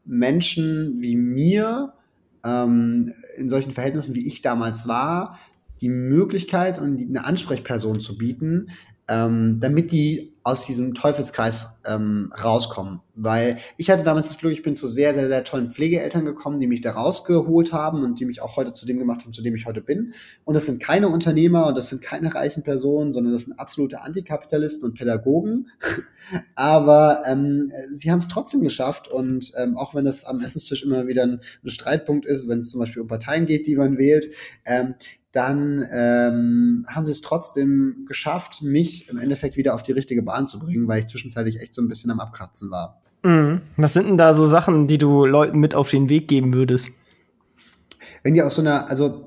Menschen 0.09 0.95
wie 0.99 1.15
mir, 1.15 1.93
ähm, 2.43 3.13
in 3.37 3.49
solchen 3.49 3.71
Verhältnissen, 3.71 4.15
wie 4.15 4.27
ich 4.27 4.41
damals 4.41 4.87
war, 4.87 5.39
die 5.81 5.89
Möglichkeit 5.89 6.79
und 6.79 6.99
eine 6.99 7.23
Ansprechperson 7.23 7.99
zu 7.99 8.17
bieten, 8.17 8.69
ähm, 9.07 9.59
damit 9.59 9.91
die 9.91 10.33
aus 10.49 10.65
diesem 10.65 10.93
Teufelskreis 10.93 11.79
ähm, 11.85 12.31
rauskommen. 12.41 13.01
Weil 13.15 13.57
ich 13.77 13.89
hatte 13.89 14.03
damals 14.03 14.27
das 14.27 14.37
Glück, 14.37 14.53
ich 14.53 14.63
bin 14.63 14.75
zu 14.75 14.87
sehr, 14.87 15.13
sehr, 15.13 15.27
sehr 15.27 15.43
tollen 15.43 15.71
Pflegeeltern 15.71 16.25
gekommen, 16.25 16.59
die 16.59 16.67
mich 16.67 16.81
da 16.81 16.91
rausgeholt 16.91 17.73
haben 17.73 18.03
und 18.03 18.19
die 18.19 18.25
mich 18.25 18.41
auch 18.41 18.55
heute 18.55 18.71
zu 18.71 18.85
dem 18.85 18.97
gemacht 18.97 19.21
haben, 19.21 19.33
zu 19.33 19.41
dem 19.41 19.55
ich 19.55 19.65
heute 19.65 19.81
bin. 19.81 20.13
Und 20.45 20.53
das 20.53 20.65
sind 20.65 20.81
keine 20.81 21.09
Unternehmer 21.09 21.67
und 21.67 21.77
das 21.77 21.89
sind 21.89 22.01
keine 22.01 22.33
reichen 22.33 22.63
Personen, 22.63 23.11
sondern 23.11 23.33
das 23.33 23.43
sind 23.45 23.59
absolute 23.59 24.01
Antikapitalisten 24.01 24.89
und 24.89 24.97
Pädagogen. 24.97 25.67
Aber 26.55 27.23
ähm, 27.25 27.71
sie 27.93 28.11
haben 28.11 28.19
es 28.19 28.27
trotzdem 28.27 28.61
geschafft 28.61 29.07
und 29.07 29.51
ähm, 29.57 29.77
auch 29.77 29.95
wenn 29.95 30.05
das 30.05 30.25
am 30.25 30.41
Essenstisch 30.41 30.83
immer 30.83 31.07
wieder 31.07 31.23
ein, 31.23 31.41
ein 31.63 31.69
Streitpunkt 31.69 32.25
ist, 32.25 32.47
wenn 32.47 32.59
es 32.59 32.69
zum 32.69 32.79
Beispiel 32.79 33.01
um 33.01 33.07
Parteien 33.07 33.45
geht, 33.45 33.67
die 33.67 33.75
man 33.75 33.97
wählt, 33.97 34.29
ähm, 34.65 34.95
dann 35.31 35.85
ähm, 35.91 36.85
haben 36.87 37.05
sie 37.05 37.11
es 37.11 37.21
trotzdem 37.21 38.05
geschafft, 38.07 38.61
mich 38.63 39.09
im 39.09 39.17
Endeffekt 39.17 39.57
wieder 39.57 39.75
auf 39.75 39.83
die 39.83 39.91
richtige 39.91 40.23
Bahn 40.23 40.47
zu 40.47 40.59
bringen, 40.59 40.87
weil 40.87 40.99
ich 40.99 41.05
zwischenzeitlich 41.05 41.61
echt 41.61 41.73
so 41.73 41.81
ein 41.81 41.87
bisschen 41.87 42.09
am 42.09 42.19
Abkratzen 42.19 42.71
war. 42.71 43.01
Mhm. 43.23 43.61
Was 43.77 43.93
sind 43.93 44.07
denn 44.07 44.17
da 44.17 44.33
so 44.33 44.47
Sachen, 44.47 44.87
die 44.87 44.97
du 44.97 45.25
Leuten 45.25 45.59
mit 45.59 45.75
auf 45.75 45.89
den 45.89 46.09
Weg 46.09 46.27
geben 46.27 46.53
würdest? 46.53 46.89
Wenn 48.23 48.33
die 48.33 48.41
aus 48.41 48.55
so 48.55 48.61
einer, 48.61 48.89
also 48.89 49.23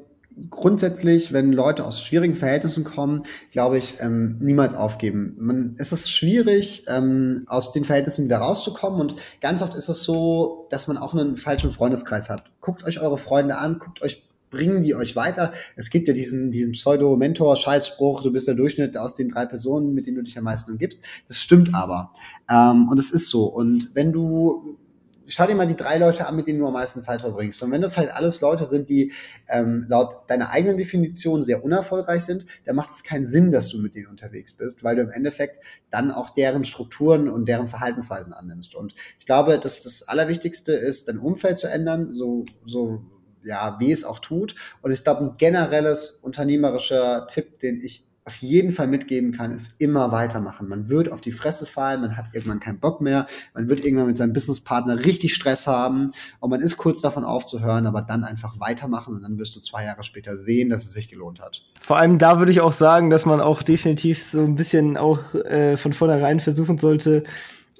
grundsätzlich, 0.51 1.33
wenn 1.33 1.53
Leute 1.53 1.85
aus 1.85 2.03
schwierigen 2.03 2.35
Verhältnissen 2.35 2.85
kommen, 2.85 3.23
glaube 3.51 3.79
ich, 3.79 3.97
ähm, 4.01 4.39
niemals 4.41 4.75
aufgeben. 4.75 5.37
Man, 5.39 5.75
es 5.79 5.93
ist 5.93 6.11
schwierig, 6.11 6.85
ähm, 6.89 7.45
aus 7.47 7.73
den 7.73 7.85
Verhältnissen 7.85 8.25
wieder 8.25 8.39
rauszukommen 8.39 9.01
und 9.01 9.17
ganz 9.41 9.63
oft 9.63 9.75
ist 9.75 9.89
es 9.89 10.05
so, 10.05 10.67
dass 10.71 10.89
man 10.89 10.97
auch 10.97 11.15
einen 11.15 11.37
falschen 11.37 11.71
Freundeskreis 11.71 12.29
hat. 12.29 12.51
Guckt 12.61 12.85
euch 12.85 13.01
eure 13.01 13.19
Freunde 13.19 13.59
an, 13.59 13.79
guckt 13.79 14.03
euch 14.03 14.23
bringen 14.53 14.83
die 14.83 14.95
euch 14.95 15.17
weiter. 15.17 15.53
Es 15.75 15.91
gibt 15.91 16.07
ja 16.07 16.15
diesen, 16.15 16.53
diesen 16.53 16.73
Pseudo-Mentor-Scheißspruch, 16.73 18.23
du 18.23 18.33
bist 18.33 18.47
der 18.47 18.55
Durchschnitt 18.55 18.97
aus 18.97 19.15
den 19.15 19.31
drei 19.31 19.47
Personen, 19.47 19.95
mit 19.95 20.07
denen 20.07 20.19
du 20.19 20.23
dich 20.23 20.39
am 20.39 20.45
meisten 20.45 20.71
umgibst. 20.71 21.01
Das 21.27 21.39
stimmt 21.39 21.75
aber. 21.75 22.13
Ähm, 22.49 22.89
und 22.89 22.99
es 22.99 23.11
ist 23.11 23.31
so. 23.31 23.47
Und 23.47 23.91
wenn 23.95 24.13
du 24.13 24.79
schau 25.27 25.47
dir 25.47 25.55
mal 25.55 25.67
die 25.67 25.77
drei 25.77 25.99
Leute 25.99 26.27
an, 26.27 26.37
mit 26.37 26.47
denen 26.47 26.59
du 26.59 26.67
am 26.67 26.73
meisten 26.73 27.03
Zeit 27.03 27.21
verbringst. 27.21 27.63
Und 27.63 27.71
wenn 27.71 27.81
das 27.81 27.97
halt 27.97 28.13
alles 28.13 28.41
Leute 28.41 28.67
sind, 28.67 28.89
die 28.89 29.13
ähm, 29.49 29.87
laut 29.89 30.29
deiner 30.29 30.51
eigenen 30.51 30.77
Definition 30.77 31.43
sehr 31.43 31.65
unerfolgreich 31.65 32.23
sind, 32.23 32.47
dann 32.65 32.77
macht 32.77 32.91
es 32.91 33.03
keinen 33.03 33.27
Sinn, 33.27 33.51
dass 33.51 33.69
du 33.69 33.79
mit 33.79 33.95
denen 33.95 34.09
unterwegs 34.09 34.53
bist, 34.53 34.85
weil 34.85 34.97
du 34.97 35.03
im 35.03 35.11
Endeffekt 35.11 35.63
dann 35.91 36.11
auch 36.11 36.31
deren 36.31 36.65
Strukturen 36.65 37.29
und 37.29 37.49
deren 37.49 37.69
Verhaltensweisen 37.69 38.33
annimmst. 38.33 38.75
Und 38.75 38.95
ich 39.19 39.27
glaube, 39.27 39.59
dass 39.59 39.83
das 39.83 40.09
Allerwichtigste 40.09 40.73
ist, 40.73 41.09
dein 41.09 41.19
Umfeld 41.19 41.59
zu 41.59 41.69
ändern, 41.69 42.13
so, 42.13 42.45
so 42.67 43.03
ja, 43.45 43.77
wie 43.79 43.93
es 43.93 44.05
auch 44.05 44.19
tut. 44.19 44.55
Und 44.81 44.93
ich 44.93 45.05
glaube, 45.05 45.25
ein 45.25 45.37
generelles 45.37 46.11
unternehmerischer 46.23 47.27
Tipp, 47.29 47.59
den 47.59 47.81
ich 47.81 48.05
auf 48.25 48.37
jeden 48.37 48.71
Fall 48.71 48.87
mitgeben 48.87 49.33
kann, 49.33 49.51
ist 49.51 49.81
immer 49.81 50.13
weitermachen. 50.13 50.69
Man 50.69 50.89
wird 50.89 51.11
auf 51.11 51.21
die 51.21 51.33
Fresse 51.33 51.67
fallen, 51.67 52.01
man 52.01 52.17
hat 52.17 52.27
irgendwann 52.35 52.61
keinen 52.61 52.79
Bock 52.79 53.01
mehr, 53.01 53.27
man 53.53 53.69
wird 53.69 53.85
irgendwann 53.85 54.07
mit 54.07 54.17
seinem 54.17 54.33
Businesspartner 54.33 55.05
richtig 55.05 55.35
Stress 55.35 55.67
haben 55.67 56.13
und 56.39 56.51
man 56.51 56.61
ist 56.61 56.77
kurz 56.77 57.01
davon 57.01 57.25
aufzuhören, 57.25 57.87
aber 57.87 58.03
dann 58.03 58.23
einfach 58.23 58.61
weitermachen 58.61 59.15
und 59.15 59.23
dann 59.23 59.39
wirst 59.39 59.57
du 59.57 59.61
zwei 59.61 59.85
Jahre 59.85 60.05
später 60.05 60.37
sehen, 60.37 60.71
dass 60.71 60.85
es 60.85 60.93
sich 60.93 61.09
gelohnt 61.09 61.41
hat. 61.43 61.65
Vor 61.81 61.97
allem 61.97 62.19
da 62.19 62.39
würde 62.39 62.53
ich 62.53 62.61
auch 62.61 62.73
sagen, 62.73 63.11
dass 63.11 63.27
man 63.27 63.41
auch 63.41 63.63
definitiv 63.63 64.25
so 64.25 64.41
ein 64.41 64.55
bisschen 64.55 64.97
auch 64.97 65.35
äh, 65.35 65.77
von 65.77 65.93
vornherein 65.93 66.39
versuchen 66.39 66.79
sollte, 66.79 67.25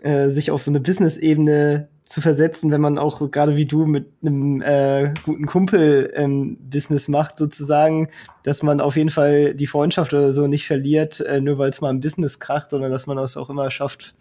äh, 0.01 0.29
sich 0.29 0.51
auf 0.51 0.63
so 0.63 0.73
eine 0.73 0.81
Business-Ebene 0.81 1.89
zu 2.13 2.21
versetzen, 2.21 2.71
wenn 2.71 2.81
man 2.83 2.99
auch 2.99 3.31
gerade 3.31 3.57
wie 3.57 3.65
du 3.65 3.87
mit 3.87 4.07
einem 4.23 4.61
äh, 4.61 5.15
guten 5.25 5.47
Kumpel 5.47 6.13
ähm, 6.15 6.59
Business 6.61 7.09
macht, 7.09 7.39
sozusagen, 7.39 8.09
dass 8.43 8.63
man 8.63 8.83
auf 8.83 8.97
jeden 8.97 9.09
Fall 9.09 9.55
die 9.55 9.67
Freundschaft 9.67 10.13
oder 10.13 10.33
so 10.33 10.47
nicht 10.47 10.67
verliert, 10.67 11.21
äh, 11.21 11.41
nur 11.41 11.57
weil 11.57 11.71
es 11.71 11.81
mal 11.81 11.91
im 11.91 12.01
Business 12.01 12.39
kracht, 12.39 12.71
sondern 12.71 12.91
dass 12.91 13.07
man 13.07 13.17
es 13.17 13.39
auch 13.39 13.49
immer 13.49 13.71
schafft, 13.71 14.15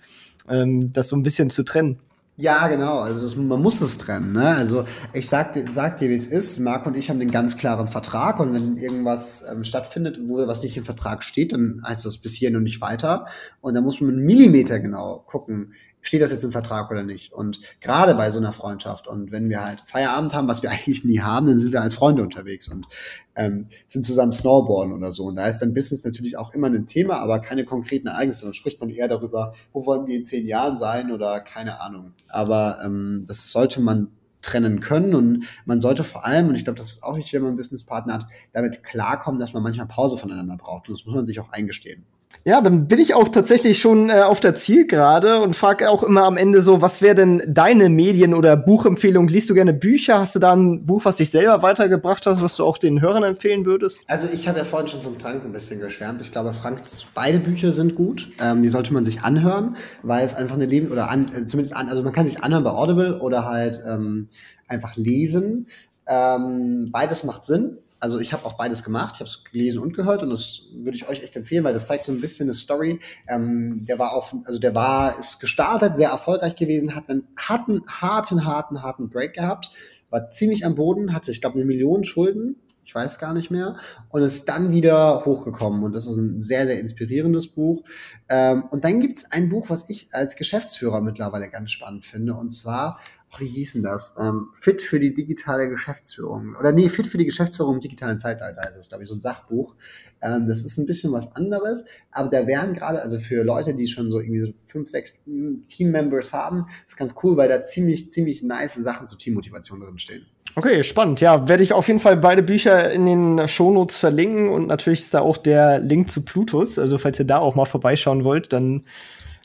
ähm, 0.47 0.93
das 0.93 1.09
so 1.09 1.17
ein 1.17 1.23
bisschen 1.23 1.49
zu 1.49 1.63
trennen. 1.63 1.99
Ja, 2.37 2.69
genau. 2.69 2.99
Also 2.99 3.21
das, 3.21 3.35
man 3.35 3.61
muss 3.61 3.81
es 3.81 3.97
trennen. 3.97 4.31
Ne? 4.31 4.47
Also 4.55 4.85
ich 5.13 5.27
sag, 5.27 5.55
sag 5.69 5.97
dir, 5.97 6.09
wie 6.09 6.15
es 6.15 6.29
ist. 6.29 6.59
Marc 6.59 6.87
und 6.87 6.95
ich 6.95 7.09
haben 7.09 7.19
den 7.19 7.29
ganz 7.29 7.57
klaren 7.57 7.87
Vertrag 7.87 8.39
und 8.39 8.53
wenn 8.53 8.77
irgendwas 8.77 9.45
ähm, 9.51 9.63
stattfindet, 9.63 10.19
wo 10.25 10.37
was 10.47 10.63
nicht 10.63 10.77
im 10.77 10.85
Vertrag 10.85 11.23
steht, 11.23 11.51
dann 11.51 11.83
heißt 11.85 12.05
das 12.05 12.17
bis 12.17 12.33
hier 12.33 12.55
und 12.55 12.63
nicht 12.63 12.81
weiter. 12.81 13.27
Und 13.59 13.75
da 13.75 13.81
muss 13.81 14.01
man 14.01 14.15
Millimeter 14.15 14.79
genau 14.79 15.23
gucken, 15.27 15.73
steht 16.01 16.21
das 16.21 16.31
jetzt 16.31 16.43
im 16.43 16.51
Vertrag 16.51 16.91
oder 16.91 17.03
nicht? 17.03 17.33
Und 17.33 17.59
gerade 17.79 18.15
bei 18.15 18.31
so 18.31 18.39
einer 18.39 18.51
Freundschaft 18.51 19.07
und 19.07 19.31
wenn 19.31 19.49
wir 19.49 19.63
halt 19.63 19.81
Feierabend 19.85 20.33
haben, 20.33 20.47
was 20.47 20.63
wir 20.63 20.71
eigentlich 20.71 21.03
nie 21.03 21.21
haben, 21.21 21.47
dann 21.47 21.57
sind 21.57 21.71
wir 21.71 21.81
als 21.81 21.95
Freunde 21.95 22.23
unterwegs 22.23 22.67
und 22.67 22.87
ähm, 23.35 23.67
sind 23.87 24.03
zusammen 24.03 24.33
Snowboarden 24.33 24.93
oder 24.93 25.11
so. 25.11 25.25
Und 25.25 25.35
da 25.35 25.47
ist 25.47 25.59
dann 25.59 25.73
Business 25.73 26.03
natürlich 26.03 26.37
auch 26.37 26.53
immer 26.53 26.67
ein 26.67 26.85
Thema, 26.85 27.17
aber 27.17 27.39
keine 27.39 27.65
konkreten 27.65 28.07
Ereignisse. 28.07 28.45
Dann 28.45 28.53
spricht 28.53 28.79
man 28.79 28.89
eher 28.89 29.07
darüber, 29.07 29.53
wo 29.71 29.85
wollen 29.85 30.07
wir 30.07 30.15
in 30.15 30.25
zehn 30.25 30.45
Jahren 30.47 30.77
sein 30.77 31.11
oder 31.11 31.39
keine 31.39 31.79
Ahnung. 31.81 32.13
Aber 32.27 32.79
ähm, 32.83 33.25
das 33.27 33.51
sollte 33.51 33.81
man 33.81 34.09
trennen 34.41 34.79
können 34.79 35.13
und 35.15 35.45
man 35.65 35.79
sollte 35.79 36.03
vor 36.03 36.25
allem, 36.25 36.49
und 36.49 36.55
ich 36.55 36.63
glaube, 36.63 36.77
das 36.77 36.93
ist 36.93 37.03
auch 37.03 37.15
wichtig, 37.15 37.33
wenn 37.33 37.41
man 37.41 37.49
einen 37.49 37.57
Businesspartner 37.57 38.13
hat, 38.13 38.25
damit 38.53 38.83
klarkommen, 38.83 39.39
dass 39.39 39.53
man 39.53 39.63
manchmal 39.63 39.87
Pause 39.87 40.17
voneinander 40.17 40.57
braucht. 40.57 40.89
Und 40.89 40.97
das 40.97 41.05
muss 41.05 41.15
man 41.15 41.25
sich 41.25 41.39
auch 41.39 41.51
eingestehen. 41.51 42.05
Ja, 42.43 42.59
dann 42.59 42.87
bin 42.87 42.97
ich 42.97 43.13
auch 43.13 43.27
tatsächlich 43.27 43.79
schon 43.79 44.09
äh, 44.09 44.23
auf 44.23 44.39
der 44.39 44.55
Zielgerade 44.55 45.41
und 45.41 45.55
frage 45.55 45.91
auch 45.91 46.01
immer 46.01 46.23
am 46.23 46.37
Ende 46.37 46.61
so, 46.61 46.81
was 46.81 47.03
wäre 47.03 47.13
denn 47.13 47.43
deine 47.47 47.87
Medien- 47.87 48.33
oder 48.33 48.57
Buchempfehlung? 48.57 49.27
Liest 49.27 49.51
du 49.51 49.53
gerne 49.53 49.73
Bücher? 49.73 50.17
Hast 50.17 50.33
du 50.33 50.39
da 50.39 50.53
ein 50.53 50.87
Buch, 50.87 51.05
was 51.05 51.17
dich 51.17 51.29
selber 51.29 51.61
weitergebracht 51.61 52.25
hast, 52.25 52.41
was 52.41 52.55
du 52.55 52.65
auch 52.65 52.79
den 52.79 52.99
Hörern 52.99 53.21
empfehlen 53.21 53.65
würdest? 53.65 54.01
Also 54.07 54.27
ich 54.33 54.47
habe 54.47 54.57
ja 54.57 54.65
vorhin 54.65 54.87
schon 54.87 55.03
von 55.03 55.19
Frank 55.19 55.45
ein 55.45 55.51
bisschen 55.51 55.79
geschwärmt. 55.79 56.19
Ich 56.21 56.31
glaube, 56.31 56.51
Franks 56.53 57.05
beide 57.13 57.37
Bücher 57.37 57.71
sind 57.71 57.93
gut. 57.93 58.31
Ähm, 58.41 58.63
die 58.63 58.69
sollte 58.69 58.91
man 58.91 59.05
sich 59.05 59.21
anhören, 59.21 59.75
weil 60.01 60.25
es 60.25 60.33
einfach 60.33 60.55
eine 60.55 60.65
Leben 60.65 60.91
oder 60.91 61.11
an, 61.11 61.31
äh, 61.35 61.45
zumindest 61.45 61.75
an, 61.75 61.89
also 61.89 62.01
man 62.01 62.11
kann 62.11 62.25
sich 62.25 62.43
anhören 62.43 62.63
bei 62.63 62.71
Audible 62.71 63.19
oder 63.19 63.45
halt 63.45 63.79
ähm, 63.87 64.29
einfach 64.67 64.95
lesen. 64.95 65.67
Ähm, 66.07 66.89
beides 66.91 67.23
macht 67.23 67.45
Sinn 67.45 67.77
also 68.01 68.19
ich 68.19 68.33
habe 68.33 68.45
auch 68.45 68.53
beides 68.53 68.83
gemacht, 68.83 69.13
ich 69.15 69.19
habe 69.19 69.29
es 69.29 69.43
gelesen 69.45 69.79
und 69.79 69.95
gehört 69.95 70.23
und 70.23 70.31
das 70.31 70.63
würde 70.73 70.97
ich 70.97 71.07
euch 71.07 71.23
echt 71.23 71.35
empfehlen, 71.35 71.63
weil 71.63 71.73
das 71.73 71.85
zeigt 71.85 72.03
so 72.03 72.11
ein 72.11 72.19
bisschen 72.19 72.47
eine 72.47 72.53
Story. 72.53 72.99
Ähm, 73.27 73.85
der 73.85 73.99
war 73.99 74.13
auf, 74.13 74.35
also 74.43 74.59
der 74.59 74.73
war, 74.73 75.17
ist 75.19 75.39
gestartet, 75.39 75.95
sehr 75.95 76.09
erfolgreich 76.09 76.55
gewesen, 76.55 76.95
hat 76.95 77.09
einen 77.09 77.27
harten, 77.37 77.83
harten, 77.87 78.43
harten, 78.43 78.81
harten 78.81 79.09
Break 79.09 79.33
gehabt, 79.33 79.71
war 80.09 80.31
ziemlich 80.31 80.65
am 80.65 80.75
Boden, 80.75 81.13
hatte, 81.13 81.31
ich 81.31 81.41
glaube, 81.41 81.55
eine 81.55 81.65
Million 81.65 82.03
Schulden, 82.03 82.55
ich 82.83 82.95
weiß 82.95 83.19
gar 83.19 83.33
nicht 83.33 83.51
mehr, 83.51 83.77
und 84.09 84.23
ist 84.23 84.49
dann 84.49 84.71
wieder 84.71 85.23
hochgekommen. 85.23 85.83
Und 85.83 85.93
das 85.93 86.07
ist 86.07 86.17
ein 86.17 86.39
sehr, 86.39 86.65
sehr 86.65 86.79
inspirierendes 86.79 87.49
Buch. 87.49 87.83
Ähm, 88.27 88.63
und 88.71 88.83
dann 88.83 88.99
gibt 88.99 89.17
es 89.17 89.31
ein 89.31 89.49
Buch, 89.49 89.69
was 89.69 89.89
ich 89.89 90.09
als 90.11 90.35
Geschäftsführer 90.35 91.01
mittlerweile 91.01 91.49
ganz 91.49 91.71
spannend 91.71 92.03
finde, 92.03 92.33
und 92.33 92.49
zwar 92.49 92.99
wie 93.39 93.47
hießen 93.47 93.83
das? 93.83 94.15
Ähm, 94.19 94.49
Fit 94.53 94.81
für 94.81 94.99
die 94.99 95.13
digitale 95.13 95.69
Geschäftsführung. 95.69 96.55
Oder 96.59 96.71
nee, 96.71 96.89
Fit 96.89 97.07
für 97.07 97.17
die 97.17 97.25
Geschäftsführung 97.25 97.75
im 97.75 97.79
digitalen 97.79 98.19
Zeitalter 98.19 98.69
ist 98.69 98.77
das, 98.77 98.89
glaube 98.89 99.03
ich, 99.03 99.09
so 99.09 99.15
ein 99.15 99.21
Sachbuch. 99.21 99.75
Ähm, 100.21 100.47
das 100.47 100.63
ist 100.63 100.77
ein 100.77 100.85
bisschen 100.85 101.13
was 101.13 101.35
anderes, 101.35 101.85
aber 102.11 102.29
da 102.29 102.45
wären 102.45 102.73
gerade, 102.73 103.01
also 103.01 103.19
für 103.19 103.43
Leute, 103.43 103.73
die 103.73 103.87
schon 103.87 104.11
so 104.11 104.19
irgendwie 104.19 104.41
so 104.41 104.53
fünf, 104.65 104.89
sechs 104.89 105.13
Team-Members 105.25 106.33
haben, 106.33 106.65
ist 106.87 106.97
ganz 106.97 107.15
cool, 107.23 107.37
weil 107.37 107.49
da 107.49 107.63
ziemlich, 107.63 108.11
ziemlich 108.11 108.43
nice 108.43 108.75
Sachen 108.75 109.07
zur 109.07 109.17
Teammotivation 109.17 109.79
drinstehen. 109.79 110.25
Okay, 110.55 110.83
spannend. 110.83 111.21
Ja, 111.21 111.47
werde 111.47 111.63
ich 111.63 111.71
auf 111.71 111.87
jeden 111.87 112.01
Fall 112.01 112.17
beide 112.17 112.43
Bücher 112.43 112.91
in 112.91 113.05
den 113.05 113.47
Shownotes 113.47 113.97
verlinken 113.97 114.49
und 114.49 114.67
natürlich 114.67 114.99
ist 114.99 115.13
da 115.13 115.21
auch 115.21 115.37
der 115.37 115.79
Link 115.79 116.11
zu 116.11 116.23
Plutus. 116.25 116.77
Also 116.77 116.97
falls 116.97 117.19
ihr 117.19 117.25
da 117.25 117.37
auch 117.37 117.55
mal 117.55 117.65
vorbeischauen 117.65 118.25
wollt, 118.25 118.51
dann 118.51 118.83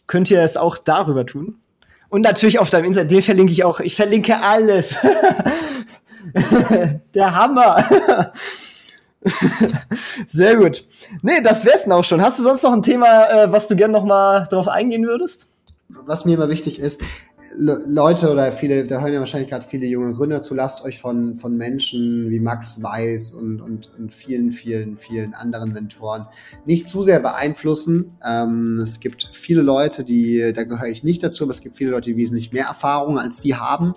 könnt 0.08 0.30
ihr 0.30 0.40
es 0.40 0.56
auch 0.56 0.78
darüber 0.78 1.24
tun. 1.24 1.60
Und 2.08 2.22
natürlich 2.22 2.58
auf 2.58 2.70
deinem 2.70 2.86
Instagram, 2.86 3.08
den 3.08 3.22
verlinke 3.22 3.52
ich 3.52 3.64
auch. 3.64 3.80
Ich 3.80 3.96
verlinke 3.96 4.38
alles. 4.40 4.96
Der 7.14 7.34
Hammer. 7.34 8.32
Sehr 10.26 10.56
gut. 10.56 10.84
Nee, 11.22 11.40
das 11.42 11.64
wär's 11.64 11.84
dann 11.84 11.92
auch 11.92 12.04
schon. 12.04 12.22
Hast 12.22 12.38
du 12.38 12.42
sonst 12.42 12.62
noch 12.62 12.72
ein 12.72 12.82
Thema, 12.82 13.24
äh, 13.28 13.52
was 13.52 13.66
du 13.66 13.76
gerne 13.76 13.92
noch 13.92 14.04
mal 14.04 14.44
drauf 14.44 14.68
eingehen 14.68 15.04
würdest? 15.04 15.48
Was 15.88 16.24
mir 16.24 16.34
immer 16.34 16.48
wichtig 16.48 16.80
ist, 16.80 17.02
Leute 17.58 18.30
oder 18.30 18.52
viele, 18.52 18.86
da 18.86 19.00
hören 19.00 19.14
ja 19.14 19.20
wahrscheinlich 19.20 19.48
gerade 19.48 19.66
viele 19.66 19.86
junge 19.86 20.12
Gründer 20.14 20.42
zu, 20.42 20.54
lasst 20.54 20.84
euch 20.84 20.98
von, 20.98 21.36
von 21.36 21.56
Menschen 21.56 22.28
wie 22.30 22.40
Max 22.40 22.82
Weiß 22.82 23.32
und, 23.32 23.60
und, 23.60 23.90
und 23.96 24.12
vielen, 24.12 24.50
vielen, 24.50 24.96
vielen 24.96 25.32
anderen 25.32 25.72
Mentoren 25.72 26.26
nicht 26.64 26.88
zu 26.88 27.02
sehr 27.02 27.20
beeinflussen. 27.20 28.16
Ähm, 28.24 28.78
es 28.82 29.00
gibt 29.00 29.28
viele 29.32 29.62
Leute, 29.62 30.04
die, 30.04 30.52
da 30.54 30.64
gehöre 30.64 30.88
ich 30.88 31.04
nicht 31.04 31.22
dazu, 31.22 31.44
aber 31.44 31.52
es 31.52 31.60
gibt 31.60 31.76
viele 31.76 31.90
Leute, 31.90 32.10
die 32.10 32.16
wesentlich 32.16 32.52
mehr 32.52 32.66
Erfahrung 32.66 33.18
als 33.18 33.40
die 33.40 33.54
haben 33.54 33.94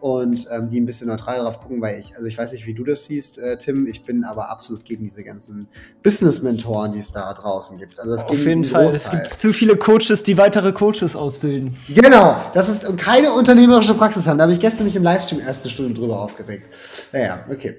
und 0.00 0.46
ähm, 0.50 0.70
die 0.70 0.80
ein 0.80 0.86
bisschen 0.86 1.08
neutral 1.08 1.38
darauf 1.38 1.60
gucken, 1.60 1.80
weil 1.80 1.98
ich, 1.98 2.14
also 2.16 2.26
ich 2.26 2.38
weiß 2.38 2.52
nicht, 2.52 2.66
wie 2.66 2.74
du 2.74 2.84
das 2.84 3.04
siehst, 3.04 3.38
äh, 3.38 3.56
Tim, 3.58 3.86
ich 3.86 4.02
bin 4.02 4.24
aber 4.24 4.50
absolut 4.50 4.84
gegen 4.84 5.04
diese 5.04 5.24
ganzen 5.24 5.68
Business-Mentoren, 6.02 6.92
die 6.92 7.00
es 7.00 7.12
da 7.12 7.32
draußen 7.34 7.78
gibt. 7.78 7.98
Also 7.98 8.16
Auf 8.16 8.46
jeden 8.46 8.64
Fall, 8.64 8.88
es 8.88 9.10
gibt 9.10 9.28
zu 9.28 9.52
viele 9.52 9.76
Coaches, 9.76 10.22
die 10.22 10.38
weitere 10.38 10.72
Coaches 10.72 11.16
ausbilden. 11.16 11.76
Genau, 11.88 12.36
das 12.54 12.68
ist 12.68 12.96
keine 12.96 13.32
unternehmerische 13.32 13.94
Praxis 13.94 14.26
haben. 14.26 14.38
Da 14.38 14.42
habe 14.42 14.52
ich 14.52 14.60
gestern 14.60 14.86
mich 14.86 14.96
im 14.96 15.02
Livestream 15.02 15.40
erste 15.40 15.68
Stunde 15.68 15.94
drüber 15.94 16.20
aufgeregt. 16.20 16.74
Naja, 17.12 17.44
okay. 17.50 17.78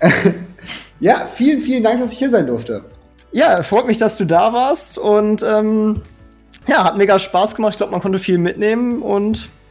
ja, 1.00 1.26
vielen, 1.26 1.60
vielen 1.60 1.82
Dank, 1.82 2.00
dass 2.00 2.12
ich 2.12 2.18
hier 2.18 2.30
sein 2.30 2.46
durfte. 2.46 2.84
Ja, 3.32 3.62
freut 3.62 3.86
mich, 3.86 3.98
dass 3.98 4.16
du 4.16 4.24
da 4.24 4.52
warst 4.52 4.98
und 4.98 5.44
ähm, 5.44 6.02
ja, 6.66 6.84
hat 6.84 6.96
mega 6.96 7.18
Spaß 7.18 7.54
gemacht. 7.54 7.74
Ich 7.74 7.76
glaube, 7.76 7.92
man 7.92 8.00
konnte 8.00 8.18
viel 8.18 8.38
mitnehmen 8.38 9.02
und 9.02 9.48